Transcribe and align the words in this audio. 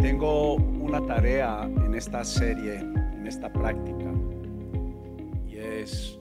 Tengo 0.00 0.54
una 0.54 1.06
tarea 1.06 1.64
en 1.64 1.94
esta 1.94 2.24
serie, 2.24 2.76
en 2.76 3.26
esta 3.26 3.52
práctica, 3.52 4.10
y 5.46 5.58
es 5.58 6.18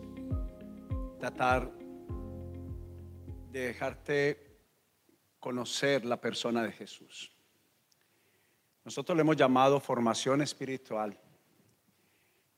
tratar 1.17 1.71
de 3.49 3.59
dejarte 3.59 4.57
conocer 5.39 6.03
la 6.03 6.19
persona 6.19 6.61
de 6.63 6.73
Jesús. 6.73 7.31
Nosotros 8.83 9.15
le 9.15 9.21
hemos 9.21 9.37
llamado 9.37 9.79
formación 9.79 10.41
espiritual. 10.41 11.17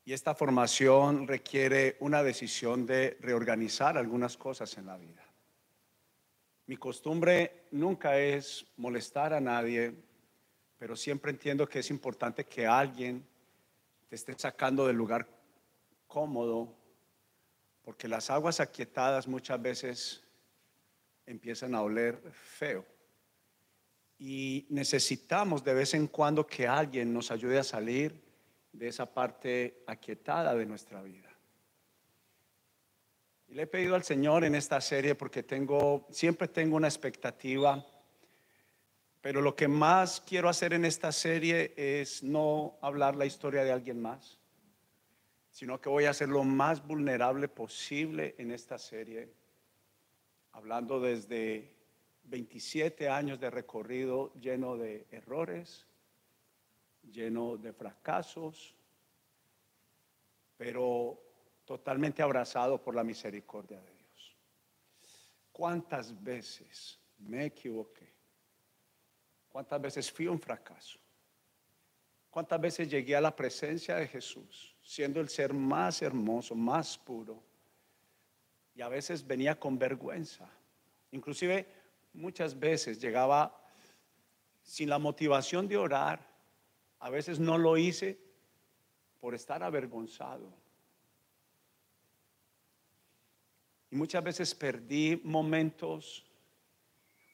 Y 0.03 0.13
esta 0.13 0.33
formación 0.33 1.27
requiere 1.27 1.97
una 1.99 2.23
decisión 2.23 2.87
de 2.87 3.17
reorganizar 3.21 3.95
algunas 3.95 4.37
cosas 4.37 4.75
en 4.79 4.87
la 4.87 4.97
vida. 4.97 5.23
Mi 6.65 6.77
costumbre 6.77 7.67
nunca 7.69 8.17
es 8.17 8.65
molestar 8.77 9.33
a 9.33 9.39
nadie, 9.39 9.93
pero 10.81 10.95
siempre 10.95 11.29
entiendo 11.29 11.69
que 11.69 11.77
es 11.77 11.91
importante 11.91 12.43
que 12.43 12.65
alguien 12.65 13.23
te 14.09 14.15
esté 14.15 14.33
sacando 14.35 14.87
del 14.87 14.95
lugar 14.95 15.27
cómodo, 16.07 16.75
porque 17.83 18.07
las 18.07 18.31
aguas 18.31 18.59
aquietadas 18.59 19.27
muchas 19.27 19.61
veces 19.61 20.23
empiezan 21.27 21.75
a 21.75 21.83
oler 21.83 22.19
feo. 22.31 22.83
Y 24.17 24.65
necesitamos 24.71 25.63
de 25.63 25.75
vez 25.75 25.93
en 25.93 26.07
cuando 26.07 26.47
que 26.47 26.67
alguien 26.67 27.13
nos 27.13 27.29
ayude 27.29 27.59
a 27.59 27.63
salir 27.63 28.19
de 28.71 28.87
esa 28.87 29.05
parte 29.05 29.83
aquietada 29.85 30.55
de 30.55 30.65
nuestra 30.65 31.03
vida. 31.03 31.29
Y 33.47 33.53
le 33.53 33.61
he 33.61 33.67
pedido 33.67 33.93
al 33.93 34.03
Señor 34.03 34.45
en 34.45 34.55
esta 34.55 34.81
serie 34.81 35.13
porque 35.13 35.43
tengo, 35.43 36.07
siempre 36.09 36.47
tengo 36.47 36.75
una 36.75 36.87
expectativa, 36.87 37.85
pero 39.21 39.39
lo 39.41 39.55
que 39.55 39.67
más 39.67 40.19
quiero 40.21 40.49
hacer 40.49 40.73
en 40.73 40.83
esta 40.83 41.11
serie 41.11 41.73
es 41.77 42.23
no 42.23 42.77
hablar 42.81 43.15
la 43.15 43.27
historia 43.27 43.63
de 43.63 43.71
alguien 43.71 44.01
más, 44.01 44.39
sino 45.51 45.79
que 45.79 45.89
voy 45.89 46.05
a 46.05 46.13
ser 46.13 46.29
lo 46.29 46.43
más 46.43 46.85
vulnerable 46.85 47.47
posible 47.47 48.33
en 48.39 48.51
esta 48.51 48.79
serie, 48.79 49.31
hablando 50.53 50.99
desde 50.99 51.75
27 52.23 53.09
años 53.09 53.39
de 53.39 53.51
recorrido 53.51 54.33
lleno 54.33 54.75
de 54.75 55.05
errores, 55.11 55.85
lleno 57.03 57.57
de 57.57 57.73
fracasos, 57.73 58.75
pero 60.57 61.21
totalmente 61.65 62.23
abrazado 62.23 62.81
por 62.81 62.95
la 62.95 63.03
misericordia 63.03 63.79
de 63.79 63.93
Dios. 63.93 64.37
¿Cuántas 65.51 66.23
veces 66.23 66.99
me 67.19 67.45
equivoqué? 67.45 68.10
¿Cuántas 69.51 69.81
veces 69.81 70.11
fui 70.11 70.27
un 70.27 70.39
fracaso? 70.39 70.97
¿Cuántas 72.29 72.61
veces 72.61 72.89
llegué 72.89 73.15
a 73.17 73.21
la 73.21 73.35
presencia 73.35 73.97
de 73.97 74.07
Jesús, 74.07 74.73
siendo 74.81 75.19
el 75.19 75.27
ser 75.27 75.53
más 75.53 76.01
hermoso, 76.01 76.55
más 76.55 76.97
puro? 76.97 77.43
Y 78.73 78.81
a 78.81 78.87
veces 78.87 79.27
venía 79.27 79.59
con 79.59 79.77
vergüenza. 79.77 80.49
Inclusive 81.11 81.67
muchas 82.13 82.57
veces 82.57 83.01
llegaba 83.01 83.61
sin 84.63 84.89
la 84.89 84.97
motivación 84.97 85.67
de 85.67 85.75
orar, 85.75 86.25
a 86.99 87.09
veces 87.09 87.37
no 87.37 87.57
lo 87.57 87.77
hice 87.77 88.17
por 89.19 89.35
estar 89.35 89.61
avergonzado. 89.61 90.53
Y 93.89 93.97
muchas 93.97 94.23
veces 94.23 94.55
perdí 94.55 95.19
momentos 95.25 96.23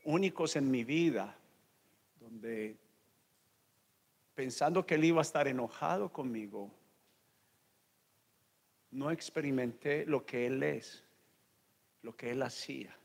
únicos 0.03 0.55
en 0.55 0.71
mi 0.71 0.83
vida 0.83 1.36
donde 2.27 2.77
pensando 4.35 4.85
que 4.85 4.95
él 4.95 5.05
iba 5.05 5.19
a 5.19 5.21
estar 5.21 5.47
enojado 5.47 6.11
conmigo, 6.11 6.69
no 8.91 9.11
experimenté 9.11 10.05
lo 10.05 10.25
que 10.25 10.45
él 10.45 10.61
es, 10.61 11.05
lo 12.01 12.15
que 12.17 12.31
él 12.31 12.43
hacía. 12.43 12.95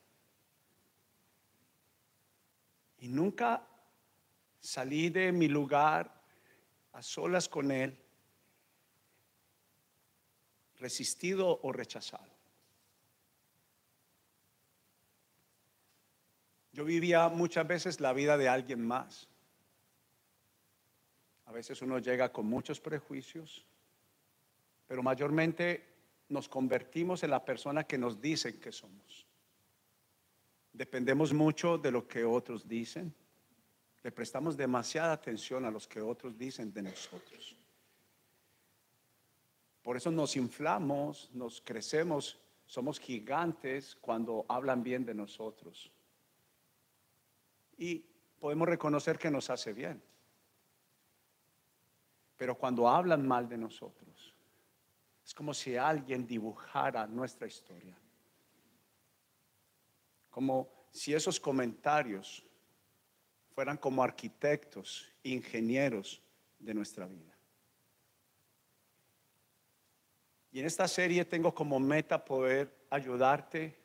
Y 2.99 3.09
nunca 3.09 3.65
salí 4.59 5.09
de 5.09 5.31
mi 5.31 5.47
lugar 5.47 6.21
a 6.93 7.03
solas 7.03 7.49
con 7.49 7.71
Él, 7.71 7.99
resistido 10.77 11.61
o 11.63 11.73
rechazado. 11.73 12.32
Yo 16.73 16.85
vivía 16.85 17.29
muchas 17.29 17.67
veces 17.67 18.01
la 18.01 18.13
vida 18.13 18.37
de 18.39 18.49
alguien 18.49 18.87
más. 18.87 19.29
A 21.47 21.53
veces 21.53 21.83
uno 21.83 21.99
llega 21.99 22.33
con 22.33 22.47
muchos 22.47 22.81
prejuicios, 22.81 23.65
pero 24.87 25.03
mayormente 25.03 25.85
nos 26.29 26.49
convertimos 26.49 27.23
en 27.23 27.31
la 27.31 27.45
persona 27.45 27.85
que 27.85 27.99
nos 27.99 28.21
dicen 28.21 28.59
que 28.59 28.73
somos. 28.73 29.27
Dependemos 30.73 31.35
mucho 31.35 31.77
de 31.77 31.91
lo 31.91 32.09
que 32.09 32.25
otros 32.25 32.67
dicen 32.67 33.15
le 34.03 34.11
prestamos 34.11 34.57
demasiada 34.57 35.13
atención 35.13 35.65
a 35.65 35.71
los 35.71 35.87
que 35.87 36.01
otros 36.01 36.37
dicen 36.37 36.73
de 36.73 36.83
nosotros. 36.83 37.57
Por 39.83 39.97
eso 39.97 40.11
nos 40.11 40.37
inflamos, 40.37 41.31
nos 41.33 41.61
crecemos, 41.61 42.39
somos 42.67 42.99
gigantes 42.99 43.97
cuando 44.01 44.45
hablan 44.49 44.83
bien 44.83 45.05
de 45.05 45.15
nosotros. 45.15 45.91
Y 47.77 48.05
podemos 48.39 48.69
reconocer 48.69 49.19
que 49.19 49.31
nos 49.31 49.51
hace 49.51 49.73
bien. 49.73 50.03
Pero 52.37 52.57
cuando 52.57 52.89
hablan 52.89 53.27
mal 53.27 53.49
de 53.49 53.57
nosotros, 53.57 54.35
es 55.25 55.35
como 55.35 55.55
si 55.55 55.77
alguien 55.77 56.27
dibujara 56.27 57.07
nuestra 57.07 57.47
historia. 57.47 57.97
Como 60.31 60.69
si 60.91 61.15
esos 61.15 61.39
comentarios 61.39 62.45
fueran 63.55 63.77
como 63.77 64.03
arquitectos, 64.03 65.09
ingenieros 65.23 66.23
de 66.59 66.75
nuestra 66.75 67.07
vida. 67.07 67.33
Y 70.51 70.61
en 70.61 70.67
esta 70.67 70.87
serie 70.87 71.25
tengo 71.25 71.55
como 71.55 71.81
meta 71.81 72.23
poder 72.23 72.87
ayudarte 72.91 73.79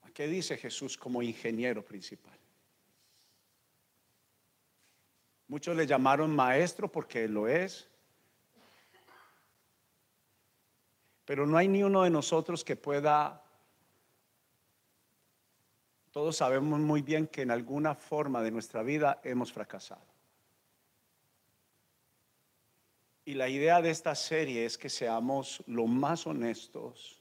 qué 0.11 0.27
dice 0.27 0.57
Jesús 0.57 0.97
como 0.97 1.21
ingeniero 1.21 1.83
principal. 1.83 2.37
Muchos 5.47 5.75
le 5.75 5.85
llamaron 5.85 6.35
maestro 6.35 6.91
porque 6.91 7.27
lo 7.27 7.47
es. 7.47 7.87
Pero 11.25 11.45
no 11.45 11.57
hay 11.57 11.67
ni 11.67 11.83
uno 11.83 12.03
de 12.03 12.09
nosotros 12.09 12.63
que 12.63 12.75
pueda 12.75 13.41
todos 16.11 16.35
sabemos 16.35 16.79
muy 16.79 17.01
bien 17.01 17.27
que 17.27 17.41
en 17.41 17.51
alguna 17.51 17.95
forma 17.95 18.41
de 18.41 18.51
nuestra 18.51 18.83
vida 18.83 19.21
hemos 19.23 19.53
fracasado. 19.53 20.05
Y 23.23 23.33
la 23.35 23.47
idea 23.47 23.81
de 23.81 23.91
esta 23.91 24.13
serie 24.13 24.65
es 24.65 24.77
que 24.77 24.89
seamos 24.89 25.63
lo 25.67 25.87
más 25.87 26.27
honestos, 26.27 27.20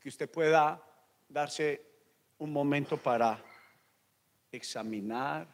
que 0.00 0.08
usted 0.08 0.30
pueda 0.30 0.82
darse 1.28 1.82
un 2.38 2.52
momento 2.52 2.96
para 2.96 3.42
examinar, 4.50 5.46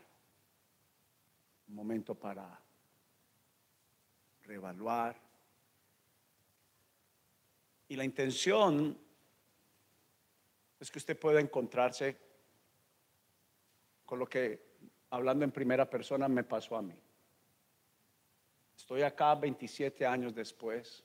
un 1.69 1.75
momento 1.75 2.15
para 2.15 2.61
reevaluar. 4.43 5.17
Y 7.89 7.97
la 7.97 8.05
intención 8.05 8.99
es 10.79 10.91
que 10.91 10.99
usted 10.99 11.19
pueda 11.19 11.41
encontrarse 11.41 12.17
con 14.05 14.19
lo 14.19 14.29
que, 14.29 14.61
hablando 15.11 15.45
en 15.45 15.51
primera 15.51 15.89
persona, 15.89 16.29
me 16.29 16.45
pasó 16.45 16.77
a 16.77 16.83
mí. 16.83 16.95
Estoy 18.77 19.03
acá 19.03 19.35
27 19.35 20.05
años 20.05 20.35
después. 20.35 21.03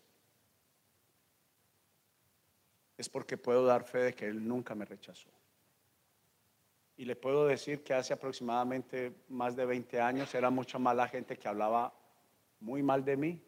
Es 2.99 3.07
porque 3.07 3.37
puedo 3.37 3.65
dar 3.65 3.85
fe 3.85 3.99
de 3.99 4.13
que 4.13 4.25
Él 4.25 4.45
nunca 4.45 4.75
me 4.75 4.83
rechazó. 4.83 5.29
Y 6.97 7.05
le 7.05 7.15
puedo 7.15 7.47
decir 7.47 7.81
que 7.81 7.93
hace 7.93 8.11
aproximadamente 8.11 9.23
más 9.29 9.55
de 9.55 9.65
20 9.65 10.01
años 10.01 10.35
era 10.35 10.49
mucha 10.49 10.77
mala 10.77 11.07
gente 11.07 11.37
que 11.37 11.47
hablaba 11.47 11.93
muy 12.59 12.83
mal 12.83 13.05
de 13.05 13.15
mí. 13.15 13.41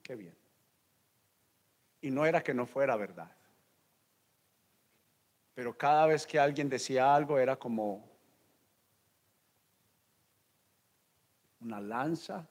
Qué 0.00 0.14
bien. 0.14 0.36
Y 2.02 2.12
no 2.12 2.24
era 2.24 2.40
que 2.40 2.54
no 2.54 2.66
fuera 2.66 2.94
verdad. 2.94 3.32
Pero 5.54 5.76
cada 5.76 6.06
vez 6.06 6.24
que 6.24 6.38
alguien 6.38 6.68
decía 6.68 7.12
algo 7.12 7.36
era 7.36 7.56
como 7.56 8.08
una 11.62 11.80
lanza 11.80 12.48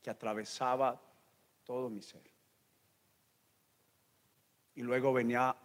que 0.00 0.10
atravesaba 0.10 1.02
todo 1.64 1.90
mi 1.90 2.00
ser. 2.00 2.30
Y 4.76 4.82
luego 4.82 5.12
venía 5.12 5.56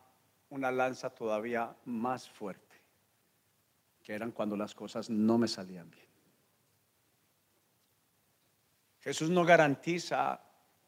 una 0.50 0.72
lanza 0.72 1.10
todavía 1.10 1.76
más 1.86 2.30
fuerte 2.30 2.76
que 4.04 4.14
eran 4.14 4.32
cuando 4.32 4.56
las 4.56 4.76
cosas 4.76 5.10
no 5.10 5.38
me 5.38 5.48
salían 5.48 5.90
bien. 5.90 6.06
Jesús 9.00 9.30
no 9.30 9.46
garantiza 9.46 10.42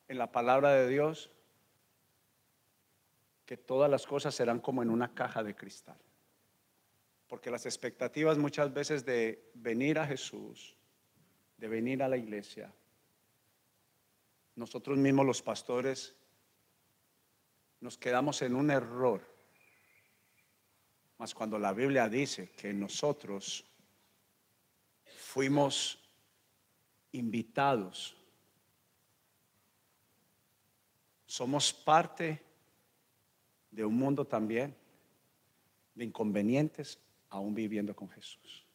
en 0.07 0.17
la 0.17 0.31
palabra 0.31 0.71
de 0.73 0.87
Dios 0.87 1.31
que 3.45 3.57
todas 3.57 3.89
las 3.89 4.05
cosas 4.05 4.35
serán 4.35 4.59
como 4.59 4.83
en 4.83 4.89
una 4.89 5.13
caja 5.13 5.43
de 5.43 5.55
cristal. 5.55 5.97
Porque 7.27 7.49
las 7.49 7.65
expectativas 7.65 8.37
muchas 8.37 8.73
veces 8.73 9.05
de 9.05 9.51
venir 9.53 9.99
a 9.99 10.05
Jesús, 10.05 10.75
de 11.57 11.67
venir 11.67 12.03
a 12.03 12.07
la 12.07 12.17
iglesia, 12.17 12.71
nosotros 14.55 14.97
mismos 14.97 15.25
los 15.25 15.41
pastores 15.41 16.15
nos 17.79 17.97
quedamos 17.97 18.41
en 18.41 18.55
un 18.55 18.71
error. 18.71 19.36
Mas 21.17 21.33
cuando 21.33 21.57
la 21.57 21.73
Biblia 21.73 22.07
dice 22.07 22.51
que 22.51 22.73
nosotros 22.73 23.65
fuimos 25.17 25.99
invitados, 27.11 28.15
somos 31.25 31.73
parte 31.73 32.41
de 33.71 33.83
un 33.83 33.95
mundo 33.95 34.25
también 34.25 34.75
de 35.95 36.05
inconvenientes 36.05 36.99
aún 37.29 37.53
viviendo 37.53 37.95
con 37.95 38.09
Jesús. 38.09 38.65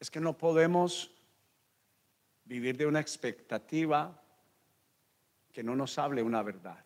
Es 0.00 0.10
que 0.10 0.20
no 0.20 0.36
podemos 0.36 1.10
vivir 2.44 2.76
de 2.76 2.86
una 2.86 3.00
expectativa 3.00 4.20
que 5.52 5.62
no 5.62 5.76
nos 5.76 5.98
hable 5.98 6.22
una 6.22 6.42
verdad. 6.42 6.84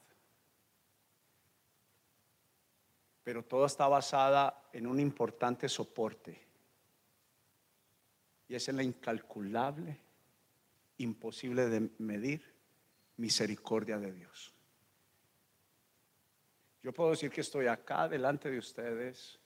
Pero 3.29 3.45
todo 3.45 3.67
está 3.67 3.87
basada 3.87 4.71
en 4.73 4.87
un 4.87 4.99
importante 4.99 5.69
soporte. 5.69 6.47
Y 8.49 8.55
es 8.55 8.67
en 8.71 8.77
la 8.77 8.83
incalculable, 8.83 10.01
imposible 10.97 11.67
de 11.67 11.91
medir 11.99 12.43
misericordia 13.19 13.99
de 13.99 14.13
Dios. 14.15 14.55
Yo 16.83 16.91
puedo 16.95 17.11
decir 17.11 17.31
que 17.31 17.43
estoy 17.43 17.67
acá 17.67 18.09
delante 18.09 18.51
de 18.51 18.57
ustedes, 18.57 19.39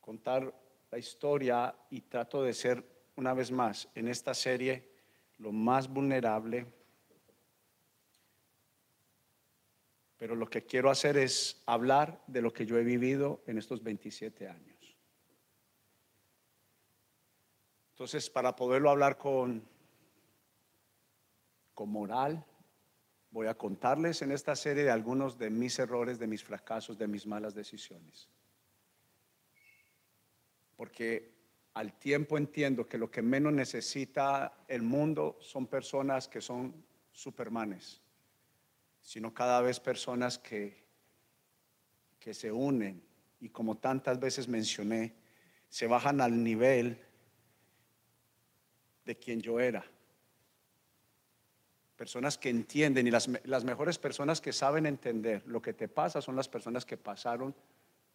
contar 0.00 0.54
la 0.88 0.98
historia 0.98 1.74
y 1.90 2.02
trato 2.02 2.44
de 2.44 2.54
ser 2.54 2.84
una 3.16 3.34
vez 3.34 3.50
más 3.50 3.88
en 3.96 4.06
esta 4.06 4.34
serie 4.34 4.88
lo 5.38 5.50
más 5.50 5.88
vulnerable. 5.88 6.75
Pero 10.18 10.34
lo 10.34 10.48
que 10.48 10.64
quiero 10.64 10.90
hacer 10.90 11.16
es 11.16 11.62
hablar 11.66 12.22
de 12.26 12.40
lo 12.42 12.52
que 12.52 12.64
yo 12.64 12.78
he 12.78 12.84
vivido 12.84 13.42
en 13.46 13.58
estos 13.58 13.82
27 13.82 14.48
años. 14.48 14.96
Entonces, 17.90 18.28
para 18.28 18.54
poderlo 18.54 18.90
hablar 18.90 19.18
con, 19.18 19.66
con 21.74 21.88
moral, 21.90 22.44
voy 23.30 23.46
a 23.46 23.54
contarles 23.54 24.22
en 24.22 24.32
esta 24.32 24.56
serie 24.56 24.84
de 24.84 24.90
algunos 24.90 25.38
de 25.38 25.50
mis 25.50 25.78
errores, 25.78 26.18
de 26.18 26.26
mis 26.26 26.42
fracasos, 26.42 26.96
de 26.96 27.06
mis 27.06 27.26
malas 27.26 27.54
decisiones. 27.54 28.28
Porque 30.76 31.34
al 31.74 31.98
tiempo 31.98 32.38
entiendo 32.38 32.86
que 32.86 32.96
lo 32.96 33.10
que 33.10 33.20
menos 33.20 33.52
necesita 33.52 34.64
el 34.68 34.80
mundo 34.82 35.36
son 35.40 35.66
personas 35.66 36.28
que 36.28 36.40
son 36.40 36.84
supermanes, 37.12 38.00
sino 39.06 39.32
cada 39.32 39.60
vez 39.60 39.78
personas 39.78 40.36
que, 40.36 40.82
que 42.18 42.34
se 42.34 42.50
unen 42.50 43.00
y 43.38 43.50
como 43.50 43.76
tantas 43.76 44.18
veces 44.18 44.48
mencioné, 44.48 45.14
se 45.68 45.86
bajan 45.86 46.20
al 46.20 46.42
nivel 46.42 47.00
de 49.04 49.16
quien 49.16 49.40
yo 49.40 49.60
era. 49.60 49.84
Personas 51.94 52.36
que 52.36 52.50
entienden 52.50 53.06
y 53.06 53.12
las, 53.12 53.30
las 53.44 53.62
mejores 53.62 53.96
personas 53.96 54.40
que 54.40 54.52
saben 54.52 54.86
entender 54.86 55.44
lo 55.46 55.62
que 55.62 55.72
te 55.72 55.86
pasa 55.86 56.20
son 56.20 56.34
las 56.34 56.48
personas 56.48 56.84
que 56.84 56.96
pasaron 56.96 57.54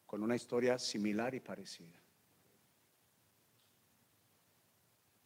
con 0.06 0.22
una 0.22 0.36
historia 0.36 0.78
similar 0.78 1.34
y 1.34 1.40
parecida. 1.40 2.02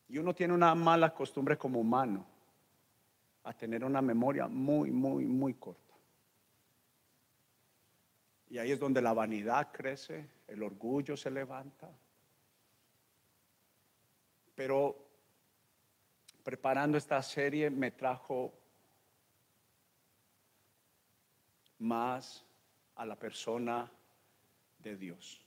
Y 0.09 0.19
uno 0.19 0.35
tiene 0.35 0.53
una 0.53 0.75
mala 0.75 1.11
costumbre 1.11 1.57
como 1.57 1.79
humano 1.79 2.34
a 3.45 3.53
tener 3.53 3.83
una 3.83 4.01
memoria 4.01 4.47
muy, 4.47 4.89
muy, 4.89 5.25
muy 5.25 5.53
corta. 5.53 5.93
Y 8.49 8.57
ahí 8.57 8.71
es 8.71 8.79
donde 8.79 9.01
la 9.01 9.13
vanidad 9.13 9.71
crece, 9.71 10.27
el 10.47 10.63
orgullo 10.63 11.15
se 11.15 11.29
levanta. 11.29 11.91
Pero 14.55 14.97
preparando 16.43 16.97
esta 16.97 17.21
serie 17.21 17.69
me 17.69 17.91
trajo 17.91 18.51
más 21.79 22.43
a 22.95 23.05
la 23.05 23.15
persona 23.15 23.91
de 24.79 24.95
Dios. 24.97 25.39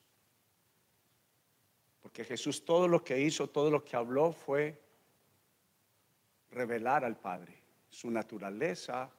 Porque 2.01 2.25
Jesús 2.25 2.65
todo 2.65 2.87
lo 2.87 3.03
que 3.03 3.21
hizo, 3.21 3.49
todo 3.49 3.71
lo 3.71 3.85
que 3.85 3.97
habló 3.97 4.31
fue 4.33 4.81
revelar 6.51 7.05
al 7.05 7.17
Padre 7.17 7.58
su 7.89 8.11
naturaleza, 8.11 9.11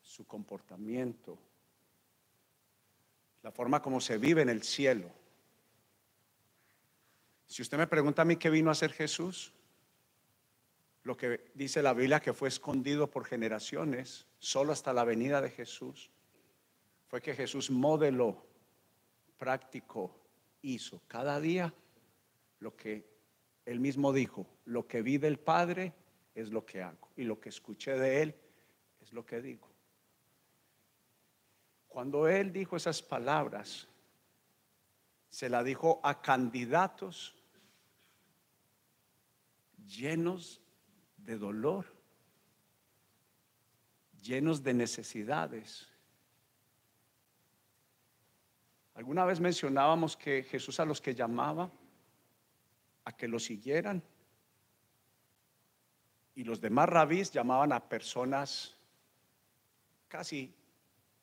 su 0.00 0.26
comportamiento, 0.26 1.38
la 3.42 3.50
forma 3.50 3.80
como 3.80 4.00
se 4.00 4.18
vive 4.18 4.42
en 4.42 4.48
el 4.48 4.62
cielo. 4.62 5.10
Si 7.46 7.62
usted 7.62 7.78
me 7.78 7.86
pregunta 7.86 8.22
a 8.22 8.24
mí 8.24 8.36
qué 8.36 8.50
vino 8.50 8.68
a 8.68 8.72
hacer 8.72 8.92
Jesús, 8.92 9.52
lo 11.02 11.16
que 11.16 11.50
dice 11.54 11.82
la 11.82 11.94
Biblia 11.94 12.20
que 12.20 12.34
fue 12.34 12.48
escondido 12.48 13.10
por 13.10 13.24
generaciones, 13.24 14.26
solo 14.38 14.72
hasta 14.72 14.92
la 14.92 15.04
venida 15.04 15.40
de 15.40 15.50
Jesús, 15.50 16.10
fue 17.08 17.20
que 17.20 17.34
Jesús 17.34 17.70
modeló, 17.70 18.46
practicó, 19.38 20.14
hizo 20.62 21.00
cada 21.08 21.40
día 21.40 21.72
lo 22.60 22.76
que 22.76 23.08
él 23.64 23.80
mismo 23.80 24.12
dijo, 24.12 24.46
lo 24.64 24.86
que 24.86 25.02
vi 25.02 25.18
del 25.18 25.38
Padre 25.38 25.94
es 26.34 26.50
lo 26.50 26.64
que 26.64 26.82
hago 26.82 27.08
y 27.16 27.24
lo 27.24 27.40
que 27.40 27.48
escuché 27.48 27.98
de 27.98 28.22
él 28.22 28.34
es 29.00 29.12
lo 29.12 29.24
que 29.24 29.40
digo. 29.40 29.68
Cuando 31.88 32.28
él 32.28 32.52
dijo 32.52 32.76
esas 32.76 33.02
palabras, 33.02 33.88
se 35.28 35.48
la 35.48 35.62
dijo 35.62 36.00
a 36.02 36.22
candidatos 36.22 37.34
llenos 39.86 40.60
de 41.16 41.36
dolor, 41.36 41.86
llenos 44.22 44.62
de 44.62 44.74
necesidades. 44.74 45.88
Alguna 48.94 49.24
vez 49.24 49.40
mencionábamos 49.40 50.16
que 50.16 50.42
Jesús 50.44 50.78
a 50.78 50.84
los 50.84 51.00
que 51.00 51.14
llamaba 51.14 51.70
a 53.04 53.16
que 53.16 53.28
lo 53.28 53.38
siguieran. 53.38 54.02
Y 56.34 56.44
los 56.44 56.60
demás 56.60 56.88
rabís 56.88 57.30
llamaban 57.30 57.72
a 57.72 57.88
personas 57.88 58.76
casi 60.08 60.54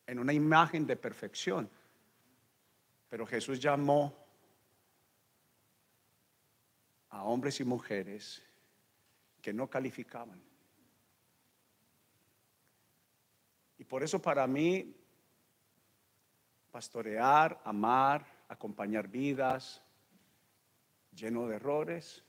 en 0.06 0.20
una 0.20 0.34
imagen 0.34 0.86
de 0.86 0.96
perfección. 0.96 1.70
Pero 3.10 3.26
Jesús 3.26 3.60
llamó 3.60 4.28
a 7.10 7.24
hombres 7.24 7.60
y 7.60 7.64
mujeres 7.64 8.44
que 9.42 9.54
no 9.54 9.70
calificaban. 9.70 10.42
Y 13.78 13.84
por 13.84 14.04
eso 14.04 14.22
para 14.22 14.48
mí, 14.48 14.96
pastorear, 16.72 17.62
amar, 17.64 18.26
acompañar 18.48 19.08
vidas, 19.08 19.82
lleno 21.12 21.48
de 21.48 21.56
errores. 21.56 22.24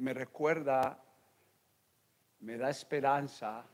Me 0.00 0.14
recuerda, 0.14 0.98
me 2.40 2.56
da 2.56 2.70
esperanza, 2.70 3.64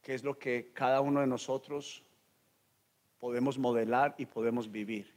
que 0.00 0.14
es 0.14 0.24
lo 0.24 0.38
que 0.38 0.72
cada 0.72 1.00
uno 1.00 1.20
de 1.20 1.26
nosotros 1.26 2.02
podemos 3.18 3.58
modelar 3.58 4.14
y 4.16 4.24
podemos 4.24 4.70
vivir. 4.70 5.14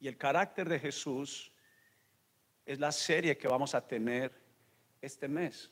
Y 0.00 0.08
el 0.08 0.16
carácter 0.16 0.68
de 0.68 0.80
Jesús 0.80 1.52
es 2.66 2.80
la 2.80 2.90
serie 2.90 3.38
que 3.38 3.48
vamos 3.48 3.74
a 3.74 3.86
tener 3.86 4.32
este 5.00 5.28
mes. 5.28 5.70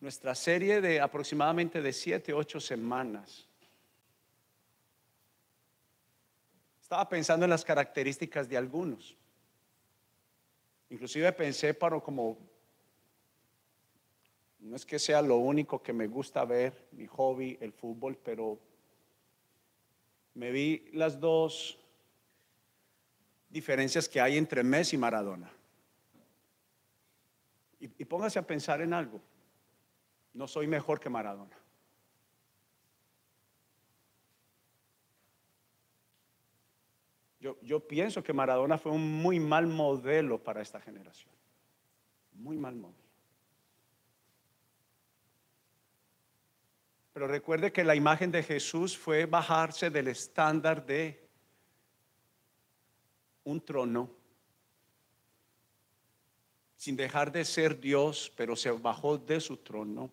nuestra 0.00 0.34
serie 0.34 0.80
de 0.80 0.98
aproximadamente 0.98 1.82
de 1.82 1.92
siete, 1.92 2.32
ocho 2.32 2.58
semanas. 2.58 3.46
Estaba 6.90 7.08
pensando 7.08 7.46
en 7.46 7.50
las 7.50 7.64
características 7.64 8.48
de 8.48 8.56
algunos. 8.56 9.16
Inclusive 10.88 11.32
pensé 11.32 11.72
para 11.72 12.00
como 12.00 12.36
no 14.58 14.74
es 14.74 14.84
que 14.84 14.98
sea 14.98 15.22
lo 15.22 15.36
único 15.36 15.80
que 15.80 15.92
me 15.92 16.08
gusta 16.08 16.44
ver, 16.44 16.88
mi 16.90 17.06
hobby, 17.06 17.56
el 17.60 17.72
fútbol, 17.72 18.16
pero 18.16 18.58
me 20.34 20.50
vi 20.50 20.90
las 20.92 21.20
dos 21.20 21.78
diferencias 23.48 24.08
que 24.08 24.20
hay 24.20 24.36
entre 24.36 24.64
Messi 24.64 24.96
y 24.96 24.98
Maradona. 24.98 25.48
Y, 27.78 28.04
póngase 28.04 28.40
a 28.40 28.42
pensar 28.44 28.80
en 28.80 28.94
algo. 28.94 29.20
No 30.34 30.48
soy 30.48 30.66
mejor 30.66 30.98
que 30.98 31.08
Maradona. 31.08 31.56
Yo, 37.62 37.80
pienso 37.80 38.22
que 38.22 38.32
Maradona 38.32 38.78
fue 38.78 38.92
un 38.92 39.22
muy 39.22 39.40
mal 39.40 39.66
modelo 39.66 40.42
para 40.42 40.62
esta 40.62 40.80
generación. 40.80 41.32
Muy 42.32 42.56
mal 42.56 42.74
modelo. 42.74 42.98
Pero 47.12 47.26
recuerde 47.26 47.72
que 47.72 47.84
la 47.84 47.94
imagen 47.94 48.30
de 48.30 48.42
Jesús 48.42 48.96
fue 48.96 49.26
bajarse 49.26 49.90
del 49.90 50.08
estándar 50.08 50.86
de 50.86 51.28
un 53.44 53.60
trono 53.60 54.10
sin 56.76 56.96
dejar 56.96 57.30
de 57.30 57.44
ser 57.44 57.78
Dios, 57.78 58.32
pero 58.36 58.56
se 58.56 58.70
bajó 58.70 59.18
de 59.18 59.38
su 59.40 59.58
trono 59.58 60.10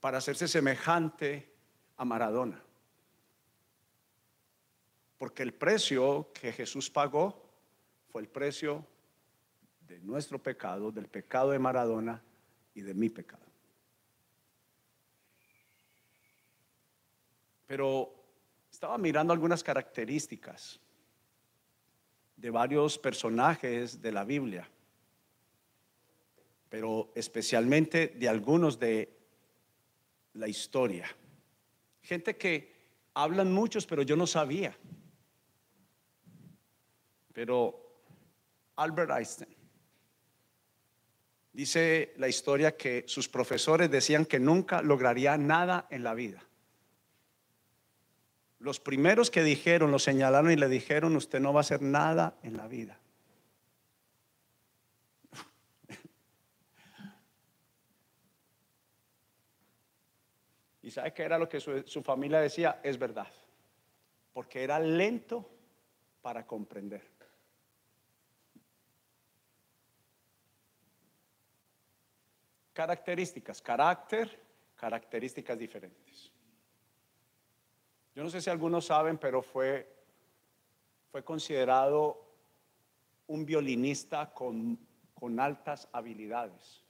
para 0.00 0.18
hacerse 0.18 0.48
semejante 0.48 1.54
a 1.96 2.04
Maradona. 2.04 2.65
Porque 5.18 5.42
el 5.42 5.54
precio 5.54 6.30
que 6.32 6.52
Jesús 6.52 6.90
pagó 6.90 7.42
fue 8.10 8.22
el 8.22 8.28
precio 8.28 8.84
de 9.86 9.98
nuestro 10.00 10.38
pecado, 10.38 10.90
del 10.90 11.08
pecado 11.08 11.50
de 11.50 11.58
Maradona 11.58 12.22
y 12.74 12.82
de 12.82 12.94
mi 12.94 13.08
pecado. 13.08 13.44
Pero 17.66 18.12
estaba 18.70 18.98
mirando 18.98 19.32
algunas 19.32 19.64
características 19.64 20.78
de 22.36 22.50
varios 22.50 22.98
personajes 22.98 24.00
de 24.02 24.12
la 24.12 24.24
Biblia, 24.24 24.68
pero 26.68 27.10
especialmente 27.14 28.08
de 28.08 28.28
algunos 28.28 28.78
de 28.78 29.16
la 30.34 30.48
historia. 30.48 31.08
Gente 32.02 32.36
que 32.36 32.74
hablan 33.14 33.52
muchos, 33.52 33.86
pero 33.86 34.02
yo 34.02 34.14
no 34.14 34.26
sabía. 34.26 34.76
Pero 37.36 37.76
Albert 38.76 39.10
Einstein 39.10 39.54
dice 41.52 42.14
la 42.16 42.28
historia 42.28 42.78
que 42.78 43.04
sus 43.06 43.28
profesores 43.28 43.90
decían 43.90 44.24
que 44.24 44.40
nunca 44.40 44.80
lograría 44.80 45.36
nada 45.36 45.86
en 45.90 46.02
la 46.02 46.14
vida. 46.14 46.42
Los 48.58 48.80
primeros 48.80 49.30
que 49.30 49.42
dijeron, 49.42 49.90
lo 49.90 49.98
señalaron 49.98 50.50
y 50.50 50.56
le 50.56 50.66
dijeron, 50.66 51.14
usted 51.14 51.38
no 51.38 51.52
va 51.52 51.60
a 51.60 51.68
hacer 51.68 51.82
nada 51.82 52.38
en 52.42 52.56
la 52.56 52.66
vida. 52.68 52.98
¿Y 60.82 60.90
sabe 60.90 61.12
qué 61.12 61.22
era 61.24 61.36
lo 61.36 61.50
que 61.50 61.60
su, 61.60 61.82
su, 61.82 62.02
familia 62.02 62.40
decía? 62.40 62.80
Es 62.82 62.98
verdad. 62.98 63.28
Porque 64.32 64.64
era 64.64 64.80
lento 64.80 65.46
para 66.22 66.46
comprender. 66.46 67.15
Características, 72.76 73.62
carácter, 73.62 74.38
características 74.74 75.58
diferentes. 75.58 76.30
Yo 78.14 78.22
no 78.22 78.28
sé 78.28 78.42
si 78.42 78.50
algunos 78.50 78.84
saben, 78.84 79.16
pero 79.16 79.40
fue, 79.40 79.90
fue 81.10 81.24
considerado 81.24 82.22
un 83.28 83.46
violinista 83.46 84.30
con, 84.30 84.78
con 85.14 85.40
altas 85.40 85.88
habilidades. 85.90 86.84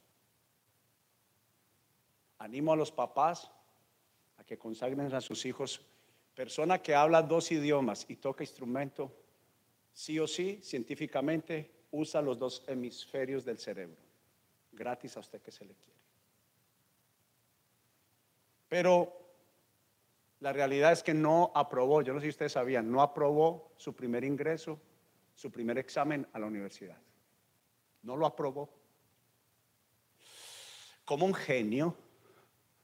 Animo 2.39 2.73
a 2.73 2.75
los 2.75 2.91
papás 2.91 3.49
a 4.39 4.43
que 4.43 4.57
consagren 4.57 5.13
a 5.13 5.21
sus 5.21 5.45
hijos. 5.45 5.79
Persona 6.35 6.81
que 6.81 6.95
habla 6.95 7.21
dos 7.21 7.49
idiomas 7.49 8.05
y 8.09 8.17
toca 8.17 8.43
instrumento, 8.43 9.09
sí 9.93 10.19
o 10.19 10.27
sí, 10.27 10.59
científicamente, 10.61 11.71
usa 11.91 12.21
los 12.21 12.37
dos 12.37 12.65
hemisferios 12.67 13.45
del 13.45 13.57
cerebro. 13.57 14.06
Gratis 14.77 15.17
a 15.17 15.19
usted 15.19 15.41
que 15.41 15.51
se 15.51 15.65
le 15.65 15.73
quiere. 15.73 15.99
Pero 18.69 19.17
la 20.39 20.53
realidad 20.53 20.91
es 20.91 21.01
que 21.01 21.13
no 21.13 21.51
aprobó, 21.55 22.01
yo 22.01 22.13
no 22.13 22.19
sé 22.19 22.25
si 22.25 22.29
ustedes 22.29 22.51
sabían, 22.51 22.91
no 22.91 23.01
aprobó 23.01 23.73
su 23.75 23.95
primer 23.95 24.23
ingreso, 24.23 24.79
su 25.33 25.51
primer 25.51 25.77
examen 25.79 26.27
a 26.33 26.39
la 26.39 26.45
universidad. 26.45 26.97
No 28.03 28.15
lo 28.15 28.25
aprobó. 28.25 28.69
Como 31.05 31.25
un 31.25 31.33
genio, 31.33 31.95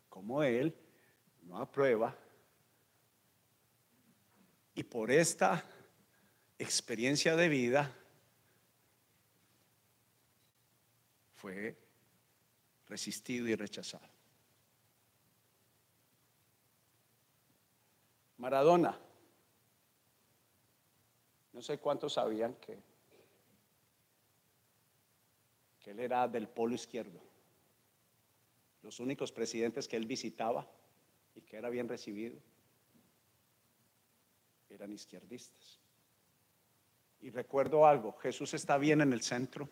como 0.09 0.41
él, 0.41 0.75
no 1.43 1.59
aprueba. 1.59 2.15
Y 4.73 4.83
por 4.83 5.11
esta 5.11 5.63
experiencia 6.57 7.35
de 7.35 7.49
vida 7.49 7.95
fue 11.35 11.82
resistido 12.93 13.47
y 13.47 13.55
rechazado. 13.55 14.07
Maradona. 18.37 18.95
No 21.53 21.61
sé 21.63 21.79
cuántos 21.79 22.13
sabían 22.13 22.53
que, 22.55 22.77
él 25.85 25.99
era 25.99 26.27
del 26.27 26.47
polo 26.47 26.75
izquierdo. 26.75 27.19
Los 28.83 28.99
únicos 28.99 29.31
presidentes 29.31 29.87
que 29.87 29.97
él 29.97 30.05
visitaba 30.05 30.67
y 31.35 31.41
que 31.41 31.57
era 31.57 31.69
bien 31.69 31.89
recibido 31.89 32.39
eran 34.69 34.93
izquierdistas. 34.93 35.79
Y 37.21 37.31
recuerdo 37.31 37.87
algo, 37.87 38.13
Jesús 38.13 38.53
está 38.53 38.77
bien 38.77 39.01
en 39.01 39.13
el 39.13 39.23
centro, 39.23 39.67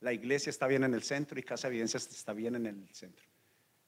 la 0.00 0.12
iglesia 0.12 0.50
está 0.50 0.66
bien 0.66 0.84
en 0.84 0.94
el 0.94 1.02
centro 1.02 1.38
y 1.38 1.42
Casa 1.42 1.68
Evidencia 1.68 1.98
está 1.98 2.32
bien 2.32 2.54
en 2.54 2.66
el 2.66 2.94
centro. 2.94 3.26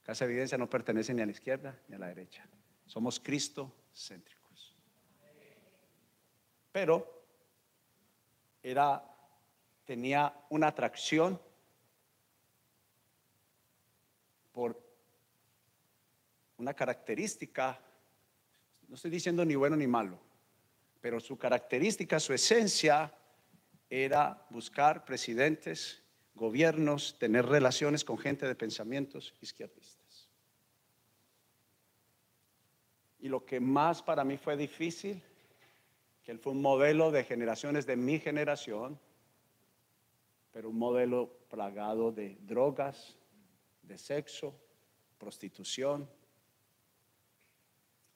Casa 0.03 0.25
Evidencia 0.25 0.59
no 0.59 0.69
pertenece 0.69 1.15
ni 1.15 1.23
a 1.23 1.27
la 1.27 1.33
izquierda 1.33 1.79
ni 1.89 1.95
a 1.95 1.99
la 1.99 2.09
derecha. 2.09 2.47
Somos 2.87 3.21
Cristo 3.21 3.73
céntricos. 3.95 4.75
Pero 6.73 7.25
era, 8.63 9.05
tenía 9.85 10.35
una 10.51 10.69
atracción 10.69 11.41
por 14.53 14.81
una 16.59 16.75
característica, 16.75 17.81
no 18.89 18.97
estoy 18.97 19.11
diciendo 19.11 19.45
ni 19.45 19.55
bueno 19.55 19.77
ni 19.77 19.87
malo, 19.87 20.19
pero 21.01 21.21
su 21.21 21.39
característica, 21.39 22.21
su 22.21 22.35
esencia 22.35 23.13
era 23.91 24.47
buscar 24.51 25.05
presidentes, 25.05 26.01
gobiernos, 26.35 27.19
tener 27.19 27.45
relaciones 27.45 28.05
con 28.05 28.17
gente 28.17 28.47
de 28.47 28.55
pensamientos 28.55 29.35
izquierdistas. 29.41 30.29
Y 33.19 33.29
lo 33.29 33.45
que 33.45 33.61
más 33.61 34.03
para 34.03 34.25
mí 34.25 34.39
fue 34.39 34.57
difícil, 34.57 35.23
que 36.25 36.31
él 36.31 36.39
fue 36.39 36.53
un 36.53 36.63
modelo 36.63 37.11
de 37.11 37.25
generaciones 37.25 37.85
de 37.85 37.97
mi 37.97 38.19
generación, 38.21 38.99
pero 40.53 40.71
un 40.71 40.79
modelo 40.79 41.29
plagado 41.51 42.13
de 42.13 42.39
drogas, 42.43 43.17
de 43.83 43.99
sexo, 43.99 44.55
prostitución, 45.19 46.09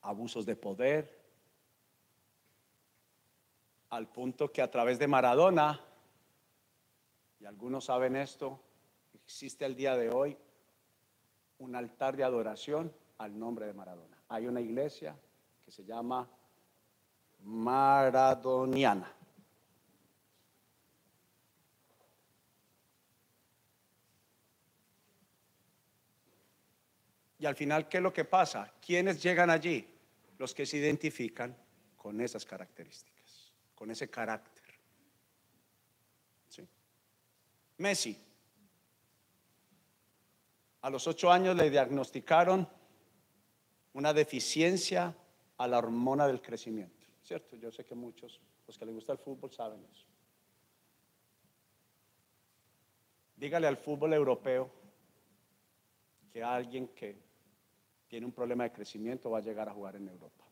abusos 0.00 0.46
de 0.46 0.56
poder, 0.56 1.23
al 3.90 4.08
punto 4.08 4.50
que 4.52 4.62
a 4.62 4.70
través 4.70 4.98
de 4.98 5.06
Maradona, 5.06 5.80
y 7.40 7.44
algunos 7.44 7.84
saben 7.86 8.16
esto, 8.16 8.60
existe 9.14 9.64
el 9.64 9.76
día 9.76 9.96
de 9.96 10.10
hoy 10.10 10.36
un 11.58 11.76
altar 11.76 12.16
de 12.16 12.24
adoración 12.24 12.92
al 13.18 13.38
nombre 13.38 13.66
de 13.66 13.74
Maradona 13.74 14.14
hay 14.28 14.46
una 14.46 14.60
iglesia 14.60 15.16
que 15.64 15.70
se 15.70 15.84
llama 15.84 16.28
Maradoniana. 17.40 19.12
Y 27.38 27.46
al 27.46 27.54
final, 27.54 27.88
¿qué 27.88 27.98
es 27.98 28.02
lo 28.02 28.12
que 28.12 28.24
pasa? 28.24 28.72
¿Quiénes 28.84 29.22
llegan 29.22 29.50
allí? 29.50 29.86
Los 30.38 30.54
que 30.54 30.64
se 30.64 30.78
identifican 30.78 31.54
con 31.96 32.20
esas 32.20 32.44
características, 32.44 33.13
con 33.74 33.90
ese 33.90 34.08
carácter. 34.10 34.64
¿Sí? 36.48 36.66
Messi. 37.78 38.18
A 40.82 40.90
los 40.90 41.06
ocho 41.06 41.30
años 41.30 41.56
le 41.56 41.70
diagnosticaron 41.70 42.68
una 43.94 44.12
deficiencia 44.12 45.14
a 45.56 45.68
la 45.68 45.78
hormona 45.78 46.26
del 46.26 46.42
crecimiento. 46.42 47.06
¿Cierto? 47.22 47.56
Yo 47.56 47.70
sé 47.70 47.84
que 47.84 47.94
muchos, 47.94 48.40
los 48.66 48.76
que 48.76 48.84
les 48.84 48.94
gusta 48.94 49.12
el 49.12 49.18
fútbol, 49.18 49.50
saben 49.50 49.82
eso. 49.90 50.06
Dígale 53.36 53.66
al 53.66 53.78
fútbol 53.78 54.12
europeo 54.12 54.70
que 56.30 56.42
alguien 56.42 56.88
que 56.88 57.16
tiene 58.08 58.26
un 58.26 58.32
problema 58.32 58.64
de 58.64 58.72
crecimiento 58.72 59.30
va 59.30 59.38
a 59.38 59.42
llegar 59.42 59.68
a 59.68 59.72
jugar 59.72 59.96
en 59.96 60.08
Europa. 60.08 60.44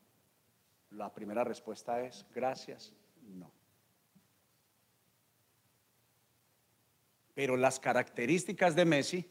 La 0.91 1.13
primera 1.13 1.43
respuesta 1.43 2.01
es, 2.01 2.25
gracias, 2.33 2.93
no. 3.27 3.51
Pero 7.33 7.57
las 7.57 7.79
características 7.79 8.75
de 8.75 8.85
Messi, 8.85 9.29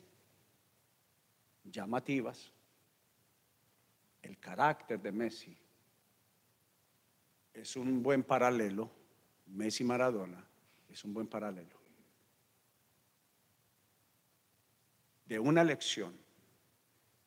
llamativas, 1.65 2.53
el 4.23 4.39
carácter 4.39 5.01
de 5.01 5.13
Messi, 5.13 5.57
es 7.55 7.77
un 7.77 8.03
buen 8.03 8.23
paralelo, 8.23 8.91
Messi 9.47 9.85
Maradona 9.85 10.45
es 10.89 11.05
un 11.05 11.15
buen 11.15 11.27
paralelo, 11.27 11.81
de 15.27 15.39
una 15.39 15.65
lección 15.65 16.15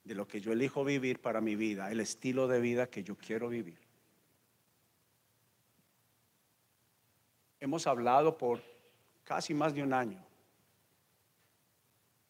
de 0.04 0.14
lo 0.14 0.28
que 0.28 0.40
yo 0.40 0.52
elijo 0.52 0.84
vivir 0.86 1.20
para 1.20 1.42
mi 1.42 1.56
vida, 1.56 1.92
el 1.92 2.00
estilo 2.00 2.48
de 2.48 2.60
vida 2.60 2.90
que 2.90 3.04
yo 3.04 3.18
quiero 3.18 3.50
vivir. 3.50 3.85
Hemos 7.66 7.88
hablado 7.88 8.38
por 8.38 8.62
casi 9.24 9.56
más 9.56 9.74
de 9.74 9.82
un 9.82 9.92
año 9.92 10.24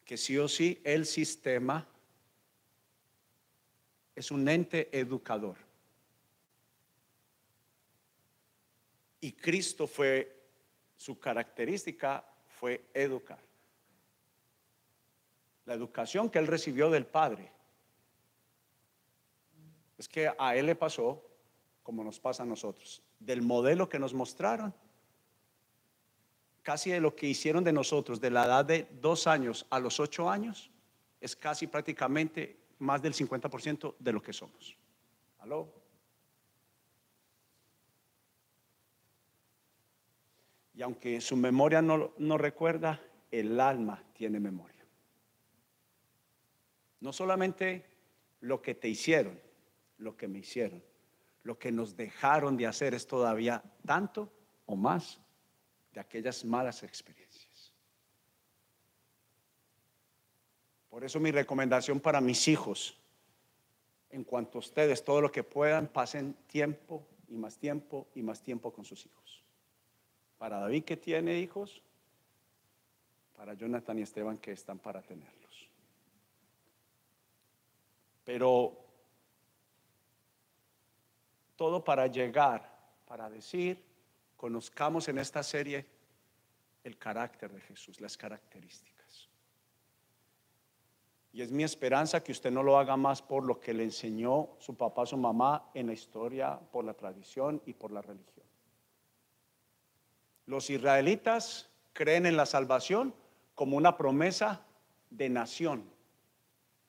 que 0.02 0.16
sí 0.16 0.38
o 0.38 0.48
sí 0.48 0.80
el 0.82 1.04
sistema 1.04 1.86
es 4.14 4.30
un 4.30 4.48
ente 4.48 4.88
educador. 4.98 5.58
Y 9.20 9.32
Cristo 9.32 9.86
fue, 9.86 10.42
su 10.96 11.20
característica 11.20 12.24
fue 12.48 12.86
educar. 12.94 13.38
La 15.66 15.74
educación 15.74 16.30
que 16.30 16.38
él 16.38 16.46
recibió 16.46 16.88
del 16.88 17.04
Padre 17.04 17.52
es 19.98 20.08
que 20.08 20.32
a 20.38 20.56
él 20.56 20.64
le 20.64 20.76
pasó 20.76 21.22
como 21.82 22.02
nos 22.02 22.18
pasa 22.18 22.42
a 22.42 22.46
nosotros. 22.46 23.02
Del 23.20 23.42
modelo 23.42 23.86
que 23.86 23.98
nos 23.98 24.14
mostraron, 24.14 24.72
casi 26.66 26.90
de 26.90 26.98
lo 26.98 27.14
que 27.14 27.28
hicieron 27.28 27.62
de 27.62 27.72
nosotros 27.72 28.20
de 28.20 28.28
la 28.28 28.44
edad 28.44 28.64
de 28.64 28.88
dos 29.00 29.28
años 29.28 29.64
a 29.70 29.78
los 29.78 30.00
ocho 30.00 30.28
años, 30.28 30.68
es 31.20 31.36
casi 31.36 31.68
prácticamente 31.68 32.56
más 32.80 33.00
del 33.00 33.14
50% 33.14 33.94
de 34.00 34.12
lo 34.12 34.20
que 34.20 34.32
somos. 34.32 34.76
¿Aló? 35.38 35.72
Y 40.74 40.82
aunque 40.82 41.20
su 41.20 41.36
memoria 41.36 41.80
no, 41.80 42.12
no 42.18 42.36
recuerda, 42.36 43.00
el 43.30 43.60
alma 43.60 44.02
tiene 44.12 44.40
memoria. 44.40 44.84
No 46.98 47.12
solamente 47.12 47.86
lo 48.40 48.60
que 48.60 48.74
te 48.74 48.88
hicieron, 48.88 49.40
lo 49.98 50.16
que 50.16 50.26
me 50.26 50.40
hicieron, 50.40 50.82
lo 51.44 51.60
que 51.60 51.70
nos 51.70 51.96
dejaron 51.96 52.56
de 52.56 52.66
hacer 52.66 52.92
es 52.92 53.06
todavía 53.06 53.62
tanto 53.84 54.32
o 54.64 54.74
más 54.74 55.20
de 55.96 56.00
aquellas 56.00 56.44
malas 56.44 56.82
experiencias. 56.82 57.72
Por 60.90 61.02
eso 61.02 61.18
mi 61.18 61.30
recomendación 61.30 62.00
para 62.00 62.20
mis 62.20 62.48
hijos, 62.48 62.98
en 64.10 64.22
cuanto 64.22 64.58
a 64.58 64.60
ustedes, 64.60 65.02
todo 65.02 65.22
lo 65.22 65.32
que 65.32 65.42
puedan, 65.42 65.88
pasen 65.88 66.34
tiempo 66.48 67.06
y 67.28 67.38
más 67.38 67.56
tiempo 67.56 68.08
y 68.14 68.20
más 68.20 68.42
tiempo 68.42 68.74
con 68.74 68.84
sus 68.84 69.06
hijos. 69.06 69.42
Para 70.36 70.58
David 70.58 70.84
que 70.84 70.98
tiene 70.98 71.38
hijos, 71.38 71.80
para 73.34 73.54
Jonathan 73.54 73.98
y 73.98 74.02
Esteban 74.02 74.36
que 74.36 74.52
están 74.52 74.78
para 74.78 75.00
tenerlos. 75.00 75.70
Pero 78.22 78.84
todo 81.56 81.82
para 81.82 82.06
llegar, 82.06 82.70
para 83.06 83.30
decir, 83.30 83.82
conozcamos 84.36 85.08
en 85.08 85.18
esta 85.18 85.42
serie 85.42 85.86
el 86.84 86.98
carácter 86.98 87.52
de 87.52 87.60
Jesús, 87.60 88.00
las 88.00 88.16
características. 88.16 89.28
Y 91.32 91.42
es 91.42 91.50
mi 91.50 91.64
esperanza 91.64 92.22
que 92.22 92.32
usted 92.32 92.50
no 92.50 92.62
lo 92.62 92.78
haga 92.78 92.96
más 92.96 93.20
por 93.20 93.44
lo 93.44 93.60
que 93.60 93.74
le 93.74 93.84
enseñó 93.84 94.56
su 94.58 94.76
papá, 94.76 95.04
su 95.04 95.16
mamá 95.16 95.70
en 95.74 95.88
la 95.88 95.92
historia, 95.92 96.58
por 96.72 96.84
la 96.84 96.94
tradición 96.94 97.60
y 97.66 97.74
por 97.74 97.92
la 97.92 98.00
religión. 98.00 98.46
Los 100.46 100.70
israelitas 100.70 101.68
creen 101.92 102.24
en 102.24 102.36
la 102.36 102.46
salvación 102.46 103.14
como 103.54 103.76
una 103.76 103.96
promesa 103.96 104.64
de 105.10 105.28
nación, 105.28 105.90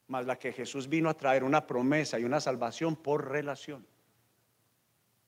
más 0.08 0.26
la 0.26 0.38
que 0.38 0.54
Jesús 0.54 0.88
vino 0.88 1.10
a 1.10 1.18
traer 1.18 1.44
una 1.44 1.68
promesa 1.68 2.20
y 2.20 2.24
una 2.24 2.40
salvación 2.40 2.96
por 2.96 3.30
relación 3.30 3.86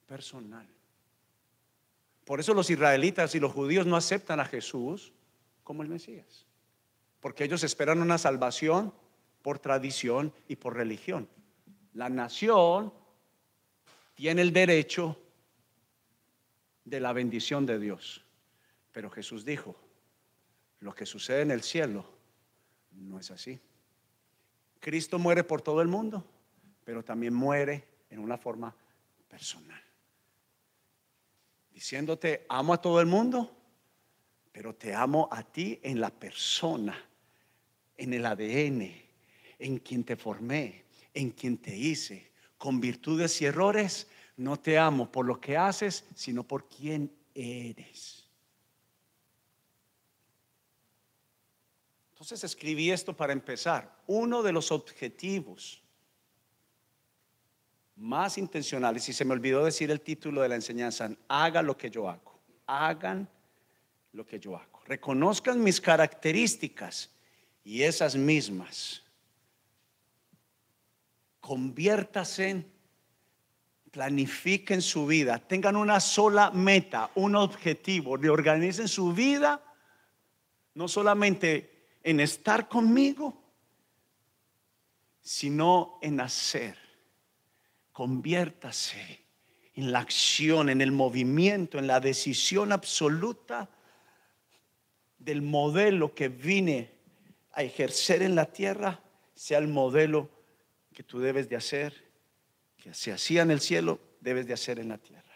personal. 0.06 0.68
Por 2.30 2.40
eso 2.40 2.54
los 2.54 2.70
israelitas 2.70 3.34
y 3.34 3.40
los 3.40 3.52
judíos 3.52 3.88
no 3.88 3.96
aceptan 3.96 4.40
a 4.40 4.46
Jesús 4.46 5.12
como 5.64 5.82
el 5.82 5.90
Mesías, 5.90 6.46
porque 7.22 7.44
ellos 7.44 7.64
esperan 7.64 8.04
una 8.04 8.20
salvación 8.20 8.94
por 9.42 9.58
tradición 9.58 10.32
y 10.48 10.56
por 10.56 10.76
religión. 10.76 11.28
La 11.92 12.08
nación 12.08 12.94
tiene 14.14 14.44
el 14.44 14.54
derecho 14.54 15.20
de 16.86 17.00
la 17.00 17.14
bendición 17.14 17.66
de 17.66 17.80
Dios, 17.80 18.24
pero 18.92 19.10
Jesús 19.10 19.44
dijo, 19.44 19.76
lo 20.82 20.94
que 20.94 21.08
sucede 21.08 21.42
en 21.42 21.50
el 21.50 21.64
cielo 21.64 22.06
no 22.92 23.18
es 23.18 23.32
así. 23.32 23.60
Cristo 24.80 25.18
muere 25.18 25.44
por 25.44 25.64
todo 25.64 25.82
el 25.82 25.88
mundo, 25.88 26.24
pero 26.86 27.04
también 27.04 27.34
muere 27.34 27.88
en 28.12 28.20
una 28.20 28.38
forma 28.38 28.76
personal 29.28 29.89
diciéndote, 31.80 32.46
amo 32.50 32.74
a 32.74 32.82
todo 32.82 33.00
el 33.00 33.06
mundo, 33.06 33.50
pero 34.52 34.76
te 34.76 34.94
amo 34.94 35.30
a 35.32 35.44
ti 35.44 35.80
en 35.82 36.02
la 36.02 36.10
persona, 36.10 37.02
en 37.96 38.14
el 38.14 38.26
ADN, 38.26 38.94
en 39.60 39.78
quien 39.78 40.04
te 40.04 40.18
formé, 40.18 40.84
en 41.14 41.32
quien 41.32 41.58
te 41.58 41.74
hice. 41.74 42.32
Con 42.58 42.82
virtudes 42.82 43.42
y 43.42 43.46
errores, 43.46 44.08
no 44.36 44.60
te 44.60 44.78
amo 44.78 45.10
por 45.10 45.26
lo 45.26 45.40
que 45.40 45.56
haces, 45.56 46.04
sino 46.16 46.44
por 46.44 46.68
quien 46.68 47.16
eres. 47.34 48.28
Entonces 52.12 52.44
escribí 52.44 52.92
esto 52.92 53.16
para 53.16 53.32
empezar. 53.32 54.04
Uno 54.06 54.44
de 54.44 54.52
los 54.52 54.74
objetivos 54.74 55.82
más 58.00 58.38
intencionales, 58.38 59.08
y 59.10 59.14
se 59.14 59.26
me 59.26 59.34
olvidó 59.34 59.66
decir 59.66 59.92
el 59.92 60.00
título 60.00 60.42
de 60.42 60.50
la 60.50 60.56
enseñanza, 60.56 61.12
haga 61.28 61.62
lo 61.62 61.78
que 61.78 61.90
yo 61.90 62.10
hago, 62.10 62.40
hagan 62.66 63.30
lo 64.14 64.26
que 64.26 64.40
yo 64.40 64.56
hago, 64.56 64.80
reconozcan 64.86 65.62
mis 65.62 65.82
características 65.82 67.12
y 67.64 67.84
esas 67.84 68.16
mismas, 68.16 69.04
conviértase, 71.42 72.66
planifiquen 73.92 74.82
su 74.82 75.06
vida, 75.06 75.38
tengan 75.38 75.76
una 75.76 76.00
sola 76.00 76.52
meta, 76.52 77.12
un 77.16 77.36
objetivo, 77.36 78.16
reorganicen 78.16 78.88
su 78.88 79.12
vida, 79.12 79.62
no 80.74 80.88
solamente 80.88 81.98
en 82.02 82.22
estar 82.22 82.70
conmigo, 82.70 83.44
sino 85.22 86.00
en 86.02 86.22
hacer 86.22 86.89
conviértase 88.00 89.26
en 89.76 89.92
la 89.92 90.00
acción, 90.00 90.70
en 90.70 90.80
el 90.80 90.94
movimiento, 90.94 91.78
en 91.78 91.86
la 91.86 92.00
decisión 92.00 92.72
absoluta 92.72 93.70
del 95.18 95.42
modelo 95.42 96.16
que 96.16 96.30
vine 96.30 96.94
a 97.52 97.62
ejercer 97.62 98.22
en 98.22 98.36
la 98.36 98.46
tierra, 98.46 99.02
sea 99.36 99.58
el 99.58 99.68
modelo 99.68 100.30
que 100.94 101.04
tú 101.04 101.20
debes 101.20 101.50
de 101.50 101.58
hacer, 101.58 102.10
que 102.78 102.94
se 102.94 103.12
hacía 103.12 103.42
en 103.42 103.52
el 103.52 103.60
cielo, 103.60 104.00
debes 104.22 104.48
de 104.48 104.54
hacer 104.54 104.80
en 104.80 104.88
la 104.88 104.98
tierra. 104.98 105.34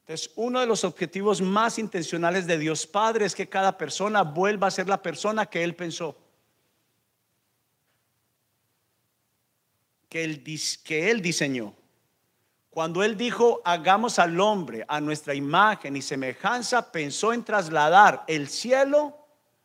Entonces, 0.00 0.32
uno 0.36 0.58
de 0.58 0.66
los 0.66 0.84
objetivos 0.84 1.42
más 1.42 1.78
intencionales 1.78 2.46
de 2.46 2.56
Dios 2.56 2.86
Padre 2.86 3.26
es 3.26 3.34
que 3.34 3.50
cada 3.50 3.76
persona 3.76 4.22
vuelva 4.22 4.68
a 4.68 4.70
ser 4.70 4.88
la 4.88 5.02
persona 5.02 5.44
que 5.44 5.62
Él 5.62 5.76
pensó. 5.76 6.16
Que 10.12 10.24
él, 10.24 10.44
que 10.84 11.10
él 11.10 11.22
diseñó. 11.22 11.74
Cuando 12.68 13.02
él 13.02 13.16
dijo, 13.16 13.62
hagamos 13.64 14.18
al 14.18 14.38
hombre 14.40 14.84
a 14.86 15.00
nuestra 15.00 15.34
imagen 15.34 15.96
y 15.96 16.02
semejanza, 16.02 16.92
pensó 16.92 17.32
en 17.32 17.42
trasladar 17.42 18.22
el 18.26 18.48
cielo, 18.48 19.16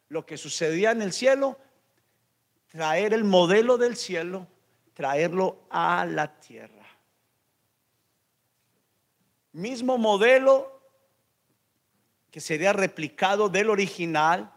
lo 0.08 0.26
que 0.26 0.38
sucedía 0.38 0.92
en 0.92 1.02
el 1.02 1.12
cielo, 1.12 1.60
traer 2.68 3.14
el 3.14 3.26
modelo 3.26 3.78
del 3.78 3.98
cielo, 3.98 4.48
traerlo 4.94 5.64
a 5.70 6.06
la 6.06 6.40
tierra. 6.40 6.88
Mismo 9.52 9.98
modelo 9.98 10.82
que 12.32 12.40
sería 12.40 12.72
replicado 12.72 13.50
del 13.50 13.70
original, 13.70 14.50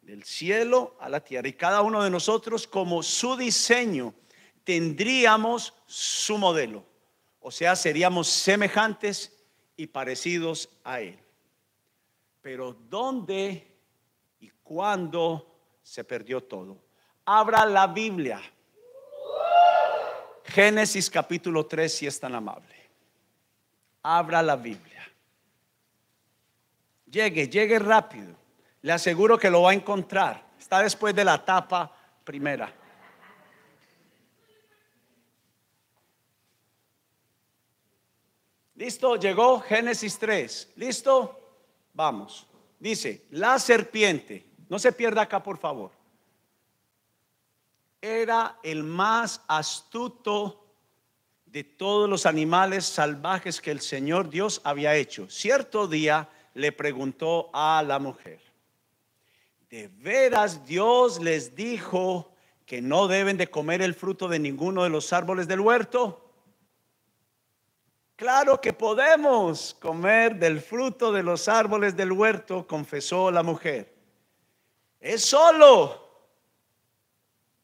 del 0.00 0.22
cielo 0.22 0.94
a 1.00 1.08
la 1.08 1.18
tierra. 1.18 1.48
Y 1.48 1.54
cada 1.54 1.82
uno 1.82 2.04
de 2.04 2.10
nosotros, 2.10 2.68
como 2.68 3.02
su 3.02 3.36
diseño, 3.36 4.14
tendríamos 4.64 5.74
su 5.86 6.38
modelo. 6.38 6.84
O 7.40 7.50
sea, 7.50 7.76
seríamos 7.76 8.28
semejantes 8.28 9.32
y 9.76 9.86
parecidos 9.86 10.68
a 10.82 11.00
Él. 11.00 11.18
Pero 12.40 12.72
¿dónde 12.72 13.70
y 14.40 14.48
cuándo 14.62 15.54
se 15.82 16.04
perdió 16.04 16.42
todo? 16.42 16.78
Abra 17.26 17.64
la 17.66 17.86
Biblia. 17.86 18.40
Génesis 20.44 21.08
capítulo 21.08 21.66
3, 21.66 21.94
si 21.94 22.06
es 22.06 22.18
tan 22.18 22.34
amable. 22.34 22.74
Abra 24.02 24.42
la 24.42 24.56
Biblia. 24.56 25.02
Llegue, 27.06 27.48
llegue 27.48 27.78
rápido. 27.78 28.34
Le 28.82 28.92
aseguro 28.92 29.38
que 29.38 29.50
lo 29.50 29.62
va 29.62 29.70
a 29.70 29.74
encontrar. 29.74 30.44
Está 30.58 30.80
después 30.80 31.14
de 31.14 31.24
la 31.24 31.36
etapa 31.36 31.90
primera. 32.24 32.72
¿Listo? 38.84 39.16
Llegó 39.16 39.60
Génesis 39.60 40.18
3. 40.18 40.72
¿Listo? 40.76 41.40
Vamos. 41.94 42.46
Dice, 42.78 43.24
la 43.30 43.58
serpiente, 43.58 44.44
no 44.68 44.78
se 44.78 44.92
pierda 44.92 45.22
acá 45.22 45.42
por 45.42 45.56
favor, 45.56 45.90
era 48.02 48.58
el 48.62 48.82
más 48.82 49.40
astuto 49.48 50.66
de 51.46 51.64
todos 51.64 52.10
los 52.10 52.26
animales 52.26 52.84
salvajes 52.84 53.58
que 53.58 53.70
el 53.70 53.80
Señor 53.80 54.28
Dios 54.28 54.60
había 54.64 54.94
hecho. 54.94 55.30
Cierto 55.30 55.88
día 55.88 56.28
le 56.52 56.70
preguntó 56.70 57.48
a 57.54 57.82
la 57.82 57.98
mujer, 57.98 58.42
¿de 59.70 59.88
veras 59.88 60.66
Dios 60.66 61.22
les 61.22 61.54
dijo 61.56 62.34
que 62.66 62.82
no 62.82 63.08
deben 63.08 63.38
de 63.38 63.48
comer 63.48 63.80
el 63.80 63.94
fruto 63.94 64.28
de 64.28 64.40
ninguno 64.40 64.82
de 64.82 64.90
los 64.90 65.14
árboles 65.14 65.48
del 65.48 65.60
huerto? 65.60 66.23
Claro 68.16 68.60
que 68.60 68.72
podemos 68.72 69.74
comer 69.80 70.36
del 70.36 70.60
fruto 70.60 71.10
de 71.10 71.24
los 71.24 71.48
árboles 71.48 71.96
del 71.96 72.12
huerto, 72.12 72.64
confesó 72.64 73.30
la 73.32 73.42
mujer. 73.42 73.92
Es 75.00 75.24
solo 75.24 76.00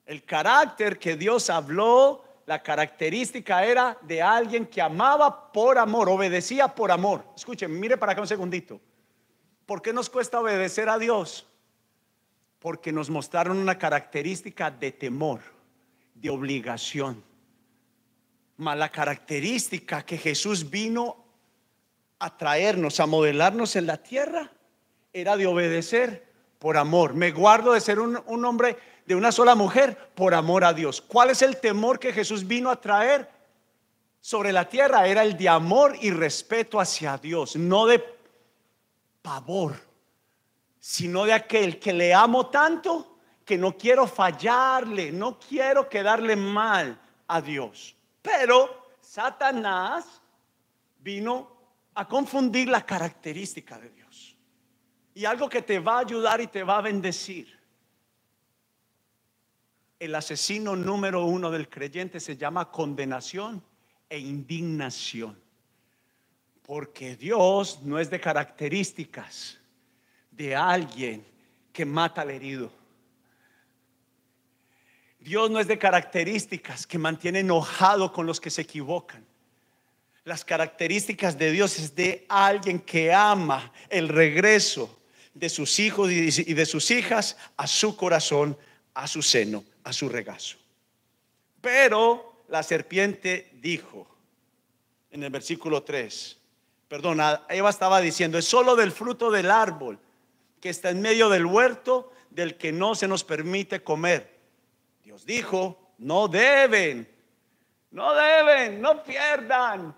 el 0.06 0.24
carácter 0.24 0.98
que 0.98 1.14
Dios 1.14 1.50
habló, 1.50 2.24
la 2.46 2.60
característica 2.64 3.64
era 3.64 3.96
de 4.02 4.20
alguien 4.20 4.66
que 4.66 4.82
amaba 4.82 5.52
por 5.52 5.78
amor, 5.78 6.08
obedecía 6.08 6.66
por 6.66 6.90
amor. 6.90 7.24
Escuchen, 7.36 7.78
mire 7.78 7.96
para 7.96 8.12
acá 8.12 8.20
un 8.20 8.26
segundito. 8.26 8.80
¿Por 9.66 9.80
qué 9.80 9.92
nos 9.92 10.10
cuesta 10.10 10.40
obedecer 10.40 10.88
a 10.88 10.98
Dios? 10.98 11.46
Porque 12.58 12.90
nos 12.90 13.08
mostraron 13.08 13.56
una 13.56 13.78
característica 13.78 14.68
de 14.68 14.90
temor, 14.90 15.42
de 16.12 16.28
obligación 16.28 17.29
la 18.60 18.90
característica 18.90 20.04
que 20.04 20.18
Jesús 20.18 20.68
vino 20.68 21.24
a 22.18 22.36
traernos, 22.36 23.00
a 23.00 23.06
modelarnos 23.06 23.74
en 23.76 23.86
la 23.86 23.96
tierra, 23.96 24.52
era 25.12 25.36
de 25.36 25.46
obedecer 25.46 26.28
por 26.58 26.76
amor. 26.76 27.14
Me 27.14 27.32
guardo 27.32 27.72
de 27.72 27.80
ser 27.80 27.98
un, 27.98 28.44
hombre 28.44 28.76
de 29.06 29.14
una 29.14 29.32
sola 29.32 29.54
mujer 29.54 29.96
por 30.14 30.34
amor 30.34 30.64
a 30.64 30.74
Dios. 30.74 31.00
¿Cuál 31.00 31.30
es 31.30 31.42
el 31.42 31.56
temor 31.56 31.98
que 31.98 32.12
Jesús 32.12 32.46
vino 32.46 32.70
a 32.70 32.80
traer 32.80 33.28
sobre 34.20 34.52
la 34.52 34.68
tierra? 34.68 35.06
Era 35.06 35.22
el 35.22 35.36
de 35.36 35.48
amor 35.48 35.96
y 36.00 36.10
respeto 36.10 36.78
hacia 36.78 37.16
Dios, 37.16 37.56
no 37.56 37.86
de 37.86 38.04
pavor, 39.22 39.74
sino 40.78 41.24
de 41.24 41.32
aquel 41.32 41.78
que 41.78 41.94
le 41.94 42.12
amo 42.12 42.48
tanto 42.48 43.16
que 43.44 43.56
no 43.56 43.76
quiero 43.76 44.06
fallarle, 44.06 45.10
no 45.10 45.40
quiero 45.40 45.88
quedarle 45.88 46.36
mal 46.36 47.00
a 47.26 47.40
Dios. 47.40 47.96
Pero 48.22 48.94
Satanás 49.00 50.20
vino 50.98 51.56
a 51.94 52.06
confundir 52.06 52.68
la 52.68 52.84
característica 52.84 53.78
de 53.78 53.90
Dios. 53.90 54.36
Y 55.14 55.24
algo 55.24 55.48
que 55.48 55.62
te 55.62 55.78
va 55.78 55.96
a 55.96 56.00
ayudar 56.00 56.40
y 56.40 56.46
te 56.46 56.62
va 56.62 56.78
a 56.78 56.82
bendecir. 56.82 57.58
El 59.98 60.14
asesino 60.14 60.76
número 60.76 61.24
uno 61.24 61.50
del 61.50 61.68
creyente 61.68 62.20
se 62.20 62.36
llama 62.36 62.70
condenación 62.70 63.62
e 64.08 64.18
indignación. 64.18 65.38
Porque 66.62 67.16
Dios 67.16 67.80
no 67.82 67.98
es 67.98 68.08
de 68.08 68.20
características 68.20 69.58
de 70.30 70.54
alguien 70.54 71.26
que 71.72 71.84
mata 71.84 72.22
al 72.22 72.30
herido. 72.30 72.79
Dios 75.20 75.50
no 75.50 75.60
es 75.60 75.68
de 75.68 75.78
características 75.78 76.86
que 76.86 76.98
mantiene 76.98 77.40
enojado 77.40 78.12
con 78.12 78.26
los 78.26 78.40
que 78.40 78.50
se 78.50 78.62
equivocan. 78.62 79.24
Las 80.24 80.44
características 80.44 81.38
de 81.38 81.50
Dios 81.50 81.78
es 81.78 81.94
de 81.94 82.24
alguien 82.28 82.80
que 82.80 83.12
ama 83.12 83.72
el 83.88 84.08
regreso 84.08 84.98
de 85.34 85.48
sus 85.48 85.78
hijos 85.78 86.10
y 86.10 86.54
de 86.54 86.66
sus 86.66 86.90
hijas 86.90 87.36
a 87.56 87.66
su 87.66 87.96
corazón, 87.96 88.56
a 88.94 89.06
su 89.06 89.22
seno, 89.22 89.64
a 89.84 89.92
su 89.92 90.08
regazo. 90.08 90.56
Pero 91.60 92.44
la 92.48 92.62
serpiente 92.62 93.50
dijo 93.54 94.06
en 95.10 95.22
el 95.22 95.30
versículo 95.30 95.82
3, 95.82 96.38
perdona, 96.88 97.42
Eva 97.48 97.70
estaba 97.70 98.00
diciendo, 98.00 98.38
es 98.38 98.46
solo 98.46 98.74
del 98.74 98.92
fruto 98.92 99.30
del 99.30 99.50
árbol 99.50 99.98
que 100.60 100.70
está 100.70 100.90
en 100.90 101.02
medio 101.02 101.28
del 101.28 101.46
huerto 101.46 102.12
del 102.30 102.56
que 102.56 102.72
no 102.72 102.94
se 102.94 103.08
nos 103.08 103.24
permite 103.24 103.82
comer 103.82 104.39
Dijo, 105.24 105.94
no 105.98 106.28
deben, 106.28 107.08
no 107.90 108.14
deben, 108.14 108.80
no 108.80 109.02
pierdan 109.02 109.94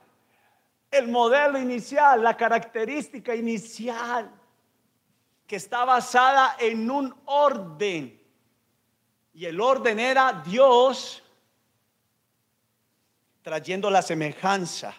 el 0.90 1.08
modelo 1.08 1.58
inicial, 1.58 2.22
la 2.22 2.36
característica 2.36 3.34
inicial, 3.34 4.30
que 5.46 5.56
está 5.56 5.84
basada 5.84 6.56
en 6.58 6.90
un 6.90 7.14
orden. 7.24 8.20
Y 9.34 9.46
el 9.46 9.60
orden 9.60 9.98
era 9.98 10.42
Dios 10.44 11.22
trayendo 13.42 13.90
la 13.90 14.02
semejanza 14.02 14.94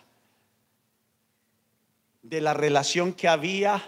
de 2.22 2.42
la 2.42 2.54
relación 2.54 3.14
que 3.14 3.28
había 3.28 3.82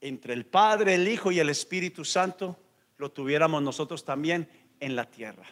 entre 0.00 0.32
el 0.32 0.46
Padre, 0.46 0.94
el 0.94 1.08
Hijo 1.08 1.30
y 1.30 1.38
el 1.40 1.50
Espíritu 1.50 2.04
Santo, 2.04 2.56
lo 2.96 3.10
tuviéramos 3.10 3.62
nosotros 3.62 4.04
también 4.04 4.48
en 4.80 4.96
la 4.96 5.04
tierra. 5.04 5.44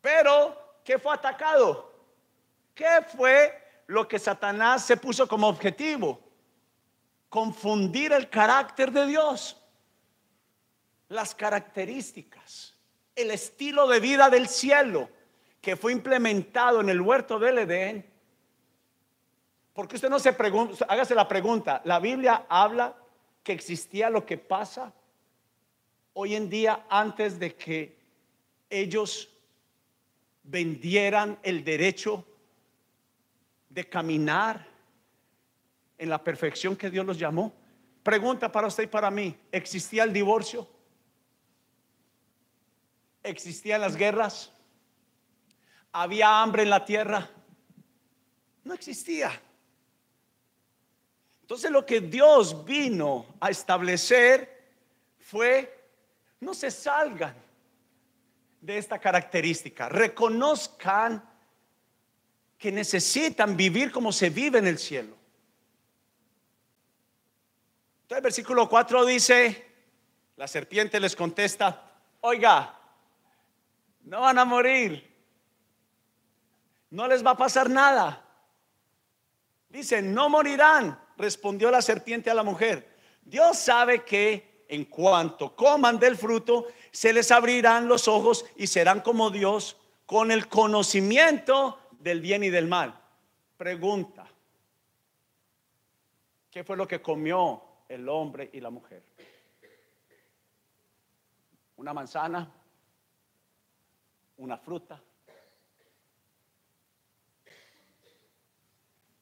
Pero, 0.00 0.80
¿qué 0.84 0.98
fue 0.98 1.14
atacado? 1.14 1.92
¿Qué 2.74 3.04
fue 3.16 3.82
lo 3.86 4.06
que 4.06 4.18
Satanás 4.18 4.84
se 4.84 4.96
puso 4.96 5.26
como 5.28 5.48
objetivo? 5.48 6.20
Confundir 7.28 8.12
el 8.12 8.28
carácter 8.28 8.90
de 8.90 9.06
Dios, 9.06 9.56
las 11.08 11.34
características, 11.34 12.74
el 13.14 13.30
estilo 13.30 13.86
de 13.86 14.00
vida 14.00 14.28
del 14.28 14.48
cielo 14.48 15.08
que 15.60 15.76
fue 15.76 15.92
implementado 15.92 16.80
en 16.80 16.88
el 16.88 17.00
huerto 17.00 17.38
del 17.38 17.58
Edén. 17.58 18.10
Porque 19.72 19.94
usted 19.96 20.10
no 20.10 20.18
se 20.18 20.32
pregunta, 20.32 20.84
hágase 20.88 21.14
la 21.14 21.28
pregunta, 21.28 21.80
¿la 21.84 22.00
Biblia 22.00 22.44
habla 22.48 22.96
que 23.42 23.52
existía 23.52 24.10
lo 24.10 24.26
que 24.26 24.36
pasa 24.36 24.92
hoy 26.14 26.34
en 26.34 26.48
día 26.50 26.86
antes 26.88 27.38
de 27.38 27.54
que 27.54 27.96
ellos 28.68 29.28
vendieran 30.42 31.38
el 31.42 31.64
derecho 31.64 32.24
de 33.68 33.88
caminar 33.88 34.66
en 35.98 36.10
la 36.10 36.22
perfección 36.22 36.76
que 36.76 36.90
Dios 36.90 37.06
los 37.06 37.18
llamó. 37.18 37.54
Pregunta 38.02 38.50
para 38.50 38.66
usted 38.66 38.84
y 38.84 38.88
para 38.88 39.10
mí, 39.10 39.36
¿existía 39.50 40.02
el 40.04 40.12
divorcio? 40.12 40.68
¿Existían 43.22 43.80
las 43.80 43.96
guerras? 43.96 44.52
¿Había 45.92 46.42
hambre 46.42 46.64
en 46.64 46.70
la 46.70 46.84
tierra? 46.84 47.30
No 48.64 48.74
existía. 48.74 49.40
Entonces 51.42 51.70
lo 51.70 51.86
que 51.86 52.00
Dios 52.00 52.64
vino 52.64 53.26
a 53.38 53.50
establecer 53.50 54.72
fue 55.18 55.81
no 56.42 56.54
se 56.54 56.72
salgan 56.72 57.34
de 58.60 58.76
esta 58.76 58.98
característica. 58.98 59.88
Reconozcan 59.88 61.24
que 62.58 62.72
necesitan 62.72 63.56
vivir 63.56 63.92
como 63.92 64.10
se 64.10 64.28
vive 64.28 64.58
en 64.58 64.66
el 64.66 64.78
cielo. 64.78 65.16
Entonces 68.02 68.18
el 68.18 68.22
versículo 68.22 68.68
4 68.68 69.04
dice, 69.04 69.70
la 70.36 70.48
serpiente 70.48 70.98
les 70.98 71.14
contesta, 71.14 71.90
oiga, 72.20 72.78
No 74.02 74.22
van 74.22 74.36
a 74.36 74.44
morir. 74.44 75.10
No 76.90 77.06
les 77.06 77.24
va 77.24 77.30
a 77.30 77.36
pasar 77.36 77.70
nada. 77.70 78.28
Dice, 79.68 80.02
no 80.02 80.28
morirán, 80.28 81.00
respondió 81.16 81.70
la 81.70 81.80
serpiente 81.80 82.30
a 82.30 82.34
la 82.34 82.42
mujer. 82.42 82.98
Dios 83.22 83.58
sabe 83.58 84.04
que 84.04 84.51
en 84.72 84.86
cuanto 84.86 85.54
coman 85.54 85.98
del 85.98 86.16
fruto, 86.16 86.68
se 86.90 87.12
les 87.12 87.30
abrirán 87.30 87.88
los 87.88 88.08
ojos 88.08 88.46
y 88.56 88.66
serán 88.66 89.02
como 89.02 89.28
Dios 89.28 89.76
con 90.06 90.30
el 90.30 90.48
conocimiento 90.48 91.78
del 92.00 92.22
bien 92.22 92.42
y 92.42 92.48
del 92.48 92.68
mal. 92.68 92.98
Pregunta, 93.58 94.26
¿qué 96.50 96.64
fue 96.64 96.78
lo 96.78 96.88
que 96.88 97.02
comió 97.02 97.62
el 97.86 98.08
hombre 98.08 98.48
y 98.50 98.60
la 98.60 98.70
mujer? 98.70 99.02
¿Una 101.76 101.92
manzana? 101.92 102.50
¿Una 104.38 104.56
fruta? 104.56 104.98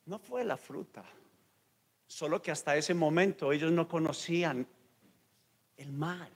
No 0.06 0.20
fue 0.20 0.44
la 0.44 0.56
fruta, 0.56 1.04
solo 2.06 2.40
que 2.40 2.52
hasta 2.52 2.76
ese 2.76 2.94
momento 2.94 3.50
ellos 3.50 3.72
no 3.72 3.88
conocían 3.88 4.64
el 5.80 5.92
mal, 5.92 6.28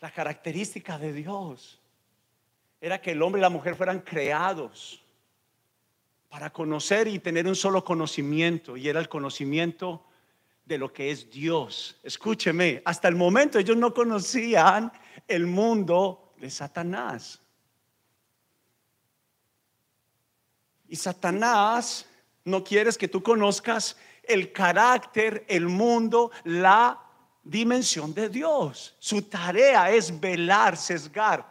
la 0.00 0.12
característica 0.12 0.96
de 0.96 1.12
Dios 1.12 1.80
era 2.80 3.00
que 3.00 3.10
el 3.12 3.22
hombre 3.22 3.40
y 3.40 3.42
la 3.42 3.50
mujer 3.50 3.74
fueran 3.74 4.00
creados 4.00 5.02
para 6.28 6.50
conocer 6.50 7.08
y 7.08 7.18
tener 7.18 7.46
un 7.48 7.56
solo 7.56 7.84
conocimiento, 7.84 8.76
y 8.76 8.88
era 8.88 9.00
el 9.00 9.08
conocimiento 9.08 10.04
de 10.64 10.78
lo 10.78 10.92
que 10.92 11.10
es 11.10 11.28
Dios. 11.30 11.98
Escúcheme, 12.04 12.82
hasta 12.84 13.08
el 13.08 13.16
momento 13.16 13.58
ellos 13.58 13.76
no 13.76 13.92
conocían 13.92 14.92
el 15.26 15.46
mundo 15.46 16.32
de 16.36 16.50
Satanás. 16.50 17.40
Y 20.88 20.94
Satanás 20.94 22.08
no 22.44 22.62
quieres 22.62 22.96
que 22.96 23.08
tú 23.08 23.20
conozcas 23.22 23.96
el 24.22 24.52
carácter, 24.52 25.44
el 25.48 25.66
mundo, 25.66 26.30
la 26.44 27.05
dimensión 27.46 28.12
de 28.12 28.28
Dios. 28.28 28.94
Su 28.98 29.22
tarea 29.22 29.90
es 29.90 30.18
velar, 30.18 30.76
sesgar, 30.76 31.46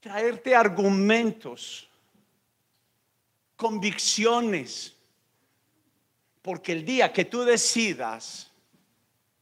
traerte 0.00 0.54
argumentos, 0.54 1.88
convicciones, 3.56 4.94
porque 6.40 6.72
el 6.72 6.84
día 6.84 7.12
que 7.12 7.24
tú 7.24 7.42
decidas 7.44 8.50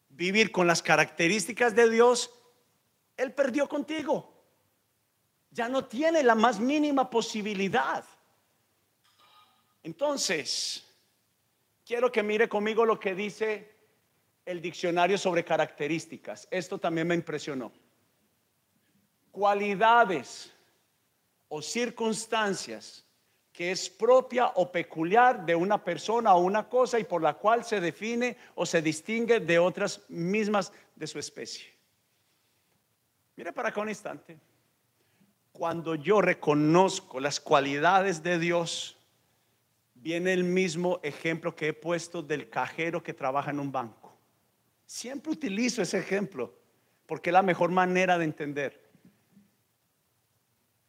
vivir 0.09 0.51
con 0.51 0.67
las 0.67 0.83
características 0.83 1.75
de 1.75 1.89
Dios, 1.89 2.31
Él 3.17 3.33
perdió 3.33 3.69
contigo. 3.69 4.33
Ya 5.51 5.69
no 5.69 5.85
tiene 5.85 6.23
la 6.23 6.35
más 6.35 6.59
mínima 6.59 7.09
posibilidad. 7.09 8.05
Entonces, 9.83 10.85
quiero 11.85 12.11
que 12.11 12.23
mire 12.23 12.49
conmigo 12.49 12.85
lo 12.85 12.99
que 12.99 13.15
dice 13.15 13.76
el 14.47 14.63
diccionario 14.63 15.19
sobre 15.19 15.45
características. 15.45 16.49
Esto 16.51 16.79
también 16.79 17.09
me 17.09 17.15
impresionó 17.15 17.71
cualidades 19.37 20.51
o 21.49 21.61
circunstancias 21.61 23.05
que 23.53 23.71
es 23.71 23.91
propia 23.91 24.47
o 24.55 24.73
peculiar 24.73 25.45
de 25.45 25.55
una 25.55 25.83
persona 25.85 26.35
o 26.35 26.41
una 26.41 26.67
cosa 26.67 26.99
y 26.99 27.05
por 27.05 27.21
la 27.21 27.35
cual 27.35 27.63
se 27.63 27.79
define 27.79 28.39
o 28.55 28.65
se 28.65 28.81
distingue 28.81 29.41
de 29.41 29.59
otras 29.59 30.01
mismas 30.09 30.73
de 30.95 31.07
su 31.07 31.19
especie. 31.19 31.67
Mire 33.37 33.53
para 33.53 33.69
acá 33.69 33.83
un 33.83 33.91
instante. 33.91 34.39
Cuando 35.53 35.95
yo 35.95 36.23
reconozco 36.23 37.21
las 37.21 37.39
cualidades 37.39 38.23
de 38.23 38.39
Dios, 38.39 38.97
viene 39.95 40.33
el 40.33 40.45
mismo 40.45 40.99
ejemplo 41.03 41.55
que 41.55 41.69
he 41.69 41.73
puesto 41.75 42.23
del 42.23 42.49
cajero 42.49 43.03
que 43.03 43.13
trabaja 43.13 43.51
en 43.51 43.61
un 43.61 43.71
banco. 43.71 44.06
Siempre 44.87 45.33
utilizo 45.33 45.83
ese 45.83 45.99
ejemplo 45.99 46.55
porque 47.07 47.31
es 47.31 47.35
la 47.35 47.43
mejor 47.43 47.71
manera 47.71 48.19
de 48.19 48.25
entender. 48.25 48.87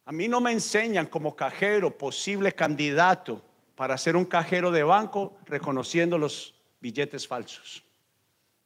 A 0.04 0.12
mí 0.12 0.26
no 0.26 0.40
me 0.40 0.52
enseñan 0.52 1.06
como 1.06 1.36
cajero, 1.36 1.98
posible 1.98 2.54
candidato 2.54 3.42
para 3.74 3.98
ser 3.98 4.16
un 4.16 4.24
cajero 4.24 4.70
de 4.70 4.82
banco, 4.82 5.36
reconociendo 5.44 6.16
los 6.16 6.54
billetes 6.80 7.28
falsos. 7.28 7.84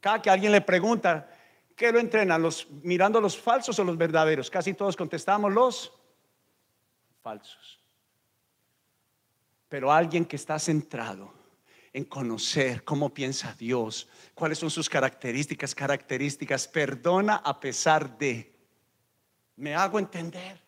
Cada 0.00 0.22
que 0.22 0.30
alguien 0.30 0.52
le 0.52 0.60
pregunta, 0.60 1.28
¿qué 1.74 1.90
lo 1.90 1.98
entrenan? 1.98 2.40
Los, 2.40 2.70
¿Mirando 2.82 3.20
los 3.20 3.36
falsos 3.36 3.78
o 3.78 3.84
los 3.84 3.96
verdaderos? 3.98 4.50
Casi 4.50 4.74
todos 4.74 4.96
contestamos 4.96 5.52
los 5.52 5.92
falsos. 7.22 7.80
Pero 9.68 9.90
alguien 9.92 10.24
que 10.24 10.36
está 10.36 10.58
centrado 10.58 11.41
en 11.92 12.04
conocer 12.04 12.84
cómo 12.84 13.12
piensa 13.12 13.54
Dios, 13.58 14.08
cuáles 14.34 14.58
son 14.58 14.70
sus 14.70 14.88
características, 14.88 15.74
características, 15.74 16.66
perdona 16.66 17.36
a 17.36 17.60
pesar 17.60 18.16
de, 18.16 18.54
me 19.56 19.74
hago 19.74 19.98
entender. 19.98 20.60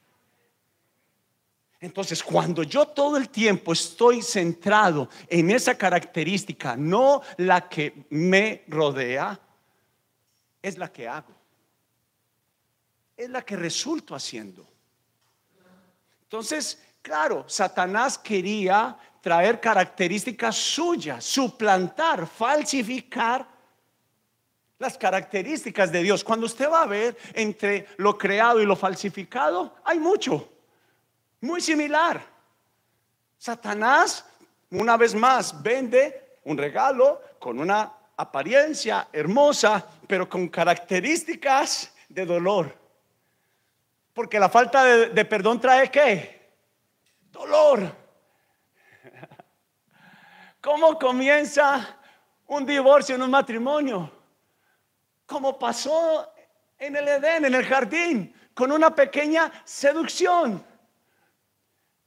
Entonces, 1.80 2.22
cuando 2.22 2.62
yo 2.62 2.86
todo 2.86 3.16
el 3.16 3.28
tiempo 3.28 3.72
estoy 3.72 4.22
centrado 4.22 5.08
en 5.28 5.50
esa 5.50 5.76
característica, 5.76 6.76
no 6.76 7.22
la 7.36 7.68
que 7.68 8.06
me 8.10 8.64
rodea, 8.68 9.38
es 10.62 10.78
la 10.78 10.90
que 10.90 11.06
hago. 11.06 11.34
Es 13.16 13.28
la 13.28 13.42
que 13.42 13.56
resulto 13.56 14.14
haciendo. 14.14 14.66
Entonces, 16.22 16.82
claro, 17.02 17.44
Satanás 17.46 18.16
quería 18.16 18.98
traer 19.24 19.58
características 19.58 20.54
suyas, 20.54 21.24
suplantar, 21.24 22.26
falsificar 22.26 23.48
las 24.78 24.98
características 24.98 25.90
de 25.90 26.02
Dios. 26.02 26.22
Cuando 26.22 26.44
usted 26.44 26.68
va 26.70 26.82
a 26.82 26.86
ver 26.86 27.16
entre 27.32 27.86
lo 27.96 28.18
creado 28.18 28.60
y 28.60 28.66
lo 28.66 28.76
falsificado, 28.76 29.76
hay 29.82 29.98
mucho. 29.98 30.46
Muy 31.40 31.62
similar. 31.62 32.22
Satanás, 33.38 34.26
una 34.70 34.98
vez 34.98 35.14
más, 35.14 35.62
vende 35.62 36.36
un 36.44 36.58
regalo 36.58 37.22
con 37.38 37.58
una 37.58 37.90
apariencia 38.18 39.08
hermosa, 39.10 39.86
pero 40.06 40.28
con 40.28 40.48
características 40.48 41.94
de 42.10 42.26
dolor. 42.26 42.76
Porque 44.12 44.38
la 44.38 44.50
falta 44.50 44.84
de, 44.84 45.24
perdón 45.24 45.58
trae 45.62 45.90
qué? 45.90 46.52
Dolor. 47.32 48.03
¿Cómo 50.64 50.98
comienza 50.98 51.98
un 52.46 52.64
divorcio 52.64 53.16
en 53.16 53.20
un 53.20 53.30
matrimonio? 53.30 54.10
Como 55.26 55.58
pasó 55.58 56.32
en 56.78 56.96
el 56.96 57.06
Edén, 57.06 57.44
en 57.44 57.54
el 57.54 57.66
jardín, 57.66 58.34
con 58.54 58.72
una 58.72 58.94
pequeña 58.94 59.52
seducción 59.62 60.64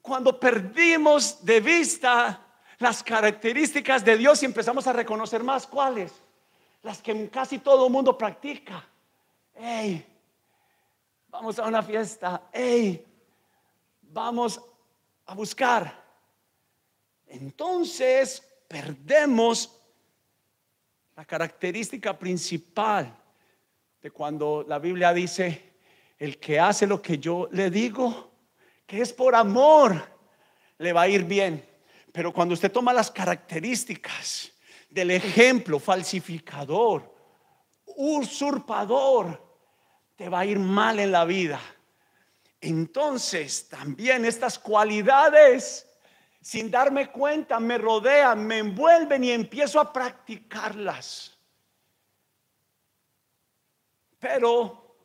cuando 0.02 0.39
perdimos 0.39 1.46
de 1.46 1.60
vista 1.60 2.41
las 2.80 3.04
características 3.04 4.04
de 4.04 4.17
Dios 4.17 4.41
y 4.41 4.48
empezamos 4.48 4.88
a 4.88 4.93
reconocer 4.93 5.43
más 5.43 5.67
cuáles, 5.67 6.12
las 6.82 7.00
que 7.00 7.30
casi 7.30 7.60
todo 7.60 7.86
el 7.86 7.91
mundo 7.93 8.17
practica. 8.17 8.84
Hey, 9.54 10.04
vamos 11.28 11.60
a 11.60 11.67
una 11.67 11.84
fiesta. 11.84 12.41
Hey, 12.52 13.06
vamos 14.02 14.60
a 15.28 15.36
buscar. 15.36 16.07
Entonces 17.28 18.42
perdemos 18.68 19.80
la 21.16 21.26
característica 21.26 22.18
principal 22.18 23.16
de 24.02 24.12
cuando 24.12 24.63
la 24.68 24.80
Biblia 24.80 25.13
dice, 25.13 25.74
el 26.18 26.40
que 26.40 26.60
hace 26.60 26.88
lo 26.88 27.02
que 27.02 27.18
yo 27.18 27.48
le 27.52 27.70
digo, 27.70 28.32
que 28.86 29.02
es 29.02 29.12
por 29.13 29.36
amor, 29.36 30.18
le 30.78 30.94
va 30.94 31.02
a 31.04 31.08
ir 31.08 31.24
bien. 31.24 31.68
Pero 32.12 32.34
cuando 32.34 32.54
usted 32.54 32.72
toma 32.72 32.94
las 32.94 33.12
características 33.12 34.52
del 34.90 35.12
ejemplo 35.12 35.80
falsificador, 35.80 37.13
usurpador, 37.86 39.44
te 40.16 40.30
va 40.30 40.40
a 40.40 40.46
ir 40.46 40.60
mal 40.60 41.00
en 41.00 41.12
la 41.12 41.26
vida. 41.26 41.60
Entonces 42.62 43.70
también 43.70 44.26
estas 44.26 44.58
cualidades, 44.58 45.87
sin 46.47 46.71
darme 46.71 47.12
cuenta, 47.12 47.60
me 47.60 47.77
rodean, 47.77 48.47
me 48.47 48.60
envuelven 48.60 49.21
y 49.21 49.31
empiezo 49.31 49.81
a 49.81 49.91
practicarlas. 49.91 51.38
Pero 54.17 54.95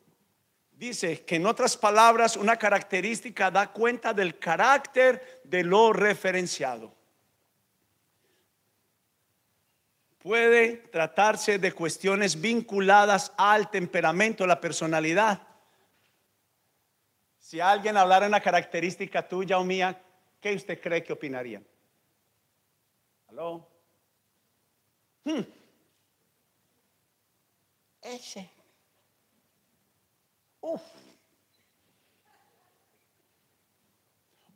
dice 0.71 1.25
que 1.25 1.35
en 1.35 1.45
otras 1.45 1.75
palabras 1.75 2.37
una 2.37 2.55
característica 2.55 3.51
da 3.51 3.73
cuenta 3.73 4.13
del 4.13 4.39
carácter 4.39 5.41
de 5.43 5.65
lo 5.65 5.91
referenciado. 5.91 6.95
Puede 10.19 10.77
tratarse 10.93 11.59
de 11.59 11.73
cuestiones 11.73 12.39
vinculadas 12.39 13.33
al 13.35 13.69
temperamento, 13.69 14.47
la 14.47 14.61
personalidad. 14.61 15.45
Si 17.37 17.59
alguien 17.59 17.97
hablara 17.97 18.27
una 18.27 18.39
característica 18.39 19.27
tuya 19.27 19.59
o 19.59 19.65
mía, 19.65 20.01
¿qué 20.43 20.53
usted 20.53 20.81
cree 20.81 21.01
que 21.01 21.13
opinaría? 21.13 21.63
¿Aló? 23.29 23.65
Hmm. 25.23 25.39
Ese. 28.01 28.49
Uf. 30.59 30.81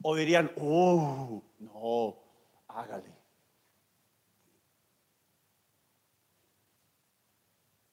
O 0.03 0.13
dirían, 0.13 0.51
uh, 0.57 1.41
no, 1.59 2.17
hágale. 2.67 3.13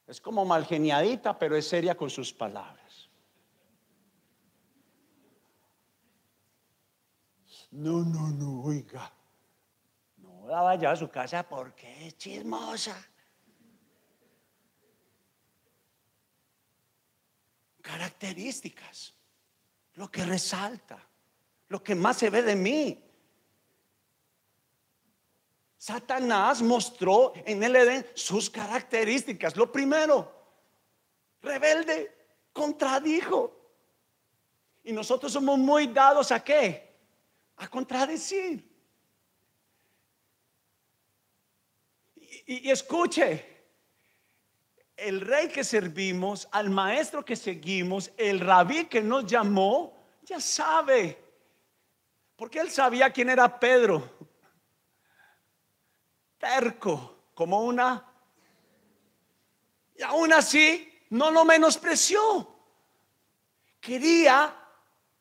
Es 0.08 0.20
como 0.20 0.44
malgeniadita, 0.44 1.38
pero 1.38 1.56
es 1.56 1.68
seria 1.68 1.96
con 1.96 2.10
sus 2.10 2.32
palabras. 2.32 2.83
No, 7.74 8.04
no, 8.04 8.28
no, 8.28 8.62
oiga. 8.62 9.12
No 10.18 10.46
la 10.46 10.62
vaya 10.62 10.92
a 10.92 10.96
su 10.96 11.10
casa 11.10 11.42
porque 11.42 12.06
es 12.06 12.16
chismosa. 12.16 12.96
Características. 17.82 19.12
Lo 19.94 20.08
que 20.08 20.24
resalta. 20.24 21.04
Lo 21.68 21.82
que 21.82 21.96
más 21.96 22.16
se 22.16 22.30
ve 22.30 22.42
de 22.42 22.54
mí. 22.54 23.02
Satanás 25.76 26.62
mostró 26.62 27.32
en 27.34 27.60
el 27.60 27.74
Edén 27.74 28.06
sus 28.14 28.48
características. 28.48 29.56
Lo 29.56 29.70
primero, 29.72 30.32
rebelde, 31.42 32.28
contradijo. 32.52 33.52
Y 34.84 34.92
nosotros 34.92 35.32
somos 35.32 35.58
muy 35.58 35.88
dados 35.88 36.30
a 36.30 36.42
qué? 36.42 36.93
A 37.56 37.68
contradecir. 37.68 38.68
Y, 42.46 42.70
escuche, 42.70 43.46
el 44.96 45.20
rey 45.20 45.48
que 45.48 45.64
servimos, 45.64 46.48
al 46.50 46.70
maestro 46.70 47.24
que 47.24 47.36
seguimos, 47.36 48.12
el 48.16 48.40
rabí 48.40 48.86
que 48.86 49.00
nos 49.00 49.24
llamó, 49.24 49.96
ya 50.22 50.40
sabe. 50.40 51.22
Porque 52.36 52.60
él 52.60 52.70
sabía 52.70 53.10
quién 53.10 53.30
era 53.30 53.58
Pedro 53.58 54.10
terco, 56.44 57.30
como 57.34 57.62
una... 57.62 58.10
Y 59.96 60.02
aún 60.02 60.32
así, 60.32 60.92
no 61.10 61.30
lo 61.30 61.44
menospreció. 61.44 62.54
Quería 63.80 64.54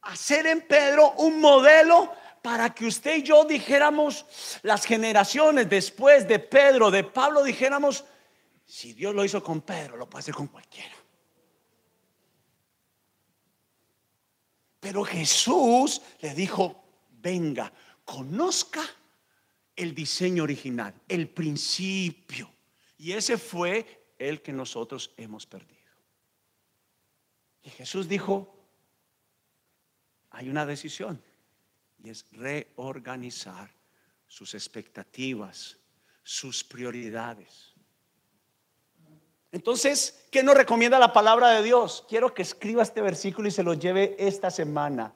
hacer 0.01 0.47
en 0.47 0.67
Pedro 0.67 1.11
un 1.11 1.39
modelo 1.39 2.13
para 2.43 2.75
que 2.75 2.85
usted 2.85 3.19
y 3.19 3.23
yo 3.23 3.45
dijéramos, 3.45 4.25
las 4.63 4.85
generaciones 4.85 5.69
después 5.69 6.27
de 6.27 6.39
Pedro, 6.39 6.91
de 6.91 7.05
Pablo, 7.05 7.41
dijéramos, 7.41 8.03
si 8.65 8.91
Dios 8.91 9.15
lo 9.15 9.23
hizo 9.23 9.41
con 9.41 9.61
Pedro, 9.61 9.95
lo 9.95 10.09
puede 10.09 10.23
hacer 10.23 10.35
con 10.35 10.47
cualquiera. 10.47 10.93
Pero 14.81 15.05
Jesús 15.05 16.01
le 16.19 16.35
dijo, 16.35 16.83
venga, 17.11 17.71
conozca 18.03 18.83
el 19.73 19.95
diseño 19.95 20.43
original, 20.43 20.93
el 21.07 21.29
principio. 21.29 22.51
Y 22.97 23.13
ese 23.13 23.37
fue 23.37 24.11
el 24.19 24.41
que 24.41 24.51
nosotros 24.51 25.13
hemos 25.15 25.45
perdido. 25.45 25.79
Y 27.63 27.69
Jesús 27.69 28.09
dijo, 28.09 28.53
hay 30.31 30.49
una 30.49 30.65
decisión 30.65 31.23
y 32.03 32.09
es 32.09 32.25
reorganizar 32.31 33.71
sus 34.27 34.53
expectativas, 34.53 35.77
sus 36.21 36.63
prioridades. 36.63 37.73
Entonces, 39.51 40.25
¿qué 40.29 40.43
nos 40.43 40.55
recomienda 40.55 40.99
la 40.99 41.11
palabra 41.13 41.49
de 41.51 41.63
Dios? 41.63 42.05
Quiero 42.09 42.33
que 42.33 42.41
escriba 42.41 42.83
este 42.83 42.99
versículo 43.01 43.47
y 43.47 43.51
se 43.51 43.63
lo 43.63 43.73
lleve 43.73 44.17
esta 44.19 44.51
semana. 44.51 45.13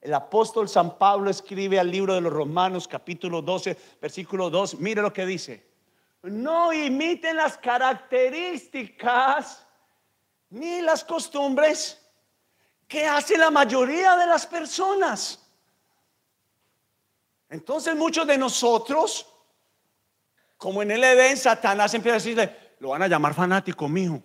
El 0.00 0.14
apóstol 0.14 0.68
San 0.68 0.96
Pablo 0.96 1.28
escribe 1.28 1.80
al 1.80 1.90
libro 1.90 2.14
de 2.14 2.20
los 2.20 2.32
Romanos 2.32 2.86
capítulo 2.86 3.42
12, 3.42 3.76
versículo 4.00 4.48
2. 4.48 4.78
Mire 4.78 5.02
lo 5.02 5.12
que 5.12 5.26
dice. 5.26 5.68
No 6.22 6.72
imiten 6.72 7.34
las 7.36 7.58
características 7.58 9.66
ni 10.50 10.82
las 10.82 11.04
costumbres 11.04 12.00
que 12.86 13.06
hace 13.06 13.36
la 13.38 13.50
mayoría 13.50 14.16
de 14.16 14.26
las 14.26 14.46
personas. 14.46 15.49
Entonces 17.50 17.96
muchos 17.96 18.26
de 18.26 18.38
nosotros, 18.38 19.26
como 20.56 20.82
en 20.82 20.92
el 20.92 21.02
Edén, 21.02 21.36
Satanás 21.36 21.92
empieza 21.94 22.14
a 22.14 22.18
decirle, 22.18 22.74
lo 22.78 22.90
van 22.90 23.02
a 23.02 23.08
llamar 23.08 23.34
fanático 23.34 23.88
mío. 23.88 24.22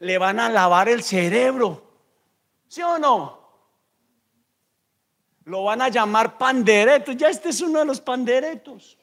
Le 0.00 0.16
van 0.16 0.40
a 0.40 0.48
lavar 0.48 0.88
el 0.88 1.02
cerebro. 1.02 1.84
¿Sí 2.66 2.82
o 2.82 2.98
no? 2.98 3.38
Lo 5.44 5.64
van 5.64 5.82
a 5.82 5.88
llamar 5.88 6.38
pandereto. 6.38 7.12
Ya 7.12 7.28
este 7.28 7.50
es 7.50 7.60
uno 7.60 7.80
de 7.80 7.84
los 7.84 8.00
panderetos. 8.00 8.98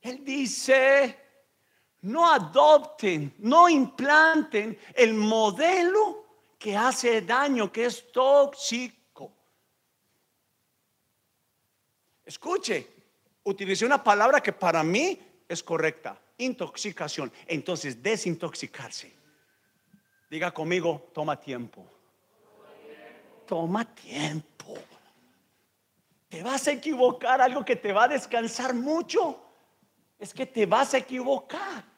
Él 0.00 0.24
dice, 0.24 1.23
no 2.04 2.30
adopten, 2.30 3.34
no 3.38 3.68
implanten 3.68 4.78
el 4.94 5.14
modelo 5.14 6.24
que 6.58 6.76
hace 6.76 7.22
daño, 7.22 7.72
que 7.72 7.86
es 7.86 8.12
tóxico. 8.12 9.32
Escuche, 12.26 12.88
utilicé 13.44 13.86
una 13.86 14.02
palabra 14.02 14.42
que 14.42 14.52
para 14.52 14.82
mí 14.82 15.18
es 15.48 15.62
correcta, 15.62 16.20
intoxicación. 16.36 17.32
Entonces, 17.46 18.02
desintoxicarse. 18.02 19.10
Diga 20.30 20.52
conmigo, 20.52 21.10
toma 21.14 21.40
tiempo. 21.40 21.86
Toma 23.46 23.84
tiempo. 23.94 24.74
Te 26.28 26.42
vas 26.42 26.68
a 26.68 26.72
equivocar, 26.72 27.40
algo 27.40 27.64
que 27.64 27.76
te 27.76 27.94
va 27.94 28.04
a 28.04 28.08
descansar 28.08 28.74
mucho. 28.74 29.40
Es 30.18 30.34
que 30.34 30.44
te 30.44 30.66
vas 30.66 30.92
a 30.92 30.98
equivocar. 30.98 31.93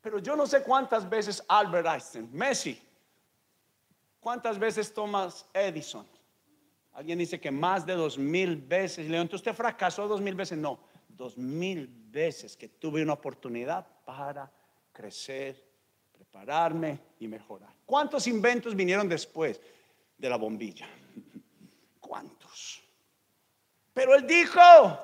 Pero 0.00 0.18
yo 0.18 0.36
no 0.36 0.46
sé 0.46 0.62
cuántas 0.62 1.08
veces 1.08 1.42
Albert 1.48 1.86
Einstein, 1.86 2.28
Messi, 2.32 2.80
cuántas 4.20 4.58
veces 4.58 4.92
Thomas 4.92 5.46
Edison. 5.52 6.06
Alguien 6.92 7.18
dice 7.18 7.40
que 7.40 7.50
más 7.50 7.86
de 7.86 7.94
dos 7.94 8.18
mil 8.18 8.56
veces. 8.56 9.08
Le 9.08 9.20
¿usted 9.22 9.54
fracasó 9.54 10.08
dos 10.08 10.20
mil 10.20 10.34
veces? 10.34 10.58
No, 10.58 10.80
dos 11.08 11.36
mil 11.36 11.86
veces 12.10 12.56
que 12.56 12.68
tuve 12.68 13.02
una 13.02 13.12
oportunidad 13.12 13.86
para 14.04 14.50
crecer 14.92 15.64
prepararme 16.12 16.98
y 17.20 17.28
mejorar. 17.28 17.72
¿Cuántos 17.86 18.26
inventos 18.26 18.74
vinieron 18.74 19.08
después 19.08 19.60
de 20.16 20.28
la 20.28 20.36
bombilla? 20.36 20.88
¿Cuántos? 22.00 22.37
Pero 23.98 24.14
él 24.14 24.24
dijo, 24.28 24.60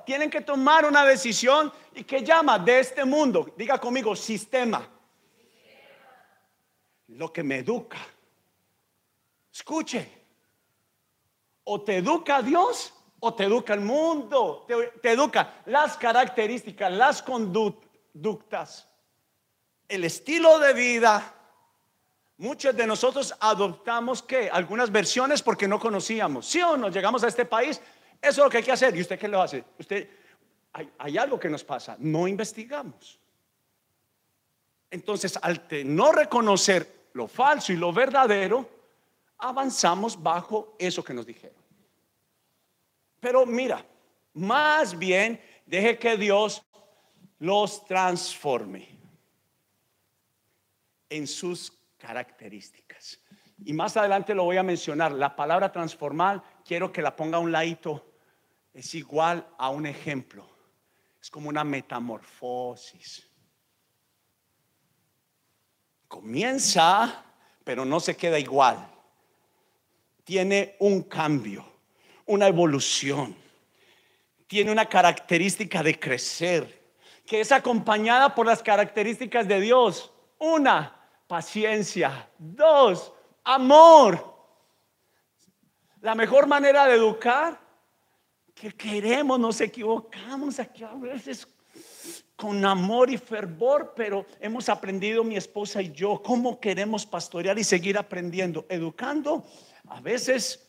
tienen 0.06 0.30
que 0.30 0.40
tomar 0.40 0.84
una 0.84 1.04
decisión 1.04 1.72
y 1.96 2.04
que 2.04 2.22
llama 2.22 2.60
de 2.60 2.78
este 2.78 3.04
mundo, 3.04 3.52
diga 3.56 3.76
conmigo, 3.76 4.14
sistema. 4.14 4.88
Lo 7.08 7.32
que 7.32 7.42
me 7.42 7.58
educa. 7.58 7.98
Escuche, 9.52 10.08
o 11.64 11.82
te 11.82 11.96
educa 11.96 12.40
Dios 12.40 12.94
o 13.18 13.34
te 13.34 13.42
educa 13.42 13.74
el 13.74 13.80
mundo, 13.80 14.64
te, 14.68 14.76
te 15.02 15.10
educa 15.10 15.62
las 15.66 15.96
características, 15.96 16.92
las 16.92 17.20
conductas 17.20 18.88
el 19.88 20.04
estilo 20.04 20.60
de 20.60 20.72
vida, 20.72 21.34
muchos 22.36 22.76
de 22.76 22.86
nosotros 22.86 23.34
adoptamos 23.40 24.22
que 24.22 24.48
algunas 24.48 24.92
versiones 24.92 25.42
porque 25.42 25.66
no 25.66 25.80
conocíamos. 25.80 26.46
¿Sí 26.46 26.62
o 26.62 26.76
no? 26.76 26.90
Llegamos 26.90 27.24
a 27.24 27.28
este 27.28 27.44
país, 27.44 27.80
eso 28.28 28.40
es 28.40 28.44
lo 28.44 28.50
que 28.50 28.58
hay 28.58 28.62
que 28.62 28.72
hacer. 28.72 28.96
¿Y 28.96 29.00
usted 29.00 29.18
qué 29.18 29.28
lo 29.28 29.40
hace? 29.40 29.64
Usted, 29.78 30.08
hay, 30.72 30.90
hay 30.98 31.18
algo 31.18 31.38
que 31.38 31.48
nos 31.48 31.62
pasa, 31.62 31.96
no 31.98 32.26
investigamos. 32.26 33.18
Entonces, 34.90 35.38
al 35.42 35.66
no 35.84 36.12
reconocer 36.12 37.08
lo 37.14 37.26
falso 37.26 37.72
y 37.72 37.76
lo 37.76 37.92
verdadero, 37.92 38.68
avanzamos 39.38 40.22
bajo 40.22 40.76
eso 40.78 41.02
que 41.02 41.14
nos 41.14 41.26
dijeron. 41.26 41.56
Pero 43.20 43.44
mira, 43.44 43.84
más 44.34 44.96
bien 44.98 45.40
deje 45.66 45.98
que 45.98 46.16
Dios 46.16 46.62
los 47.38 47.84
transforme 47.84 48.88
en 51.08 51.26
sus 51.26 51.72
características. 51.98 53.20
Y 53.64 53.72
más 53.72 53.96
adelante 53.96 54.34
lo 54.34 54.44
voy 54.44 54.56
a 54.56 54.62
mencionar. 54.62 55.12
La 55.12 55.34
palabra 55.34 55.72
transformar, 55.72 56.42
quiero 56.64 56.92
que 56.92 57.02
la 57.02 57.16
ponga 57.16 57.38
a 57.38 57.40
un 57.40 57.52
ladito. 57.52 58.13
Es 58.74 58.94
igual 58.96 59.46
a 59.56 59.70
un 59.70 59.86
ejemplo. 59.86 60.46
Es 61.20 61.30
como 61.30 61.48
una 61.48 61.64
metamorfosis. 61.64 63.30
comienza, 66.08 67.24
pero 67.64 67.84
no 67.84 67.98
se 67.98 68.16
queda 68.16 68.38
igual. 68.38 68.88
Tiene 70.22 70.76
un 70.78 71.02
cambio, 71.02 71.66
una 72.26 72.46
evolución. 72.46 73.34
Tiene 74.46 74.70
una 74.70 74.88
característica 74.88 75.82
de 75.82 75.98
crecer, 75.98 76.94
que 77.26 77.40
es 77.40 77.50
acompañada 77.50 78.32
por 78.32 78.46
las 78.46 78.62
características 78.62 79.48
de 79.48 79.60
Dios. 79.60 80.12
Una, 80.38 80.94
paciencia. 81.26 82.28
Dos, 82.38 83.12
amor. 83.42 84.36
La 86.00 86.14
mejor 86.14 86.46
manera 86.46 86.86
de 86.86 86.94
educar 86.94 87.63
que 88.54 88.72
queremos, 88.72 89.38
nos 89.38 89.60
equivocamos 89.60 90.58
aquí 90.60 90.84
a 90.84 90.94
veces 90.94 91.46
con 92.36 92.64
amor 92.64 93.10
y 93.10 93.18
fervor, 93.18 93.92
pero 93.96 94.26
hemos 94.40 94.68
aprendido 94.68 95.24
mi 95.24 95.36
esposa 95.36 95.82
y 95.82 95.92
yo 95.92 96.22
cómo 96.22 96.60
queremos 96.60 97.06
pastorear 97.06 97.58
y 97.58 97.64
seguir 97.64 97.98
aprendiendo, 97.98 98.66
educando, 98.68 99.44
a 99.88 100.00
veces 100.00 100.68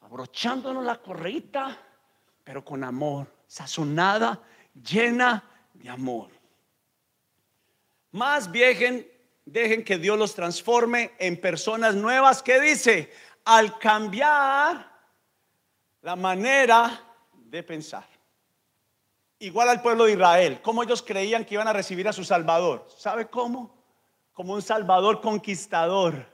abrochándonos 0.00 0.84
la 0.84 1.00
correita, 1.00 1.78
pero 2.44 2.64
con 2.64 2.84
amor, 2.84 3.26
sazonada, 3.46 4.42
llena 4.74 5.44
de 5.74 5.88
amor. 5.88 6.30
Más 8.10 8.50
viejen, 8.50 9.06
dejen 9.44 9.84
que 9.84 9.98
Dios 9.98 10.18
los 10.18 10.34
transforme 10.34 11.12
en 11.18 11.40
personas 11.40 11.94
nuevas 11.94 12.42
que 12.42 12.60
dice, 12.60 13.10
al 13.44 13.78
cambiar 13.78 14.90
la 16.02 16.16
manera 16.16 17.11
de 17.52 17.62
pensar. 17.62 18.06
Igual 19.38 19.68
al 19.68 19.82
pueblo 19.82 20.06
de 20.06 20.12
Israel, 20.12 20.62
como 20.62 20.82
ellos 20.82 21.02
creían 21.02 21.44
que 21.44 21.54
iban 21.54 21.68
a 21.68 21.72
recibir 21.74 22.08
a 22.08 22.12
su 22.12 22.24
Salvador. 22.24 22.88
¿Sabe 22.96 23.28
cómo? 23.28 23.76
Como 24.32 24.54
un 24.54 24.62
Salvador 24.62 25.20
conquistador, 25.20 26.26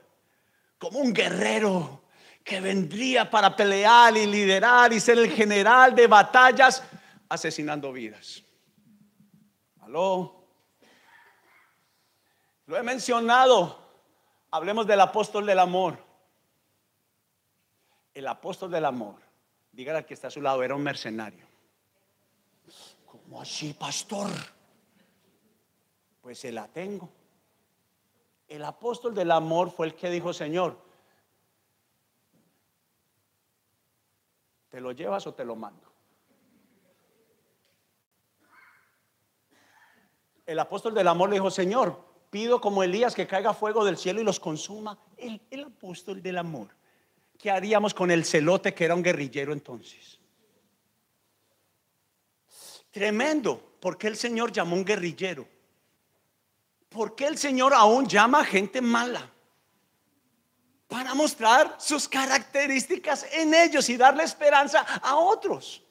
como 0.77 0.99
un 0.99 1.11
guerrero 1.11 2.03
que 2.41 2.61
vendría 2.61 3.29
para 3.29 3.53
pelear 3.53 4.15
y 4.15 4.27
liderar 4.27 4.93
y 4.93 5.01
ser 5.01 5.19
el 5.19 5.29
general 5.29 5.93
de 5.93 6.07
batallas, 6.07 6.81
asesinando 7.27 7.91
vidas. 7.91 8.41
Aló. 9.81 10.45
Lo 12.65 12.77
he 12.77 12.83
mencionado. 12.83 13.77
Hablemos 14.51 14.87
del 14.87 15.01
apóstol 15.01 15.45
del 15.45 15.59
amor. 15.59 16.01
El 18.13 18.25
apóstol 18.25 18.71
del 18.71 18.85
amor 18.85 19.28
Dígale 19.79 19.99
al 19.99 20.05
que 20.05 20.13
está 20.13 20.27
a 20.27 20.31
su 20.31 20.41
lado, 20.41 20.61
era 20.61 20.75
un 20.75 20.83
mercenario. 20.83 21.45
¿Cómo 23.05 23.41
así, 23.41 23.71
pastor? 23.71 24.27
Pues 26.21 26.37
se 26.37 26.51
la 26.51 26.67
tengo. 26.67 27.09
El 28.49 28.65
apóstol 28.65 29.15
del 29.15 29.31
amor 29.31 29.71
fue 29.71 29.87
el 29.87 29.95
que 29.95 30.09
dijo, 30.09 30.33
Señor, 30.33 30.77
¿te 34.67 34.81
lo 34.81 34.91
llevas 34.91 35.25
o 35.27 35.33
te 35.33 35.45
lo 35.45 35.55
mando? 35.55 35.89
El 40.45 40.59
apóstol 40.59 40.93
del 40.93 41.07
amor 41.07 41.29
le 41.29 41.35
dijo, 41.35 41.49
Señor, 41.49 42.03
pido 42.29 42.59
como 42.59 42.83
Elías 42.83 43.15
que 43.15 43.27
caiga 43.27 43.53
fuego 43.53 43.85
del 43.85 43.95
cielo 43.95 44.19
y 44.19 44.25
los 44.25 44.41
consuma. 44.41 44.99
El, 45.15 45.41
el 45.49 45.63
apóstol 45.63 46.21
del 46.21 46.37
amor 46.37 46.78
¿Qué 47.39 47.49
haríamos 47.49 47.93
con 47.93 48.11
el 48.11 48.25
celote 48.25 48.73
que 48.73 48.83
era 48.83 48.93
un 48.93 49.01
guerrillero 49.01 49.53
entonces? 49.53 50.19
Tremendo. 52.91 53.77
¿Por 53.79 53.97
qué 53.97 54.07
el 54.07 54.17
Señor 54.17 54.51
llamó 54.51 54.75
un 54.75 54.83
guerrillero? 54.83 55.47
¿Por 56.89 57.15
qué 57.15 57.27
el 57.27 57.37
Señor 57.37 57.73
aún 57.73 58.07
llama 58.07 58.41
a 58.41 58.43
gente 58.43 58.81
mala? 58.81 59.31
Para 60.89 61.13
mostrar 61.13 61.77
sus 61.79 62.09
características 62.09 63.25
en 63.31 63.53
ellos 63.53 63.87
y 63.87 63.95
darle 63.95 64.23
esperanza 64.23 64.81
a 64.81 65.15
otros. 65.15 65.81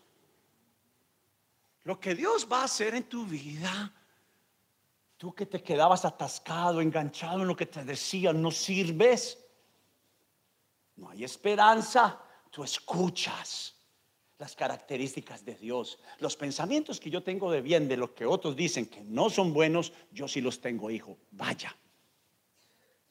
Lo 1.84 1.98
que 1.98 2.14
Dios 2.14 2.46
va 2.52 2.60
a 2.60 2.64
hacer 2.64 2.94
en 2.94 3.04
tu 3.04 3.24
vida, 3.24 3.90
tú 5.16 5.34
que 5.34 5.46
te 5.46 5.62
quedabas 5.62 6.04
atascado, 6.04 6.82
enganchado 6.82 7.40
en 7.40 7.48
lo 7.48 7.56
que 7.56 7.64
te 7.64 7.84
decían, 7.84 8.42
no 8.42 8.50
sirves 8.50 9.38
no 10.98 11.08
hay 11.08 11.24
esperanza, 11.24 12.20
tú 12.50 12.64
escuchas 12.64 13.74
las 14.38 14.54
características 14.54 15.44
de 15.44 15.54
Dios. 15.54 15.98
Los 16.18 16.36
pensamientos 16.36 17.00
que 17.00 17.10
yo 17.10 17.22
tengo 17.22 17.50
de 17.50 17.60
bien, 17.60 17.88
de 17.88 17.96
lo 17.96 18.14
que 18.14 18.26
otros 18.26 18.54
dicen 18.56 18.86
que 18.86 19.02
no 19.02 19.30
son 19.30 19.52
buenos, 19.52 19.92
yo 20.12 20.28
sí 20.28 20.40
los 20.40 20.60
tengo, 20.60 20.90
hijo. 20.90 21.16
Vaya, 21.30 21.74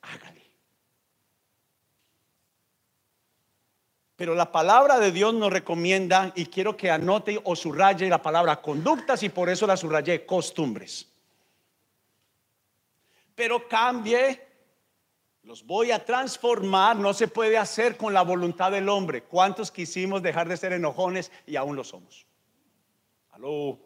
hágale. 0.01 0.43
Pero 4.15 4.35
la 4.35 4.51
palabra 4.51 4.99
de 4.99 5.11
Dios 5.11 5.33
nos 5.33 5.51
recomienda, 5.51 6.33
y 6.35 6.47
quiero 6.47 6.75
que 6.75 6.89
anote 6.89 7.39
o 7.43 7.55
subraye 7.55 8.09
la 8.09 8.21
palabra 8.21 8.61
conductas, 8.61 9.21
y 9.23 9.29
por 9.29 9.49
eso 9.49 9.67
la 9.67 9.77
subrayé, 9.77 10.25
costumbres. 10.25 11.07
Pero 13.35 13.67
cambie 13.67 14.46
los 15.47 15.65
voy 15.65 15.91
a 15.91 16.03
transformar, 16.03 16.97
no 16.97 17.13
se 17.13 17.29
puede 17.29 17.57
hacer 17.57 17.95
con 17.95 18.13
la 18.13 18.21
voluntad 18.21 18.69
del 18.69 18.89
hombre. 18.89 19.23
¿Cuántos 19.23 19.71
quisimos 19.71 20.21
dejar 20.21 20.49
de 20.49 20.57
ser 20.57 20.73
enojones 20.73 21.31
y 21.45 21.55
aún 21.55 21.77
lo 21.77 21.85
somos? 21.85 22.27
Aló. 23.31 23.79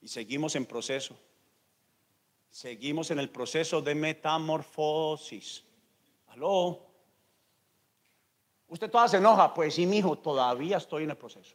Y 0.00 0.08
seguimos 0.08 0.56
en 0.56 0.66
proceso. 0.66 1.16
Seguimos 2.50 3.12
en 3.12 3.20
el 3.20 3.30
proceso 3.30 3.80
de 3.80 3.94
metamorfosis. 3.94 5.62
Aló. 6.26 6.84
Usted 8.66 8.90
todavía 8.90 9.10
se 9.10 9.16
enoja, 9.18 9.54
pues 9.54 9.76
sí, 9.76 9.86
mi 9.86 9.98
hijo, 9.98 10.18
todavía 10.18 10.78
estoy 10.78 11.04
en 11.04 11.10
el 11.10 11.16
proceso. 11.16 11.54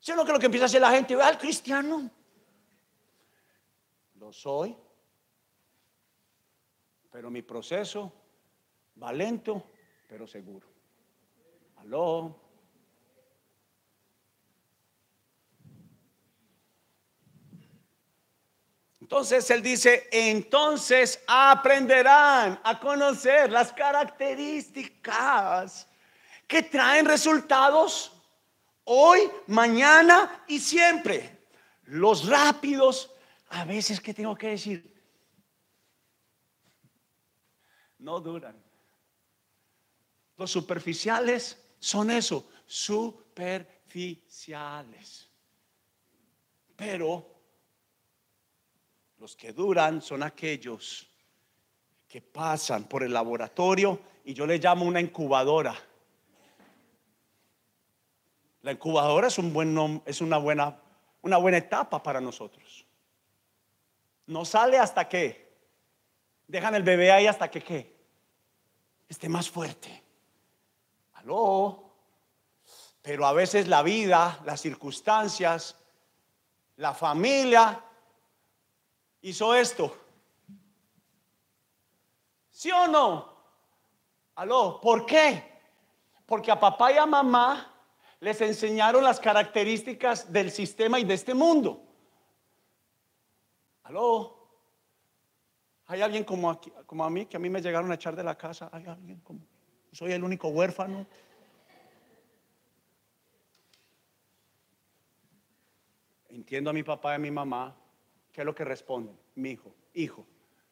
¿Sí 0.00 0.12
lo 0.12 0.24
que 0.24 0.32
lo 0.32 0.40
que 0.40 0.46
empieza 0.46 0.64
a 0.64 0.66
hacer 0.66 0.80
la 0.80 0.90
gente? 0.90 1.14
Al 1.14 1.38
cristiano 1.38 2.10
soy, 4.32 4.76
pero 7.10 7.30
mi 7.30 7.42
proceso 7.42 8.12
va 9.02 9.12
lento, 9.12 9.70
pero 10.08 10.26
seguro. 10.26 10.66
Aló. 11.76 12.34
Entonces 19.00 19.50
él 19.50 19.60
dice, 19.60 20.08
entonces 20.12 21.20
aprenderán 21.26 22.60
a 22.62 22.78
conocer 22.78 23.50
las 23.50 23.72
características 23.72 25.88
que 26.46 26.62
traen 26.62 27.06
resultados 27.06 28.12
hoy, 28.84 29.28
mañana 29.48 30.44
y 30.46 30.60
siempre. 30.60 31.40
Los 31.86 32.28
rápidos 32.28 33.10
a 33.50 33.64
veces, 33.64 34.00
¿qué 34.00 34.14
tengo 34.14 34.36
que 34.36 34.48
decir? 34.48 34.92
No 37.98 38.20
duran. 38.20 38.56
Los 40.36 40.50
superficiales 40.50 41.62
son 41.78 42.10
eso, 42.10 42.48
superficiales. 42.64 45.28
Pero 46.76 47.26
los 49.18 49.36
que 49.36 49.52
duran 49.52 50.00
son 50.00 50.22
aquellos 50.22 51.06
que 52.08 52.22
pasan 52.22 52.84
por 52.84 53.02
el 53.02 53.12
laboratorio 53.12 54.00
y 54.24 54.32
yo 54.32 54.46
le 54.46 54.58
llamo 54.58 54.84
una 54.84 55.00
incubadora. 55.00 55.74
La 58.62 58.72
incubadora 58.72 59.26
es 59.26 59.38
un 59.38 59.52
buen 59.52 60.02
es 60.06 60.20
una 60.20 60.38
buena 60.38 60.80
una 61.22 61.36
buena 61.36 61.58
etapa 61.58 62.02
para 62.02 62.20
nosotros. 62.20 62.69
No 64.30 64.44
sale 64.44 64.78
hasta 64.78 65.08
que 65.08 65.58
dejan 66.46 66.76
el 66.76 66.84
bebé 66.84 67.10
ahí 67.10 67.26
hasta 67.26 67.50
que 67.50 67.64
qué 67.64 67.96
esté 69.08 69.28
más 69.28 69.50
fuerte. 69.50 70.04
Aló. 71.14 71.90
Pero 73.02 73.26
a 73.26 73.32
veces 73.32 73.66
la 73.66 73.82
vida, 73.82 74.38
las 74.44 74.60
circunstancias, 74.60 75.76
la 76.76 76.94
familia 76.94 77.82
hizo 79.22 79.52
esto. 79.52 79.96
¿Sí 82.52 82.70
o 82.70 82.86
no? 82.86 83.36
Aló, 84.36 84.80
¿por 84.80 85.06
qué? 85.06 85.58
Porque 86.24 86.52
a 86.52 86.60
papá 86.60 86.92
y 86.92 86.98
a 86.98 87.06
mamá 87.06 87.74
les 88.20 88.40
enseñaron 88.42 89.02
las 89.02 89.18
características 89.18 90.32
del 90.32 90.52
sistema 90.52 91.00
y 91.00 91.04
de 91.04 91.14
este 91.14 91.34
mundo. 91.34 91.89
Aló. 93.90 94.36
Hay 95.86 96.00
alguien 96.00 96.22
como, 96.22 96.60
como 96.86 97.04
a 97.04 97.10
mí 97.10 97.26
que 97.26 97.36
a 97.36 97.40
mí 97.40 97.50
me 97.50 97.60
llegaron 97.60 97.90
a 97.90 97.96
echar 97.96 98.14
de 98.14 98.22
la 98.22 98.38
casa. 98.38 98.70
Hay 98.72 98.86
alguien 98.86 99.18
como. 99.18 99.40
Soy 99.90 100.12
el 100.12 100.22
único 100.22 100.46
huérfano. 100.46 101.04
Entiendo 106.28 106.70
a 106.70 106.72
mi 106.72 106.84
papá 106.84 107.14
y 107.14 107.16
a 107.16 107.18
mi 107.18 107.32
mamá. 107.32 107.76
¿Qué 108.30 108.42
es 108.42 108.44
lo 108.44 108.54
que 108.54 108.64
responden? 108.64 109.18
Mi 109.34 109.50
hijo, 109.50 109.74
hijo, 109.94 110.24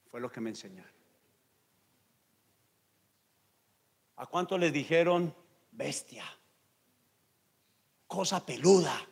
fue 0.07 0.21
lo 0.21 0.31
que 0.31 0.41
me 0.41 0.51
enseñaron. 0.51 0.93
¿A 4.15 4.27
cuánto 4.27 4.57
les 4.57 4.73
dijeron 4.73 5.35
bestia? 5.73 6.25
Cosa 8.07 8.47
peluda. 8.47 9.08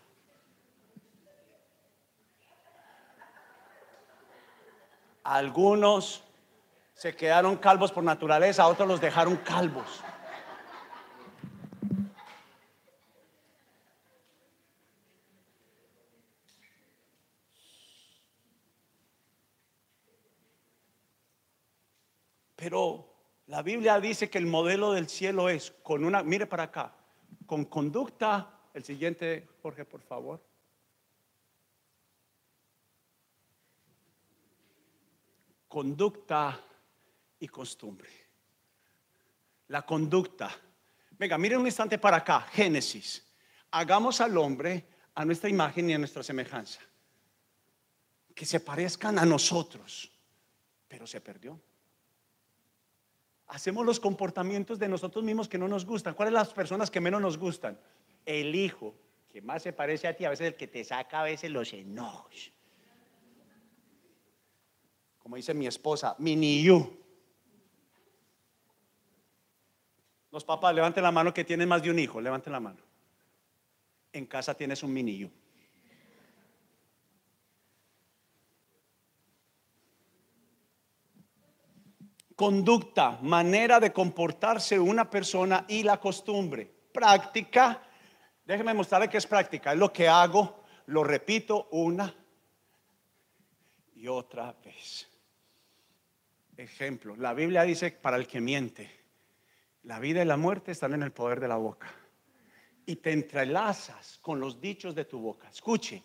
Algunos 5.26 6.22
se 6.94 7.16
quedaron 7.16 7.56
calvos 7.56 7.90
por 7.90 8.04
naturaleza, 8.04 8.68
otros 8.68 8.86
los 8.86 9.00
dejaron 9.00 9.34
calvos. 9.38 10.00
Pero 22.54 23.12
la 23.48 23.62
Biblia 23.62 23.98
dice 23.98 24.30
que 24.30 24.38
el 24.38 24.46
modelo 24.46 24.92
del 24.92 25.08
cielo 25.08 25.48
es 25.48 25.72
con 25.82 26.04
una, 26.04 26.22
mire 26.22 26.46
para 26.46 26.62
acá, 26.62 26.94
con 27.46 27.64
conducta, 27.64 28.60
el 28.74 28.84
siguiente, 28.84 29.48
Jorge, 29.60 29.84
por 29.84 30.02
favor. 30.02 30.40
Conducta 35.76 36.58
y 37.38 37.48
costumbre. 37.48 38.08
La 39.68 39.84
conducta. 39.84 40.50
Venga, 41.10 41.36
mire 41.36 41.54
un 41.54 41.66
instante 41.66 41.98
para 41.98 42.16
acá, 42.16 42.40
Génesis. 42.50 43.22
Hagamos 43.72 44.22
al 44.22 44.38
hombre 44.38 44.86
a 45.14 45.22
nuestra 45.26 45.50
imagen 45.50 45.90
y 45.90 45.92
a 45.92 45.98
nuestra 45.98 46.22
semejanza. 46.22 46.80
Que 48.34 48.46
se 48.46 48.60
parezcan 48.60 49.18
a 49.18 49.26
nosotros, 49.26 50.10
pero 50.88 51.06
se 51.06 51.20
perdió 51.20 51.60
hacemos 53.48 53.84
los 53.84 54.00
comportamientos 54.00 54.78
de 54.78 54.88
nosotros 54.88 55.22
mismos 55.22 55.46
que 55.46 55.58
no 55.58 55.68
nos 55.68 55.84
gustan. 55.84 56.14
¿Cuáles 56.14 56.32
son 56.32 56.40
las 56.40 56.54
personas 56.54 56.90
que 56.90 57.02
menos 57.02 57.20
nos 57.20 57.36
gustan? 57.36 57.78
El 58.24 58.54
hijo, 58.54 58.94
que 59.28 59.42
más 59.42 59.62
se 59.62 59.74
parece 59.74 60.08
a 60.08 60.16
ti, 60.16 60.24
a 60.24 60.30
veces 60.30 60.46
el 60.46 60.56
que 60.56 60.68
te 60.68 60.82
saca 60.84 61.20
a 61.20 61.24
veces 61.24 61.50
los 61.50 61.70
enojos. 61.74 62.55
Como 65.26 65.34
dice 65.34 65.54
mi 65.54 65.66
esposa, 65.66 66.14
mini 66.20 66.62
you. 66.62 66.88
Los 70.30 70.44
papás, 70.44 70.72
levanten 70.72 71.02
la 71.02 71.10
mano 71.10 71.34
que 71.34 71.42
tienen 71.42 71.68
más 71.68 71.82
de 71.82 71.90
un 71.90 71.98
hijo, 71.98 72.20
levanten 72.20 72.52
la 72.52 72.60
mano. 72.60 72.78
En 74.12 74.26
casa 74.26 74.54
tienes 74.54 74.84
un 74.84 74.92
mini 74.92 75.18
you. 75.18 75.30
conducta, 82.36 83.18
manera 83.20 83.80
de 83.80 83.92
comportarse 83.92 84.78
una 84.78 85.10
persona 85.10 85.64
y 85.66 85.82
la 85.82 85.98
costumbre. 85.98 86.72
Práctica, 86.92 87.82
déjeme 88.44 88.74
mostrarle 88.74 89.08
que 89.08 89.18
es 89.18 89.26
práctica, 89.26 89.72
es 89.72 89.78
lo 89.80 89.92
que 89.92 90.06
hago, 90.06 90.62
lo 90.86 91.02
repito 91.02 91.66
una 91.72 92.14
y 93.96 94.06
otra 94.06 94.54
vez. 94.64 95.05
Ejemplo, 96.56 97.16
la 97.16 97.34
Biblia 97.34 97.62
dice 97.62 97.90
para 97.90 98.16
el 98.16 98.26
que 98.26 98.40
miente, 98.40 98.90
la 99.82 99.98
vida 99.98 100.22
y 100.22 100.24
la 100.24 100.36
muerte 100.36 100.72
están 100.72 100.94
en 100.94 101.02
el 101.02 101.12
poder 101.12 101.40
de 101.40 101.48
la 101.48 101.56
boca. 101.56 101.92
Y 102.86 102.96
te 102.96 103.12
entrelazas 103.12 104.18
con 104.22 104.40
los 104.40 104.60
dichos 104.60 104.94
de 104.94 105.04
tu 105.04 105.18
boca. 105.18 105.48
Escuche, 105.48 106.02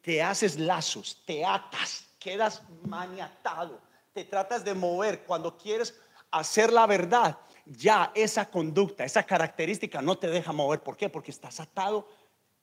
te 0.00 0.22
haces 0.22 0.58
lazos, 0.58 1.22
te 1.26 1.44
atas, 1.44 2.08
quedas 2.18 2.62
maniatado 2.84 3.92
te 4.12 4.24
tratas 4.24 4.64
de 4.64 4.74
mover, 4.74 5.24
cuando 5.24 5.56
quieres 5.56 5.98
hacer 6.30 6.72
la 6.72 6.86
verdad, 6.86 7.38
ya 7.64 8.12
esa 8.14 8.50
conducta, 8.50 9.04
esa 9.04 9.22
característica 9.22 10.02
no 10.02 10.18
te 10.18 10.28
deja 10.28 10.52
mover. 10.52 10.80
¿Por 10.80 10.96
qué? 10.96 11.08
Porque 11.08 11.30
estás 11.30 11.60
atado, 11.60 12.08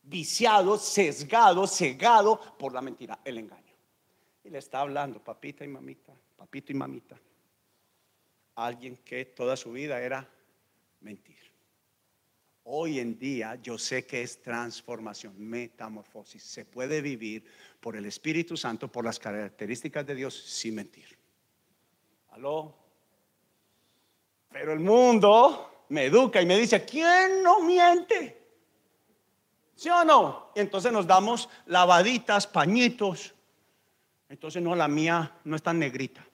viciado, 0.03 0.77
sesgado, 0.77 1.65
cegado 1.67 2.39
por 2.57 2.73
la 2.73 2.81
mentira, 2.81 3.19
el 3.23 3.37
engaño. 3.37 3.73
Y 4.43 4.49
le 4.49 4.59
está 4.59 4.81
hablando, 4.81 5.23
papita 5.23 5.63
y 5.63 5.67
mamita, 5.67 6.13
papito 6.39 6.71
y 6.71 6.75
mamita, 6.75 7.19
alguien 8.55 8.95
que 9.03 9.25
toda 9.25 9.57
su 9.57 9.73
vida 9.73 10.01
era 10.01 10.25
mentir. 11.01 11.37
Hoy 12.63 12.99
en 12.99 13.19
día 13.19 13.55
yo 13.61 13.77
sé 13.77 14.05
que 14.05 14.21
es 14.21 14.41
transformación, 14.41 15.33
metamorfosis. 15.37 16.41
Se 16.41 16.63
puede 16.63 17.01
vivir 17.01 17.43
por 17.81 17.97
el 17.97 18.05
Espíritu 18.05 18.55
Santo, 18.55 18.89
por 18.89 19.03
las 19.03 19.19
características 19.19 20.05
de 20.05 20.15
Dios 20.15 20.33
sin 20.33 20.75
mentir. 20.75 21.17
Aló. 22.29 22.73
Pero 24.49 24.71
el 24.71 24.79
mundo 24.79 25.85
me 25.89 26.05
educa 26.05 26.41
y 26.41 26.45
me 26.45 26.57
dice, 26.57 26.85
¿quién 26.85 27.43
no 27.43 27.61
miente? 27.61 28.39
¿Sí 29.75 29.89
o 29.89 30.05
no? 30.05 30.51
Y 30.55 30.61
entonces 30.61 30.91
nos 30.91 31.05
damos 31.05 31.49
lavaditas, 31.65 32.47
pañitos. 32.47 33.33
Entonces 34.29 34.61
no, 34.61 34.75
la 34.75 34.87
mía 34.87 35.39
no 35.43 35.55
es 35.55 35.63
tan 35.63 35.79
negrita. 35.79 36.28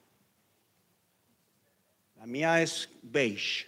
La 2.25 2.31
mía 2.31 2.59
es 2.59 2.89
beige. 3.03 3.67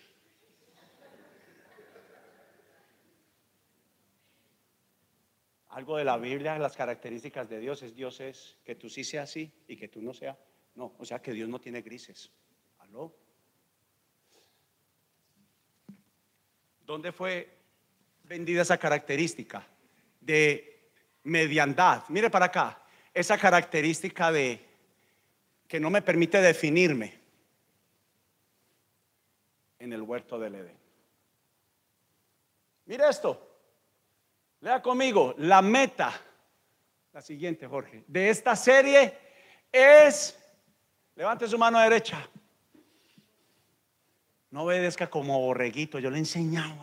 Algo 5.69 5.97
de 5.97 6.03
la 6.03 6.17
Biblia, 6.17 6.57
las 6.57 6.75
características 6.75 7.47
de 7.49 7.59
Dios 7.59 7.83
es 7.83 7.95
Dios 7.95 8.19
es 8.19 8.57
que 8.65 8.73
tú 8.73 8.89
sí 8.89 9.03
seas 9.03 9.29
así 9.29 9.53
y 9.67 9.77
que 9.77 9.89
tú 9.89 10.01
no 10.01 10.11
seas 10.11 10.35
no, 10.73 10.95
o 10.97 11.05
sea 11.05 11.21
que 11.21 11.33
Dios 11.33 11.47
no 11.47 11.61
tiene 11.61 11.83
grises. 11.83 12.31
¿Aló? 12.79 13.15
¿Dónde 16.83 17.11
fue 17.11 17.59
vendida 18.23 18.63
esa 18.63 18.79
característica 18.79 19.67
de 20.19 20.89
mediandad? 21.25 22.05
Mire 22.09 22.31
para 22.31 22.45
acá, 22.45 22.81
esa 23.13 23.37
característica 23.37 24.31
de 24.31 24.65
que 25.67 25.79
no 25.79 25.91
me 25.91 26.01
permite 26.01 26.41
definirme 26.41 27.16
en 29.80 29.93
el 29.93 30.01
huerto 30.01 30.39
del 30.39 30.55
Edén. 30.55 30.78
Mire 32.86 33.09
esto. 33.09 33.43
Lea 34.61 34.82
conmigo, 34.82 35.36
la 35.38 35.61
meta, 35.61 36.19
la 37.13 37.21
siguiente, 37.21 37.67
Jorge, 37.67 38.03
de 38.07 38.30
esta 38.30 38.55
serie 38.55 39.17
es 39.71 40.38
Levante 41.17 41.47
su 41.47 41.57
mano 41.57 41.80
derecha. 41.80 42.30
No 44.51 44.63
obedezca 44.63 45.09
como 45.09 45.39
borreguito, 45.39 45.97
yo 45.97 46.11
le 46.11 46.17
he 46.17 46.19
enseñado. 46.19 46.75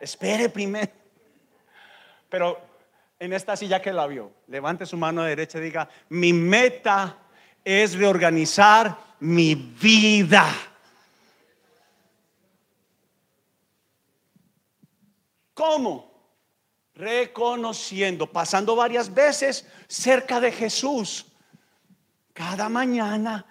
Espere 0.00 0.48
primero. 0.48 0.90
Pero 2.28 2.60
en 3.20 3.32
esta 3.32 3.56
silla 3.56 3.80
que 3.80 3.92
la 3.92 4.08
vio, 4.08 4.32
levante 4.48 4.84
su 4.84 4.96
mano 4.96 5.22
derecha 5.22 5.58
y 5.58 5.62
diga, 5.62 5.88
mi 6.08 6.32
meta 6.32 7.16
es 7.64 7.96
reorganizar 7.96 8.96
mi 9.20 9.54
vida. 9.54 10.46
¿Cómo? 15.54 16.10
Reconociendo, 16.94 18.26
pasando 18.26 18.76
varias 18.76 19.12
veces 19.12 19.66
cerca 19.88 20.40
de 20.40 20.52
Jesús 20.52 21.26
cada 22.40 22.70
mañana 22.70 23.44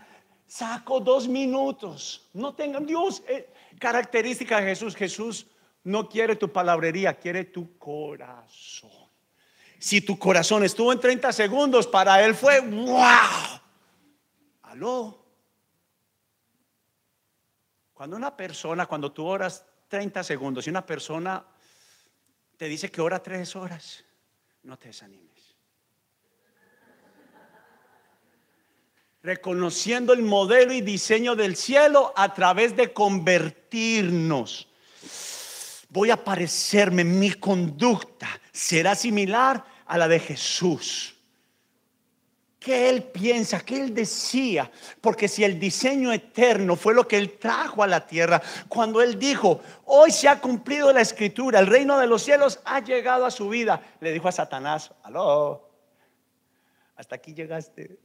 saco 0.47 0.99
dos 0.99 1.27
minutos. 1.27 2.27
No 2.33 2.55
tengan 2.55 2.87
Dios. 2.87 3.21
Eh, 3.27 3.47
característica 3.79 4.59
de 4.59 4.69
Jesús. 4.69 4.95
Jesús 4.95 5.45
no 5.83 6.09
quiere 6.09 6.35
tu 6.35 6.51
palabrería, 6.51 7.13
quiere 7.13 7.45
tu 7.45 7.77
corazón. 7.77 8.89
Si 9.77 10.01
tu 10.01 10.17
corazón 10.17 10.63
estuvo 10.63 10.91
en 10.91 10.99
30 10.99 11.31
segundos, 11.31 11.85
para 11.85 12.25
él 12.25 12.33
fue 12.33 12.59
wow. 12.61 13.61
Aló. 14.63 15.23
Cuando 17.99 18.15
una 18.15 18.33
persona, 18.33 18.85
cuando 18.85 19.11
tú 19.11 19.25
oras 19.25 19.65
30 19.89 20.23
segundos 20.23 20.65
y 20.65 20.69
una 20.69 20.85
persona 20.85 21.43
te 22.55 22.69
dice 22.69 22.89
que 22.89 23.01
ora 23.01 23.21
tres 23.21 23.57
horas, 23.57 24.05
no 24.63 24.77
te 24.77 24.87
desanimes. 24.87 25.57
reconociendo 29.21 30.13
el 30.13 30.21
modelo 30.21 30.71
y 30.71 30.79
diseño 30.79 31.35
del 31.35 31.57
cielo 31.57 32.13
a 32.15 32.33
través 32.33 32.73
de 32.73 32.93
convertirnos. 32.93 34.69
Voy 35.89 36.09
a 36.09 36.23
parecerme, 36.23 37.03
mi 37.03 37.33
conducta 37.33 38.29
será 38.53 38.95
similar 38.95 39.65
a 39.85 39.97
la 39.97 40.07
de 40.07 40.21
Jesús. 40.21 41.18
¿Qué 42.59 42.89
él 42.89 43.03
piensa? 43.03 43.61
¿Qué 43.61 43.79
él 43.79 43.93
decía? 43.93 44.69
Porque 44.99 45.29
si 45.29 45.45
el 45.45 45.57
diseño 45.57 46.11
eterno 46.11 46.75
fue 46.75 46.93
lo 46.93 47.07
que 47.07 47.17
él 47.17 47.39
trajo 47.39 47.83
a 47.83 47.87
la 47.87 48.05
tierra, 48.05 48.41
cuando 48.67 49.01
él 49.01 49.17
dijo, 49.17 49.61
hoy 49.85 50.11
se 50.11 50.27
ha 50.27 50.41
cumplido 50.41 50.91
la 50.91 50.99
escritura, 50.99 51.59
el 51.59 51.67
reino 51.67 51.97
de 51.97 52.07
los 52.07 52.21
cielos 52.21 52.59
ha 52.65 52.81
llegado 52.81 53.25
a 53.25 53.31
su 53.31 53.47
vida, 53.47 53.81
le 54.01 54.11
dijo 54.11 54.27
a 54.27 54.33
Satanás, 54.33 54.93
aló, 55.03 55.69
Hasta 56.97 57.15
aquí 57.15 57.33
llegaste, 57.33 57.97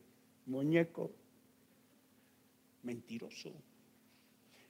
muñeco. 0.47 1.11
Mentiroso. 2.85 3.51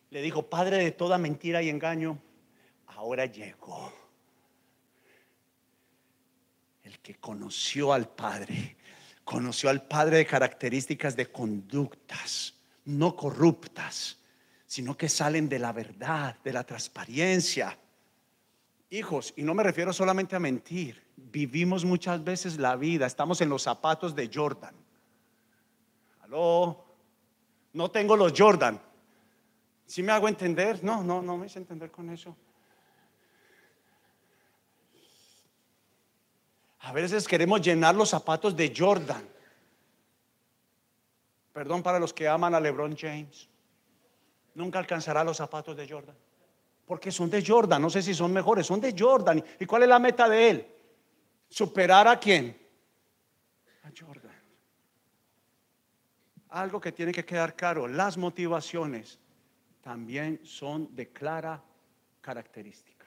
Le 0.09 0.22
dijo, 0.22 0.49
Padre 0.49 0.78
de 0.78 0.93
toda 0.93 1.18
mentira 1.18 1.61
y 1.61 1.68
engaño, 1.68 2.18
ahora 2.87 3.26
llegó. 3.26 3.93
El 6.85 6.99
que 7.01 7.16
conoció 7.16 7.93
al 7.93 8.09
Padre, 8.09 8.76
conoció 9.25 9.70
al 9.70 9.83
Padre 9.87 10.18
de 10.18 10.27
características 10.27 11.16
de 11.16 11.31
conductas 11.31 12.55
no 12.85 13.16
corruptas, 13.16 14.18
sino 14.66 14.97
que 14.97 15.09
salen 15.09 15.49
de 15.49 15.59
la 15.59 15.72
verdad, 15.72 16.37
de 16.43 16.53
la 16.53 16.64
transparencia. 16.64 17.79
Hijos, 18.91 19.33
y 19.37 19.43
no 19.43 19.55
me 19.55 19.62
refiero 19.62 19.93
solamente 19.93 20.37
a 20.37 20.41
mentir, 20.41 21.03
vivimos 21.16 21.85
muchas 21.85 22.22
veces 22.22 22.59
la 22.59 22.77
vida, 22.77 23.07
estamos 23.07 23.41
en 23.41 23.49
los 23.49 23.62
zapatos 23.62 24.14
de 24.14 24.31
Jordan. 24.33 24.75
Aló, 26.22 26.85
no 27.72 27.91
tengo 27.91 28.16
los 28.16 28.33
Jordan. 28.37 28.81
Si 29.87 30.03
me 30.03 30.12
hago 30.12 30.29
entender? 30.29 30.83
No, 30.83 31.03
no, 31.03 31.22
no 31.22 31.37
me 31.37 31.47
hice 31.47 31.59
entender 31.59 31.91
con 31.91 32.11
eso. 32.11 32.37
A 36.85 36.93
veces 36.93 37.26
queremos 37.26 37.62
llenar 37.62 37.95
los 37.95 38.11
zapatos 38.11 38.55
de 38.55 38.72
Jordan. 38.76 39.26
Perdón 41.53 41.82
para 41.82 41.99
los 41.99 42.12
que 42.12 42.28
aman 42.28 42.55
a 42.55 42.61
LeBron 42.61 42.95
James. 42.95 43.49
Nunca 44.55 44.78
alcanzará 44.78 45.24
los 45.24 45.39
zapatos 45.39 45.76
de 45.76 45.89
Jordan. 45.89 46.16
Porque 46.85 47.11
son 47.11 47.30
de 47.30 47.43
Jordan. 47.45 47.80
No 47.80 47.89
sé 47.89 48.03
si 48.03 48.12
son 48.12 48.32
mejores, 48.32 48.66
son 48.66 48.80
de 48.80 48.95
Jordan. 48.97 49.43
¿Y 49.59 49.64
cuál 49.64 49.85
es 49.85 49.89
la 49.89 49.99
meta 49.99 50.28
de 50.28 50.51
él? 50.51 50.66
¿Superar 51.49 52.07
a 52.07 52.20
quién? 52.20 52.55
A 53.85 53.91
Jordan. 53.99 54.35
Algo 56.51 56.80
que 56.80 56.93
tiene 56.93 57.12
que 57.12 57.24
quedar 57.24 57.57
claro, 57.57 57.89
las 57.89 58.18
motivaciones 58.18 59.18
también 59.80 60.41
son 60.45 60.95
de 60.95 61.09
clara 61.09 61.62
característica. 62.20 63.07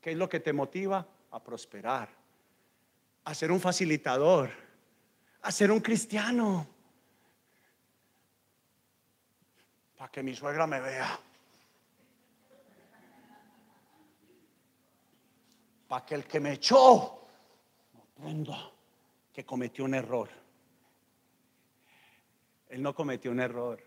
¿Qué 0.00 0.12
es 0.12 0.16
lo 0.16 0.28
que 0.28 0.40
te 0.40 0.52
motiva? 0.52 1.06
A 1.30 1.42
prosperar, 1.42 2.08
a 3.24 3.34
ser 3.34 3.52
un 3.52 3.60
facilitador, 3.60 4.50
a 5.42 5.52
ser 5.52 5.70
un 5.70 5.80
cristiano. 5.80 6.66
Para 9.96 10.10
que 10.10 10.22
mi 10.22 10.34
suegra 10.34 10.66
me 10.66 10.80
vea. 10.80 11.18
Para 15.88 16.06
que 16.06 16.14
el 16.14 16.24
que 16.24 16.40
me 16.40 16.52
echó 16.52 17.26
aprenda 18.16 18.70
que 19.32 19.44
cometió 19.44 19.84
un 19.84 19.94
error. 19.94 20.28
Él 22.68 22.82
no 22.82 22.94
cometió 22.94 23.30
un 23.30 23.40
error. 23.40 23.82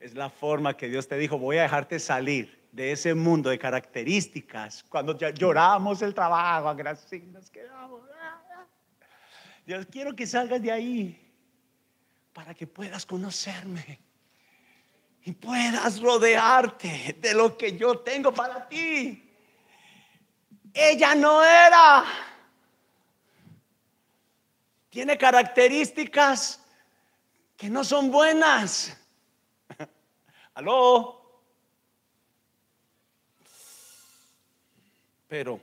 Es 0.00 0.14
la 0.14 0.30
forma 0.30 0.76
que 0.76 0.88
Dios 0.88 1.08
te 1.08 1.16
dijo, 1.16 1.38
voy 1.38 1.58
a 1.58 1.62
dejarte 1.62 1.98
salir 1.98 2.65
de 2.76 2.92
ese 2.92 3.14
mundo 3.14 3.48
de 3.48 3.58
características. 3.58 4.84
Cuando 4.84 5.16
lloramos 5.16 6.02
el 6.02 6.12
trabajo, 6.12 6.68
así 6.86 7.20
nos 7.20 7.50
quedamos. 7.50 8.02
Dios, 9.64 9.86
quiero 9.90 10.14
que 10.14 10.26
salgas 10.26 10.60
de 10.60 10.70
ahí 10.70 11.32
para 12.34 12.54
que 12.54 12.66
puedas 12.66 13.06
conocerme 13.06 13.98
y 15.24 15.32
puedas 15.32 16.00
rodearte 16.02 17.16
de 17.18 17.32
lo 17.32 17.56
que 17.56 17.78
yo 17.78 18.00
tengo 18.00 18.32
para 18.32 18.68
ti. 18.68 19.26
Ella 20.74 21.14
no 21.14 21.42
era. 21.42 22.04
Tiene 24.90 25.16
características 25.16 26.62
que 27.56 27.70
no 27.70 27.82
son 27.82 28.10
buenas. 28.10 28.94
Aló. 30.54 31.15
Pero 35.28 35.60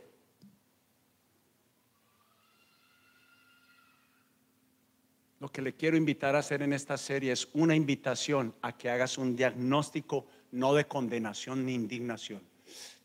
lo 5.40 5.52
que 5.52 5.62
le 5.62 5.76
quiero 5.76 5.98
invitar 5.98 6.36
a 6.36 6.40
hacer 6.40 6.62
en 6.62 6.74
esta 6.74 6.98
serie 6.98 7.32
es 7.32 7.48
una 7.54 7.76
invitación 7.76 8.56
a 8.62 8.78
que 8.78 8.90
hagas 8.90 9.18
un 9.18 9.36
diagnóstico 9.36 10.26
no 10.52 10.74
de 10.74 10.86
condenación 10.86 11.66
ni 11.66 11.74
indignación. 11.74 12.42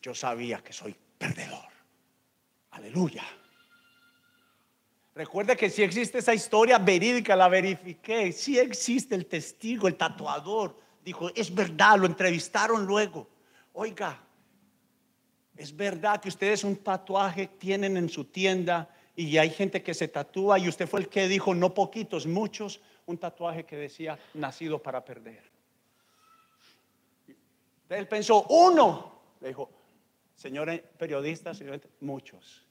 Yo 0.03 0.15
sabía 0.15 0.63
que 0.63 0.73
soy 0.73 0.95
perdedor. 1.17 1.67
Aleluya. 2.71 3.25
Recuerda 5.15 5.57
que 5.57 5.69
si 5.69 5.83
existe 5.83 6.19
esa 6.19 6.33
historia 6.33 6.79
verídica, 6.79 7.35
la 7.35 7.49
verifiqué. 7.49 8.31
Si 8.31 8.57
existe 8.57 9.17
el 9.17 9.27
testigo, 9.27 9.89
el 9.89 9.97
tatuador. 9.97 10.77
Dijo, 11.05 11.31
es 11.35 11.53
verdad, 11.53 11.99
lo 11.99 12.07
entrevistaron 12.07 12.87
luego. 12.87 13.29
Oiga, 13.73 14.28
es 15.59 15.77
verdad 15.77 16.21
que 16.21 16.29
ustedes 16.29 16.63
un 16.63 16.77
tatuaje 16.77 17.49
tienen 17.59 17.97
en 17.97 18.09
su 18.09 18.27
tienda 18.27 18.89
y 19.17 19.37
hay 19.39 19.51
gente 19.51 19.83
que 19.83 19.93
se 19.93 20.07
tatúa 20.07 20.57
y 20.61 20.69
usted 20.69 20.87
fue 20.87 21.01
el 21.01 21.09
que 21.09 21.27
dijo, 21.27 21.53
no 21.53 21.75
poquitos, 21.75 22.29
muchos, 22.29 22.81
un 23.07 23.19
tatuaje 23.19 23.67
que 23.67 23.77
decía, 23.77 24.17
nacido 24.35 24.81
para 24.81 25.05
perder. 25.05 25.43
Él 27.89 28.07
pensó, 28.07 28.45
uno. 28.45 29.21
Le 29.41 29.49
dijo, 29.49 29.69
señores 30.37 30.81
periodistas, 30.97 31.61
muchos, 32.01 32.65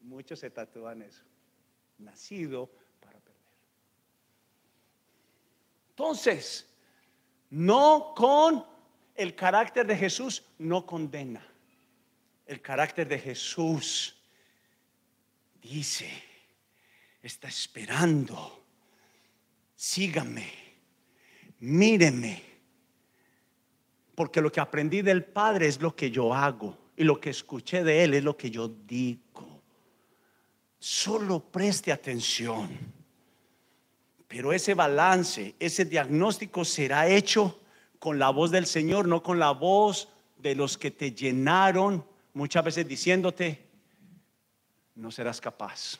muchos 0.00 0.38
se 0.38 0.48
tatúan 0.48 1.02
eso. 1.02 1.22
Nacido 1.98 2.70
para 3.00 3.20
perder. 3.20 3.52
Entonces, 5.90 6.66
no 7.50 8.14
con 8.16 8.64
el 9.14 9.34
carácter 9.34 9.86
de 9.86 9.96
Jesús, 9.96 10.42
no 10.56 10.86
condena 10.86 11.46
el 12.50 12.60
carácter 12.60 13.06
de 13.06 13.16
Jesús 13.16 14.16
dice, 15.62 16.10
está 17.22 17.46
esperando, 17.46 18.64
sígame, 19.76 20.52
míreme, 21.60 22.42
porque 24.16 24.40
lo 24.40 24.50
que 24.50 24.58
aprendí 24.58 25.00
del 25.00 25.24
Padre 25.24 25.68
es 25.68 25.80
lo 25.80 25.94
que 25.94 26.10
yo 26.10 26.34
hago 26.34 26.76
y 26.96 27.04
lo 27.04 27.20
que 27.20 27.30
escuché 27.30 27.84
de 27.84 28.02
Él 28.02 28.14
es 28.14 28.24
lo 28.24 28.36
que 28.36 28.50
yo 28.50 28.66
digo. 28.66 29.62
Solo 30.80 31.38
preste 31.38 31.92
atención. 31.92 32.68
Pero 34.26 34.52
ese 34.52 34.74
balance, 34.74 35.54
ese 35.60 35.84
diagnóstico 35.84 36.64
será 36.64 37.06
hecho 37.06 37.60
con 38.00 38.18
la 38.18 38.30
voz 38.30 38.50
del 38.50 38.66
Señor, 38.66 39.06
no 39.06 39.22
con 39.22 39.38
la 39.38 39.52
voz 39.52 40.08
de 40.36 40.56
los 40.56 40.76
que 40.76 40.90
te 40.90 41.12
llenaron 41.12 42.09
muchas 42.34 42.64
veces 42.64 42.86
diciéndote, 42.86 43.66
no 44.94 45.10
serás 45.10 45.40
capaz, 45.40 45.98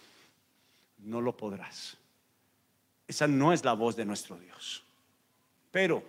no 0.99 1.21
lo 1.21 1.37
podrás. 1.37 1.97
Esa 3.07 3.27
no 3.27 3.53
es 3.53 3.65
la 3.65 3.73
voz 3.73 3.97
de 3.97 4.05
nuestro 4.05 4.37
Dios. 4.37 4.85
Pero 5.71 6.03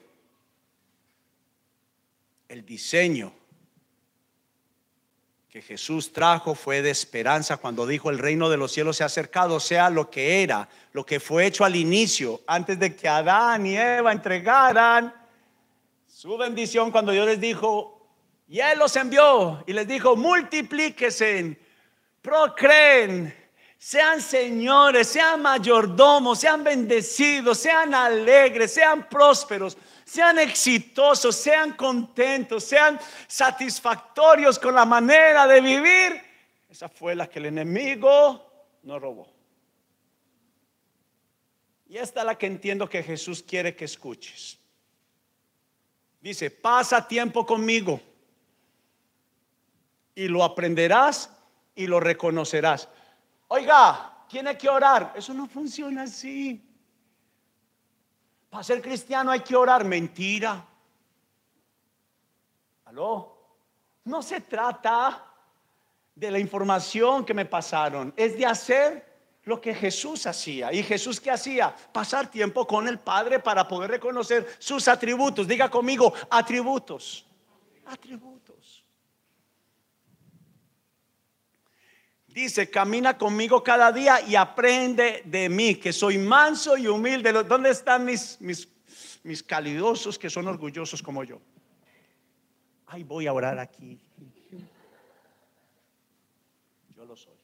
el 2.47 2.65
diseño 2.65 3.34
que 5.49 5.61
Jesús 5.61 6.13
trajo 6.13 6.55
fue 6.55 6.82
de 6.82 6.91
esperanza 6.91 7.57
cuando 7.57 7.86
dijo 7.86 8.09
el 8.09 8.19
reino 8.19 8.49
de 8.49 8.55
los 8.55 8.72
cielos 8.72 8.97
se 8.97 9.03
ha 9.03 9.07
acercado, 9.07 9.59
sea 9.59 9.89
lo 9.89 10.09
que 10.09 10.43
era, 10.43 10.69
lo 10.93 11.05
que 11.05 11.19
fue 11.19 11.45
hecho 11.45 11.65
al 11.65 11.76
inicio, 11.76 12.41
antes 12.47 12.80
de 12.80 12.95
que 12.95 13.09
Adán 13.09 13.65
y 13.65 13.78
Eva 13.78 14.13
entregaran 14.13 15.13
su 16.07 16.38
bendición 16.38 16.91
cuando 16.91 17.11
Dios 17.11 17.26
les 17.26 17.41
dijo, 17.41 18.01
y 18.52 18.60
Él 18.60 18.80
los 18.80 18.93
envió 18.97 19.64
y 19.66 19.72
les 19.72 19.88
dijo, 19.88 20.18
multiplíquese, 20.18 21.58
procreen, 22.22 23.34
sean 23.78 24.20
señores, 24.22 25.08
sean 25.08 25.41
mayordomos, 25.41 26.39
sean 26.39 26.62
bendecidos, 26.62 27.60
sean 27.60 27.95
alegres, 27.95 28.74
sean 28.74 29.08
prósperos, 29.08 29.78
sean 30.04 30.38
exitosos, 30.38 31.34
sean 31.34 31.78
contentos, 31.78 32.66
sean 32.66 32.99
satisfactorios 33.26 34.60
con 34.60 34.76
la 34.76 34.84
manera 34.84 35.47
de 35.47 35.62
vivir. 35.62 36.22
Esa 36.70 36.89
fue 36.89 37.16
la 37.16 37.30
que 37.30 37.39
el 37.39 37.45
enemigo 37.45 38.68
no 38.84 38.99
robó. 38.99 39.34
Y 41.88 41.97
esta 41.97 42.20
es 42.20 42.26
la 42.26 42.38
que 42.38 42.47
entiendo 42.47 42.89
que 42.89 43.02
Jesús 43.02 43.41
quiere 43.41 43.78
que 43.78 43.86
escuches. 43.86 44.60
Dice, 46.20 46.52
pasa 46.52 47.08
tiempo 47.08 47.45
conmigo 47.45 48.11
y 50.16 50.28
lo 50.28 50.43
aprenderás 50.43 51.32
y 51.76 51.88
lo 51.88 51.99
reconocerás. 51.99 52.88
Oiga, 53.47 54.26
tiene 54.28 54.57
que 54.57 54.70
orar. 54.70 55.14
Eso 55.16 55.34
no 55.34 55.47
funciona 55.47 56.03
así. 56.03 56.62
Para 58.49 58.64
ser 58.64 58.82
cristiano 58.82 59.32
hay 59.32 59.41
que 59.41 59.55
orar. 59.55 59.84
Mentira. 59.84 60.66
¿Aló? 62.86 63.38
No 64.05 64.22
se 64.22 64.41
trata 64.41 65.26
de 66.16 66.32
la 66.32 66.39
información 66.39 67.26
que 67.26 67.34
me 67.34 67.45
pasaron. 67.45 68.14
Es 68.18 68.38
de 68.38 68.45
hacer 68.45 69.12
lo 69.43 69.59
que 69.59 69.74
Jesús 69.74 70.28
hacía. 70.28 70.72
¿Y 70.72 70.84
Jesús 70.84 71.20
qué 71.20 71.32
hacía? 71.32 71.76
Pasar 71.91 72.30
tiempo 72.30 72.68
con 72.68 72.88
el 72.88 72.99
Padre 72.99 73.39
para 73.39 73.68
poder 73.68 73.91
reconocer 73.91 74.47
sus 74.59 74.88
atributos. 74.88 75.47
Diga 75.47 75.70
conmigo, 75.70 76.14
atributos. 76.30 77.26
Atributos. 77.86 78.80
Dice, 82.34 82.69
camina 82.69 83.17
conmigo 83.17 83.61
cada 83.61 83.91
día 83.91 84.21
y 84.21 84.36
aprende 84.36 85.21
de 85.25 85.49
mí, 85.49 85.75
que 85.75 85.91
soy 85.91 86.17
manso 86.17 86.77
y 86.77 86.88
humilde. 86.88 87.34
¿Dónde 87.43 87.71
están 87.71 88.05
mis, 88.05 88.39
mis, 88.39 88.67
mis 89.23 89.43
calidosos 89.43 90.17
que 90.17 90.29
son 90.29 90.47
orgullosos 90.47 91.03
como 91.03 91.23
yo? 91.25 91.41
Ay, 92.88 93.03
voy 93.03 93.27
a 93.27 93.34
orar 93.34 93.59
aquí. 93.59 93.99
Yo 96.95 97.05
lo 97.05 97.15
soy. 97.15 97.36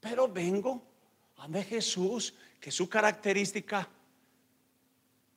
Pero 0.00 0.28
vengo 0.28 0.82
a 1.38 1.48
Jesús, 1.62 2.34
que 2.60 2.70
su 2.70 2.88
característica 2.88 3.88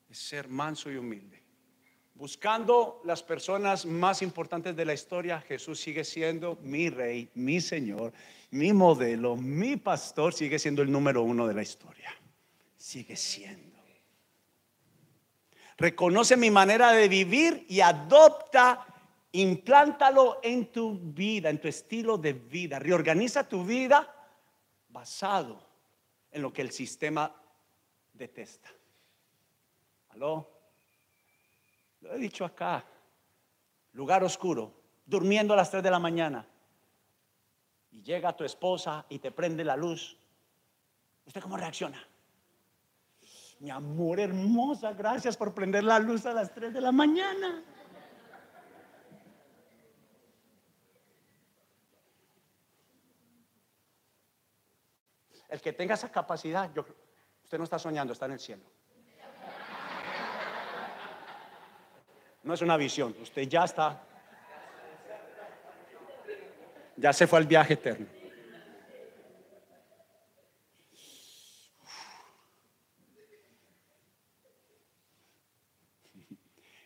es 0.09 0.17
ser 0.17 0.47
manso 0.47 0.91
y 0.91 0.97
humilde. 0.97 1.38
Buscando 2.20 2.99
las 3.05 3.24
personas 3.24 3.86
más 3.86 4.22
importantes 4.22 4.76
de 4.76 4.84
la 4.84 4.93
historia, 4.93 5.39
Jesús 5.39 5.80
sigue 5.80 6.03
siendo 6.03 6.57
mi 6.63 6.89
rey, 6.89 7.30
mi 7.36 7.61
Señor, 7.61 8.11
mi 8.51 8.74
modelo, 8.74 9.38
mi 9.38 9.78
pastor, 9.78 10.34
sigue 10.34 10.59
siendo 10.59 10.82
el 10.82 10.91
número 10.91 11.24
uno 11.24 11.47
de 11.47 11.53
la 11.53 11.61
historia. 11.61 12.13
Sigue 12.76 13.15
siendo. 13.15 13.80
Reconoce 15.78 16.36
mi 16.36 16.51
manera 16.51 16.91
de 16.91 17.07
vivir 17.07 17.65
y 17.70 17.80
adopta, 17.80 18.86
implántalo 19.32 20.41
en 20.43 20.74
tu 20.74 20.99
vida, 20.99 21.49
en 21.49 21.61
tu 21.61 21.70
estilo 21.70 22.17
de 22.17 22.34
vida. 22.34 22.80
Reorganiza 22.80 23.47
tu 23.47 23.63
vida 23.63 24.13
basado 24.89 25.65
en 26.30 26.41
lo 26.41 26.51
que 26.51 26.63
el 26.63 26.72
sistema 26.72 27.34
detesta. 28.11 28.70
¿Aló? 30.09 30.59
Lo 32.02 32.14
he 32.14 32.18
dicho 32.18 32.45
acá. 32.45 32.84
Lugar 33.93 34.24
oscuro, 34.24 34.74
durmiendo 35.06 35.54
a 35.54 35.58
las 35.58 35.72
3 35.72 35.84
de 35.84 35.91
la 35.91 36.00
mañana. 36.00 36.45
Y 37.91 38.02
llega 38.02 38.36
tu 38.36 38.43
esposa 38.43 39.06
y 39.10 39.20
te 39.20 39.32
prende 39.32 39.64
la 39.64 39.76
luz. 39.76 40.18
¿Usted 41.26 41.41
cómo 41.41 41.58
reacciona? 41.58 42.02
Mi 43.60 43.70
amor 43.70 44.20
hermosa, 44.20 44.93
gracias 44.93 45.36
por 45.36 45.54
prender 45.54 45.84
la 45.84 46.00
luz 46.00 46.26
a 46.26 46.34
las 46.34 46.54
3 46.54 46.74
de 46.74 46.82
la 46.82 46.91
mañana. 46.91 47.64
El 55.50 55.62
que 55.62 55.74
tenga 55.74 55.95
esa 55.95 56.12
capacidad, 56.12 56.72
yo, 56.74 56.86
usted 57.43 57.58
no 57.58 57.64
está 57.64 57.80
soñando, 57.80 58.14
está 58.14 58.28
en 58.28 58.34
el 58.34 58.39
cielo. 58.39 58.64
No 62.43 62.53
es 62.53 62.61
una 62.61 62.77
visión, 62.77 63.15
usted 63.21 63.43
ya 63.43 63.65
está, 63.65 64.01
ya 66.95 67.13
se 67.13 67.27
fue 67.27 67.39
al 67.39 67.45
viaje 67.45 67.73
eterno. 67.73 68.07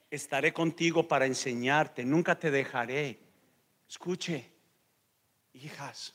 Estaré 0.09 0.53
contigo 0.53 1.07
para 1.07 1.25
enseñarte, 1.25 2.05
nunca 2.05 2.37
te 2.37 2.51
dejaré. 2.51 3.19
Escuche, 3.87 4.51
hijas, 5.53 6.13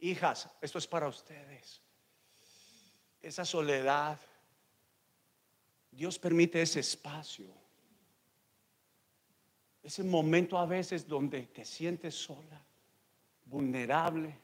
Hijas, 0.00 0.48
esto 0.60 0.78
es 0.78 0.86
para 0.86 1.08
ustedes. 1.08 1.82
Esa 3.20 3.44
soledad, 3.44 4.18
Dios 5.90 6.18
permite 6.18 6.62
ese 6.62 6.80
espacio. 6.80 7.52
Ese 9.82 10.02
momento 10.02 10.58
a 10.58 10.66
veces 10.66 11.06
donde 11.06 11.42
te 11.46 11.64
sientes 11.64 12.14
sola, 12.14 12.60
vulnerable. 13.46 14.36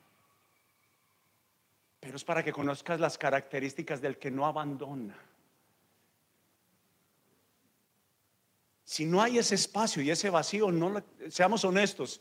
Pero 2.00 2.16
es 2.16 2.24
para 2.24 2.42
que 2.42 2.52
conozcas 2.52 3.00
las 3.00 3.18
características 3.18 4.00
del 4.00 4.18
que 4.18 4.30
no 4.30 4.46
abandona. 4.46 5.18
Si 8.84 9.06
no 9.06 9.22
hay 9.22 9.38
ese 9.38 9.54
espacio 9.54 10.02
y 10.02 10.10
ese 10.10 10.30
vacío, 10.30 10.70
no 10.70 11.02
seamos 11.30 11.64
honestos. 11.64 12.20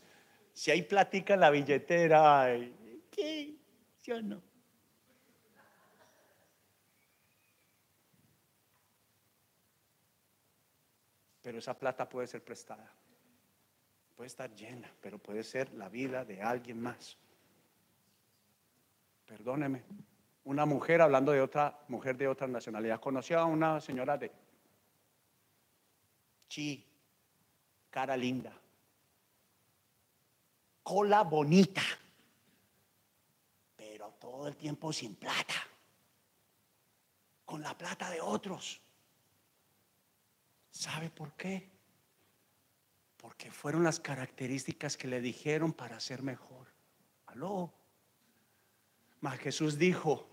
Si 0.54 0.72
hay 0.72 0.84
platica 0.84 1.34
en 1.34 1.40
la 1.42 1.50
billetera, 1.50 2.48
¿Qué? 3.12 3.56
¿Sí 4.02 4.12
o 4.12 4.22
no? 4.22 4.42
Pero 11.42 11.60
esa 11.60 11.78
plata 11.78 12.08
puede 12.08 12.26
ser 12.28 12.44
prestada. 12.44 12.90
Puede 14.16 14.28
estar 14.28 14.54
llena, 14.56 14.92
pero 15.02 15.18
puede 15.18 15.44
ser 15.44 15.74
la 15.74 15.90
vida 15.90 16.24
de 16.24 16.42
alguien 16.42 16.82
más. 16.82 17.18
Perdóneme. 19.26 19.84
Una 20.46 20.66
mujer, 20.66 21.02
hablando 21.02 21.32
de 21.32 21.42
otra 21.42 21.80
mujer 21.88 22.18
de 22.18 22.28
otra 22.28 22.48
nacionalidad, 22.48 23.00
conoció 23.00 23.40
a 23.40 23.46
una 23.46 23.80
señora 23.80 24.18
de 24.18 24.32
chi, 26.48 26.86
cara 27.90 28.18
linda, 28.18 28.54
cola 30.84 31.24
bonita 31.24 31.82
todo 34.24 34.48
el 34.48 34.56
tiempo 34.56 34.94
sin 34.94 35.16
plata, 35.16 35.68
con 37.44 37.62
la 37.62 37.78
plata 37.78 38.10
de 38.10 38.22
otros. 38.22 38.80
¿Sabe 40.72 41.10
por 41.10 41.34
qué? 41.34 41.73
Porque 43.24 43.50
fueron 43.50 43.86
las 43.86 44.02
características 44.02 44.98
que 44.98 45.08
le 45.08 45.22
dijeron 45.22 45.72
para 45.72 45.98
ser 46.02 46.22
mejor. 46.24 46.68
Aló. 47.28 47.74
Mas 49.22 49.40
Jesús 49.40 49.78
dijo, 49.78 50.28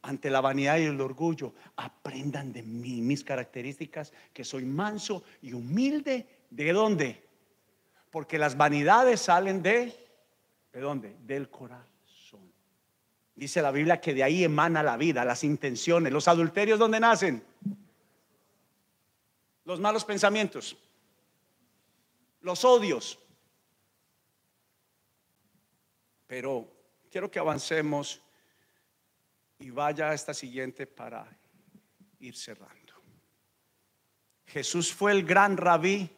ante 0.00 0.30
la 0.30 0.40
vanidad 0.40 0.78
y 0.78 0.84
el 0.84 1.00
orgullo, 1.00 1.54
aprendan 1.74 2.52
de 2.52 2.62
mí 2.62 3.02
mis 3.02 3.24
características, 3.24 4.12
que 4.32 4.44
soy 4.44 4.64
manso 4.64 5.24
y 5.42 5.54
humilde. 5.54 6.44
¿De 6.48 6.72
dónde? 6.72 7.20
Porque 8.12 8.38
las 8.38 8.56
vanidades 8.56 9.22
salen 9.22 9.60
de, 9.60 9.92
¿de 10.72 10.80
dónde? 10.80 11.16
Del 11.26 11.50
corazón. 11.50 12.52
Dice 13.34 13.60
la 13.60 13.72
Biblia 13.72 14.00
que 14.00 14.14
de 14.14 14.22
ahí 14.22 14.44
emana 14.44 14.84
la 14.84 14.96
vida, 14.96 15.24
las 15.24 15.42
intenciones, 15.42 16.12
los 16.12 16.28
adulterios, 16.28 16.78
¿dónde 16.78 17.00
nacen? 17.00 17.42
Los 19.64 19.80
malos 19.80 20.04
pensamientos, 20.04 20.76
los 22.46 22.64
odios. 22.64 23.18
Pero 26.28 26.72
quiero 27.10 27.28
que 27.28 27.40
avancemos 27.40 28.22
y 29.58 29.70
vaya 29.70 30.10
a 30.10 30.14
esta 30.14 30.32
siguiente 30.32 30.86
para 30.86 31.28
ir 32.20 32.36
cerrando. 32.36 32.94
Jesús 34.46 34.94
fue 34.94 35.10
el 35.10 35.24
gran 35.24 35.56
rabí 35.56 36.08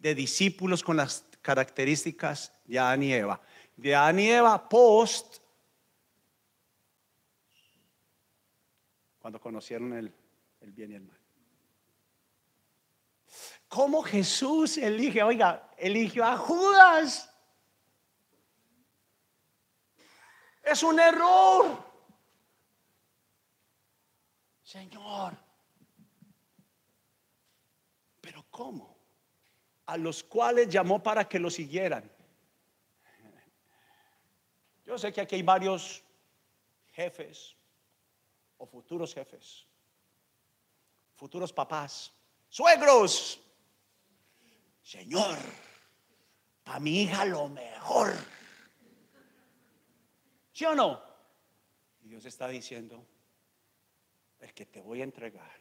de 0.00 0.16
discípulos 0.16 0.82
con 0.82 0.96
las 0.96 1.24
características 1.42 2.52
de 2.64 2.78
Adán 2.80 3.04
y 3.04 3.12
Eva. 3.12 3.40
De 3.76 3.94
Adán 3.94 4.18
y 4.18 4.30
Eva 4.30 4.68
post 4.68 5.38
cuando 9.20 9.40
conocieron 9.40 9.92
el, 9.92 10.12
bien 10.72 10.90
y 10.90 10.94
el 10.96 11.02
mal. 11.02 11.17
¿Cómo 13.68 14.02
Jesús 14.02 14.78
elige? 14.78 15.22
Oiga, 15.22 15.70
eligió 15.76 16.24
a 16.24 16.36
Judas. 16.36 17.30
Es 20.62 20.82
un 20.82 20.98
error. 20.98 21.84
Señor. 24.62 25.36
Pero 28.20 28.44
¿cómo? 28.50 28.98
A 29.86 29.96
los 29.96 30.22
cuales 30.22 30.68
llamó 30.68 31.02
para 31.02 31.28
que 31.28 31.38
lo 31.38 31.50
siguieran. 31.50 32.10
Yo 34.84 34.98
sé 34.98 35.12
que 35.12 35.20
aquí 35.20 35.34
hay 35.34 35.42
varios 35.42 36.02
jefes, 36.92 37.54
o 38.56 38.66
futuros 38.66 39.12
jefes, 39.12 39.66
futuros 41.14 41.52
papás, 41.52 42.10
suegros. 42.48 43.42
Señor, 44.88 45.36
para 46.64 46.80
mi 46.80 47.02
hija 47.02 47.26
lo 47.26 47.46
mejor. 47.50 48.14
¿Sí 50.50 50.64
o 50.64 50.74
no? 50.74 51.02
Y 52.00 52.08
Dios 52.08 52.24
está 52.24 52.48
diciendo, 52.48 53.06
el 54.40 54.54
que 54.54 54.64
te 54.64 54.80
voy 54.80 55.02
a 55.02 55.04
entregar 55.04 55.60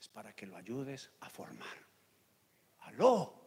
es 0.00 0.08
para 0.08 0.34
que 0.34 0.46
lo 0.46 0.56
ayudes 0.56 1.10
a 1.20 1.28
formar. 1.28 1.76
Aló. 2.78 3.46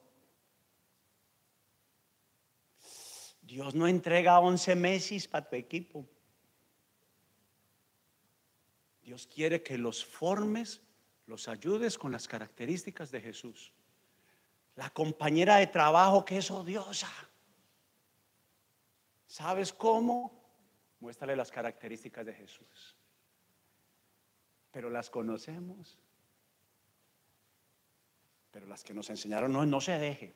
Dios 3.41 3.73
no 3.73 3.87
entrega 3.87 4.39
11 4.41 4.75
meses 4.75 5.27
para 5.27 5.49
tu 5.49 5.55
equipo. 5.55 6.07
Dios 9.01 9.25
quiere 9.25 9.63
que 9.63 9.79
los 9.79 10.05
formes, 10.05 10.83
los 11.25 11.47
ayudes 11.47 11.97
con 11.97 12.11
las 12.11 12.27
características 12.27 13.09
de 13.09 13.21
Jesús. 13.21 13.73
La 14.75 14.89
compañera 14.89 15.57
de 15.57 15.67
trabajo 15.67 16.25
que 16.25 16.37
es 16.37 16.49
odiosa. 16.49 17.09
¿Sabes 19.27 19.73
cómo? 19.73 20.31
Muéstrale 20.99 21.35
las 21.35 21.51
características 21.51 22.25
de 22.25 22.33
Jesús. 22.33 22.95
Pero 24.71 24.89
las 24.89 25.09
conocemos. 25.09 25.99
Pero 28.51 28.67
las 28.67 28.83
que 28.83 28.93
nos 28.93 29.09
enseñaron 29.09 29.51
no, 29.51 29.65
no 29.65 29.81
se 29.81 29.97
deje. 29.97 30.35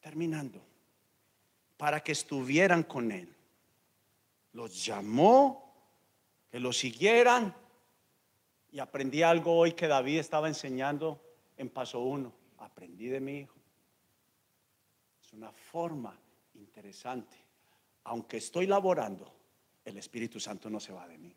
Terminando. 0.00 0.64
Para 1.76 2.00
que 2.02 2.12
estuvieran 2.12 2.84
con 2.84 3.10
Él. 3.10 3.34
Los 4.52 4.84
llamó, 4.84 5.74
que 6.48 6.60
lo 6.60 6.72
siguieran. 6.72 7.54
Y 8.76 8.78
aprendí 8.78 9.22
algo 9.22 9.56
hoy 9.56 9.72
que 9.72 9.88
David 9.88 10.18
estaba 10.18 10.48
enseñando 10.48 11.18
en 11.56 11.70
paso 11.70 12.00
uno. 12.00 12.30
Aprendí 12.58 13.06
de 13.06 13.20
mi 13.20 13.38
hijo. 13.38 13.56
Es 15.18 15.32
una 15.32 15.50
forma 15.50 16.14
interesante. 16.52 17.38
Aunque 18.04 18.36
estoy 18.36 18.66
laborando, 18.66 19.32
el 19.82 19.96
Espíritu 19.96 20.38
Santo 20.38 20.68
no 20.68 20.78
se 20.78 20.92
va 20.92 21.08
de 21.08 21.16
mí 21.16 21.34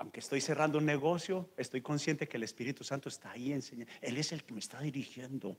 aunque 0.00 0.20
estoy 0.20 0.40
cerrando 0.40 0.78
un 0.78 0.86
negocio, 0.86 1.50
estoy 1.56 1.82
consciente 1.82 2.28
que 2.28 2.36
el 2.36 2.44
Espíritu 2.44 2.84
Santo 2.84 3.08
está 3.08 3.32
ahí 3.32 3.52
enseñando. 3.52 3.92
Él 4.00 4.16
es 4.16 4.30
el 4.30 4.44
que 4.44 4.54
me 4.54 4.60
está 4.60 4.80
dirigiendo. 4.80 5.58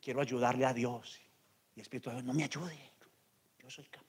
quiero 0.00 0.22
ayudarle 0.22 0.64
a 0.64 0.72
Dios. 0.72 1.20
Y 1.76 1.80
el 1.80 1.82
Espíritu 1.82 2.08
Santo, 2.08 2.24
no 2.24 2.32
me 2.32 2.44
ayude. 2.44 2.74
Yo 3.58 3.68
soy 3.68 3.84
capaz. 3.84 4.07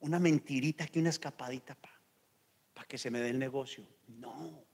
Una 0.00 0.18
mentirita 0.18 0.84
aquí, 0.84 0.98
una 0.98 1.10
escapadita 1.10 1.74
para 1.74 2.86
que 2.86 2.98
se 2.98 3.10
me 3.10 3.20
dé 3.20 3.30
el 3.30 3.38
negocio. 3.38 3.86
No. 4.08 4.64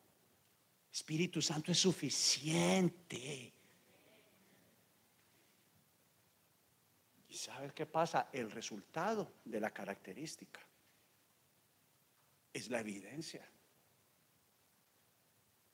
Espíritu 0.92 1.42
Santo 1.42 1.72
es 1.72 1.78
suficiente. 1.78 3.52
¿Y 7.28 7.34
sabes 7.34 7.72
qué 7.72 7.84
pasa? 7.86 8.28
El 8.32 8.50
resultado 8.50 9.32
de 9.44 9.60
la 9.60 9.70
característica 9.70 10.60
es 12.52 12.70
la 12.70 12.80
evidencia 12.80 13.46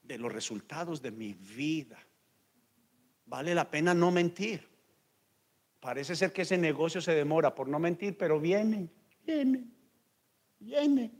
de 0.02 0.18
los 0.18 0.32
resultados 0.32 1.00
de 1.00 1.12
mi 1.12 1.34
vida. 1.34 1.98
Vale 3.26 3.54
la 3.54 3.70
pena 3.70 3.94
no 3.94 4.10
mentir. 4.10 4.68
Parece 5.80 6.16
ser 6.16 6.32
que 6.32 6.42
ese 6.42 6.58
negocio 6.58 7.00
se 7.00 7.14
demora 7.14 7.54
por 7.54 7.68
no 7.68 7.78
mentir, 7.78 8.16
pero 8.16 8.40
viene, 8.40 8.90
viene, 9.24 9.64
viene. 10.58 11.10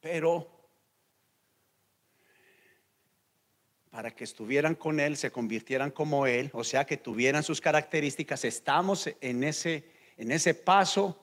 Pero 0.00 0.58
para 3.90 4.10
que 4.12 4.24
estuvieran 4.24 4.74
con 4.74 5.00
Él, 5.00 5.16
se 5.16 5.32
convirtieran 5.32 5.90
como 5.90 6.26
Él, 6.26 6.50
o 6.52 6.62
sea, 6.62 6.84
que 6.84 6.96
tuvieran 6.96 7.42
sus 7.42 7.60
características, 7.60 8.44
estamos 8.44 9.10
en 9.20 9.42
ese, 9.42 9.90
en 10.16 10.30
ese 10.30 10.54
paso 10.54 11.18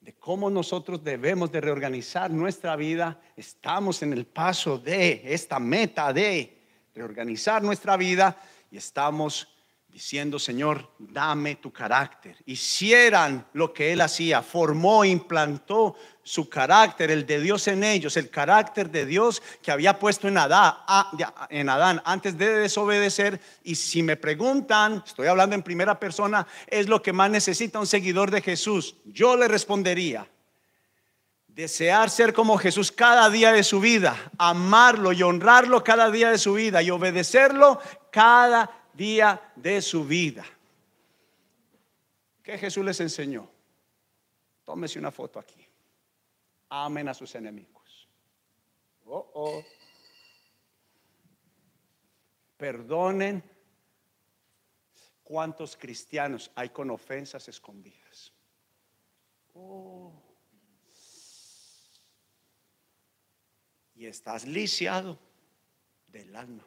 de 0.00 0.14
cómo 0.14 0.48
nosotros 0.48 1.04
debemos 1.04 1.52
de 1.52 1.60
reorganizar 1.60 2.30
nuestra 2.30 2.76
vida, 2.76 3.20
estamos 3.36 4.02
en 4.02 4.14
el 4.14 4.24
paso 4.24 4.78
de 4.78 5.20
esta 5.24 5.58
meta 5.58 6.12
de 6.12 6.56
reorganizar 6.94 7.62
nuestra 7.62 7.96
vida 7.98 8.40
y 8.70 8.78
estamos 8.78 9.57
diciendo, 9.98 10.38
Señor, 10.38 10.92
dame 10.96 11.56
tu 11.56 11.72
carácter. 11.72 12.36
Hicieran 12.46 13.44
lo 13.52 13.72
que 13.72 13.92
Él 13.92 14.00
hacía, 14.00 14.42
formó, 14.42 15.04
implantó 15.04 15.96
su 16.22 16.48
carácter, 16.48 17.10
el 17.10 17.26
de 17.26 17.40
Dios 17.40 17.66
en 17.66 17.82
ellos, 17.82 18.16
el 18.16 18.30
carácter 18.30 18.92
de 18.92 19.04
Dios 19.04 19.42
que 19.60 19.72
había 19.72 19.98
puesto 19.98 20.28
en 20.28 20.38
Adán, 20.38 20.76
en 21.50 21.68
Adán 21.68 22.00
antes 22.04 22.38
de 22.38 22.60
desobedecer. 22.60 23.40
Y 23.64 23.74
si 23.74 24.04
me 24.04 24.16
preguntan, 24.16 25.02
estoy 25.04 25.26
hablando 25.26 25.56
en 25.56 25.64
primera 25.64 25.98
persona, 25.98 26.46
es 26.68 26.86
lo 26.86 27.02
que 27.02 27.12
más 27.12 27.28
necesita 27.28 27.80
un 27.80 27.86
seguidor 27.88 28.30
de 28.30 28.40
Jesús. 28.40 28.94
Yo 29.04 29.36
le 29.36 29.48
respondería, 29.48 30.28
desear 31.48 32.08
ser 32.08 32.32
como 32.32 32.56
Jesús 32.56 32.92
cada 32.92 33.28
día 33.30 33.50
de 33.50 33.64
su 33.64 33.80
vida, 33.80 34.16
amarlo 34.38 35.12
y 35.12 35.24
honrarlo 35.24 35.82
cada 35.82 36.08
día 36.08 36.30
de 36.30 36.38
su 36.38 36.52
vida 36.52 36.82
y 36.82 36.90
obedecerlo 36.92 37.80
cada 38.12 38.77
día 38.98 39.52
de 39.54 39.80
su 39.80 40.04
vida. 40.04 40.44
¿Qué 42.42 42.58
Jesús 42.58 42.84
les 42.84 43.00
enseñó? 43.00 43.48
Tómese 44.64 44.98
una 44.98 45.12
foto 45.12 45.38
aquí. 45.38 45.64
Amen 46.68 47.08
a 47.08 47.14
sus 47.14 47.34
enemigos. 47.36 48.08
Oh, 49.06 49.30
oh. 49.34 49.64
Perdonen. 52.56 53.42
¿Cuántos 55.22 55.76
cristianos 55.76 56.50
hay 56.54 56.70
con 56.70 56.90
ofensas 56.90 57.48
escondidas? 57.48 58.32
Oh. 59.54 60.12
Y 63.94 64.06
estás 64.06 64.46
lisiado 64.46 65.18
del 66.08 66.34
alma. 66.34 66.66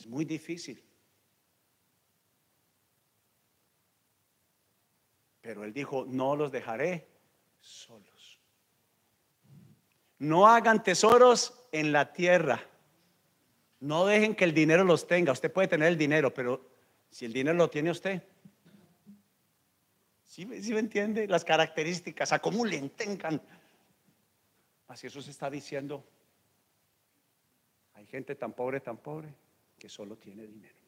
Es 0.00 0.06
muy 0.06 0.24
difícil. 0.24 0.82
Pero 5.42 5.62
él 5.62 5.74
dijo, 5.74 6.06
no 6.08 6.36
los 6.36 6.50
dejaré 6.50 7.06
solos. 7.60 8.40
No 10.18 10.46
hagan 10.46 10.82
tesoros 10.82 11.68
en 11.70 11.92
la 11.92 12.14
tierra. 12.14 12.66
No 13.80 14.06
dejen 14.06 14.34
que 14.34 14.44
el 14.44 14.54
dinero 14.54 14.84
los 14.84 15.06
tenga. 15.06 15.32
Usted 15.32 15.52
puede 15.52 15.68
tener 15.68 15.88
el 15.88 15.98
dinero, 15.98 16.32
pero 16.32 16.66
si 17.10 17.26
el 17.26 17.34
dinero 17.34 17.58
lo 17.58 17.68
tiene 17.68 17.90
usted, 17.90 18.22
¿sí, 20.24 20.46
me 20.46 20.78
entiende? 20.78 21.28
Las 21.28 21.44
características, 21.44 22.32
acumulen, 22.32 22.88
tengan. 22.88 23.38
Así 24.88 25.08
eso 25.08 25.20
se 25.20 25.30
está 25.30 25.50
diciendo. 25.50 26.02
Hay 27.92 28.06
gente 28.06 28.34
tan 28.34 28.54
pobre, 28.54 28.80
tan 28.80 28.96
pobre 28.96 29.34
que 29.80 29.88
solo 29.88 30.16
tiene 30.16 30.46
dinero. 30.46 30.78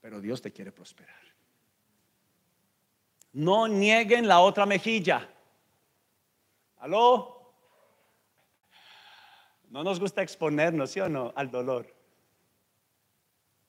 Pero 0.00 0.20
Dios 0.20 0.40
te 0.40 0.52
quiere 0.52 0.70
prosperar. 0.70 1.20
No 3.32 3.66
nieguen 3.66 4.28
la 4.28 4.40
otra 4.40 4.64
mejilla. 4.66 5.28
¿Aló? 6.78 7.54
No 9.68 9.82
nos 9.82 9.98
gusta 9.98 10.22
exponernos, 10.22 10.90
¿sí 10.92 11.00
o 11.00 11.08
no? 11.08 11.32
Al 11.34 11.50
dolor. 11.50 11.92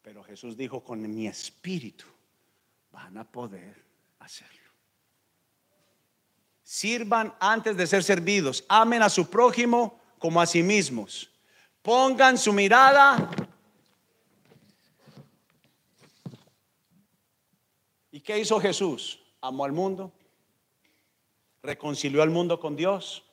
Pero 0.04 0.24
Jesús 0.24 0.56
dijo, 0.56 0.84
con 0.84 1.02
mi 1.14 1.28
espíritu 1.28 2.06
van 2.92 3.18
a 3.18 3.24
poder 3.24 3.84
hacerlo. 4.20 4.60
Sirvan 6.62 7.34
antes 7.40 7.76
de 7.78 7.88
ser 7.88 8.04
servidos. 8.04 8.64
Amen 8.70 9.02
a 9.02 9.10
su 9.10 9.30
prójimo 9.30 10.00
como 10.20 10.40
a 10.40 10.46
sí 10.46 10.62
mismos. 10.62 11.33
Pongan 11.84 12.38
su 12.38 12.54
mirada. 12.54 13.30
¿Y 18.10 18.22
qué 18.22 18.40
hizo 18.40 18.58
Jesús? 18.60 19.20
Amó 19.42 19.66
al 19.66 19.74
mundo, 19.74 20.14
reconcilió 21.62 22.24
al 22.24 22.30
mundo 22.30 22.58
con 22.58 22.78
Dios, 22.78 23.26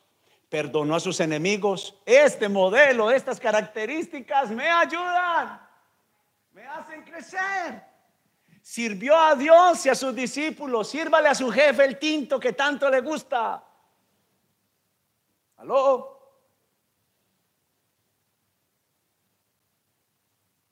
perdonó 0.48 0.96
a 0.96 1.01
sus 1.01 1.20
enemigos. 1.20 1.94
Este 2.05 2.48
modelo, 2.48 3.12
estas 3.12 3.38
características 3.38 4.51
me 4.51 4.68
ayudan, 4.68 5.64
me 6.51 6.66
hacen 6.66 7.05
crecer. 7.05 7.84
Sirvió 8.61 9.16
a 9.16 9.36
Dios 9.36 9.86
y 9.86 9.90
a 9.90 9.94
sus 9.94 10.12
discípulos. 10.12 10.88
Sírvale 10.88 11.28
a 11.28 11.36
su 11.36 11.51
jefe 11.53 11.84
el 11.84 12.01
tinto 12.01 12.40
que 12.40 12.53
tanto 12.53 12.90
le 12.90 13.01
gusta. 13.01 13.64
¿Aló? 15.59 16.19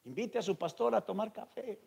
Invite 0.08 0.38
a 0.38 0.42
su 0.42 0.56
pastor 0.56 0.94
a 0.94 1.02
tomar 1.02 1.30
café. 1.30 1.78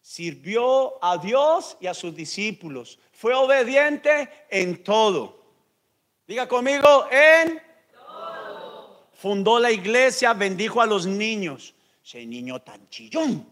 Sirvió 0.00 1.04
a 1.04 1.18
Dios 1.18 1.76
y 1.80 1.88
a 1.88 1.92
sus 1.92 2.14
discípulos. 2.14 3.00
Fue 3.10 3.34
obediente 3.34 4.46
en 4.48 4.84
todo. 4.84 5.42
Diga 6.24 6.46
conmigo, 6.46 7.08
en 7.10 7.60
todo. 7.92 9.08
Fundó 9.12 9.58
la 9.58 9.72
iglesia, 9.72 10.32
bendijo 10.34 10.80
a 10.80 10.86
los 10.86 11.04
niños. 11.04 11.74
Ese 12.04 12.24
niño 12.24 12.62
tan 12.62 12.88
chillón. 12.88 13.44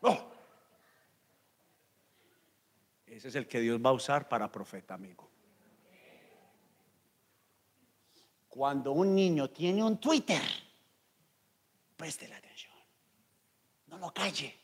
Oh. 0.00 0.18
Ese 3.06 3.28
es 3.28 3.36
el 3.36 3.46
que 3.46 3.60
Dios 3.60 3.80
va 3.80 3.90
a 3.90 3.92
usar 3.92 4.28
para 4.28 4.50
profeta, 4.50 4.94
amigo. 4.94 5.29
Cuando 8.50 8.92
un 8.92 9.14
niño 9.14 9.48
tiene 9.48 9.82
un 9.82 9.98
Twitter, 9.98 10.42
preste 11.96 12.28
la 12.28 12.36
atención. 12.36 12.74
No 13.86 13.96
lo 13.96 14.12
calle. 14.12 14.54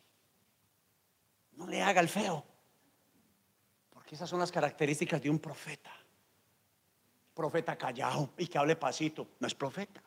No 1.53 1.67
le 1.67 1.81
haga 1.81 2.03
el 2.03 2.09
feo. 2.09 2.45
Porque 3.89 4.17
esas 4.17 4.29
son 4.29 4.41
las 4.41 4.53
características 4.53 5.23
de 5.23 5.31
un 5.31 5.39
profeta. 5.39 5.93
Profeta 7.33 7.79
callado 7.79 8.35
y 8.37 8.47
que 8.47 8.59
hable 8.59 8.77
pasito. 8.77 9.29
No 9.41 9.47
es 9.47 9.55
profeta. 9.55 10.03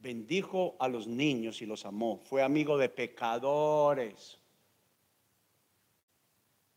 bendijo 0.00 0.76
a 0.80 0.88
los 0.88 1.06
niños 1.06 1.60
y 1.62 1.66
los 1.66 1.84
amó. 1.84 2.18
Fue 2.24 2.42
amigo 2.42 2.78
de 2.78 2.88
pecadores. 2.88 4.38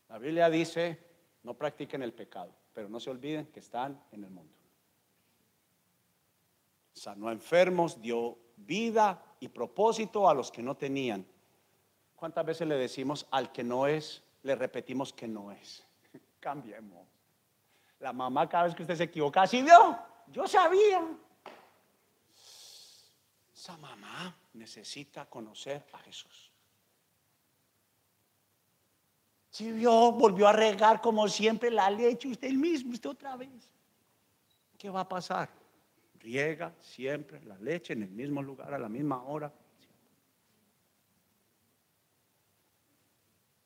La 0.09 0.18
Biblia 0.18 0.49
dice, 0.49 0.99
no 1.43 1.53
practiquen 1.53 2.01
el 2.01 2.13
pecado, 2.13 2.53
pero 2.73 2.89
no 2.89 2.99
se 2.99 3.09
olviden 3.09 3.47
que 3.47 3.59
están 3.59 4.01
en 4.11 4.23
el 4.23 4.29
mundo. 4.29 4.53
Sanó 6.93 7.27
a 7.27 7.31
enfermos, 7.31 8.01
dio 8.01 8.37
vida 8.55 9.21
y 9.39 9.49
propósito 9.49 10.29
a 10.29 10.33
los 10.33 10.51
que 10.51 10.61
no 10.61 10.75
tenían. 10.75 11.25
¿Cuántas 12.15 12.45
veces 12.45 12.67
le 12.67 12.75
decimos 12.75 13.27
al 13.31 13.51
que 13.51 13.63
no 13.63 13.87
es, 13.87 14.23
le 14.43 14.55
repetimos 14.55 15.11
que 15.11 15.27
no 15.27 15.51
es? 15.51 15.85
Cambiemos. 16.39 17.07
La 17.99 18.13
mamá 18.13 18.47
cada 18.47 18.65
vez 18.65 18.75
que 18.75 18.83
usted 18.83 18.95
se 18.95 19.03
equivoca, 19.03 19.41
así 19.41 19.61
vio, 19.61 19.97
yo 20.27 20.47
sabía. 20.47 21.05
Esa 23.53 23.77
mamá 23.77 24.35
necesita 24.53 25.25
conocer 25.25 25.85
a 25.91 25.97
Jesús. 25.99 26.52
Si 29.53 29.71
vio, 29.71 30.11
volvió 30.11 30.47
a 30.47 30.51
regar 30.51 30.99
como 30.99 31.27
siempre 31.27 31.69
la 31.69 31.87
leche, 31.87 32.27
usted 32.27 32.51
mismo, 32.53 32.91
usted 32.91 33.11
otra 33.11 33.35
vez. 33.35 33.69
¿Qué 34.79 34.89
va 34.89 35.01
a 35.01 35.07
pasar? 35.07 35.47
Riega 36.19 36.73
siempre 36.81 37.39
la 37.43 37.55
leche 37.59 37.93
en 37.93 38.01
el 38.01 38.09
mismo 38.09 38.41
lugar, 38.41 38.73
a 38.73 38.79
la 38.79 38.89
misma 38.89 39.21
hora. 39.21 39.53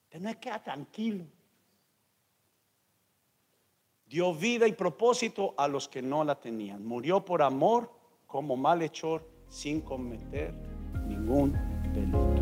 Usted 0.03 0.19
no 0.19 0.37
queda 0.41 0.61
tranquilo. 0.61 1.23
Dio 4.07 4.33
vida 4.33 4.67
y 4.67 4.73
propósito 4.73 5.55
a 5.57 5.69
los 5.69 5.87
que 5.87 6.01
no 6.01 6.25
la 6.25 6.37
tenían. 6.37 6.85
Murió 6.85 7.23
por 7.23 7.41
amor 7.41 7.89
como 8.25 8.57
malhechor 8.57 9.25
sin 9.47 9.79
cometer 9.79 10.53
ningún 11.07 11.53
delito. 11.93 12.36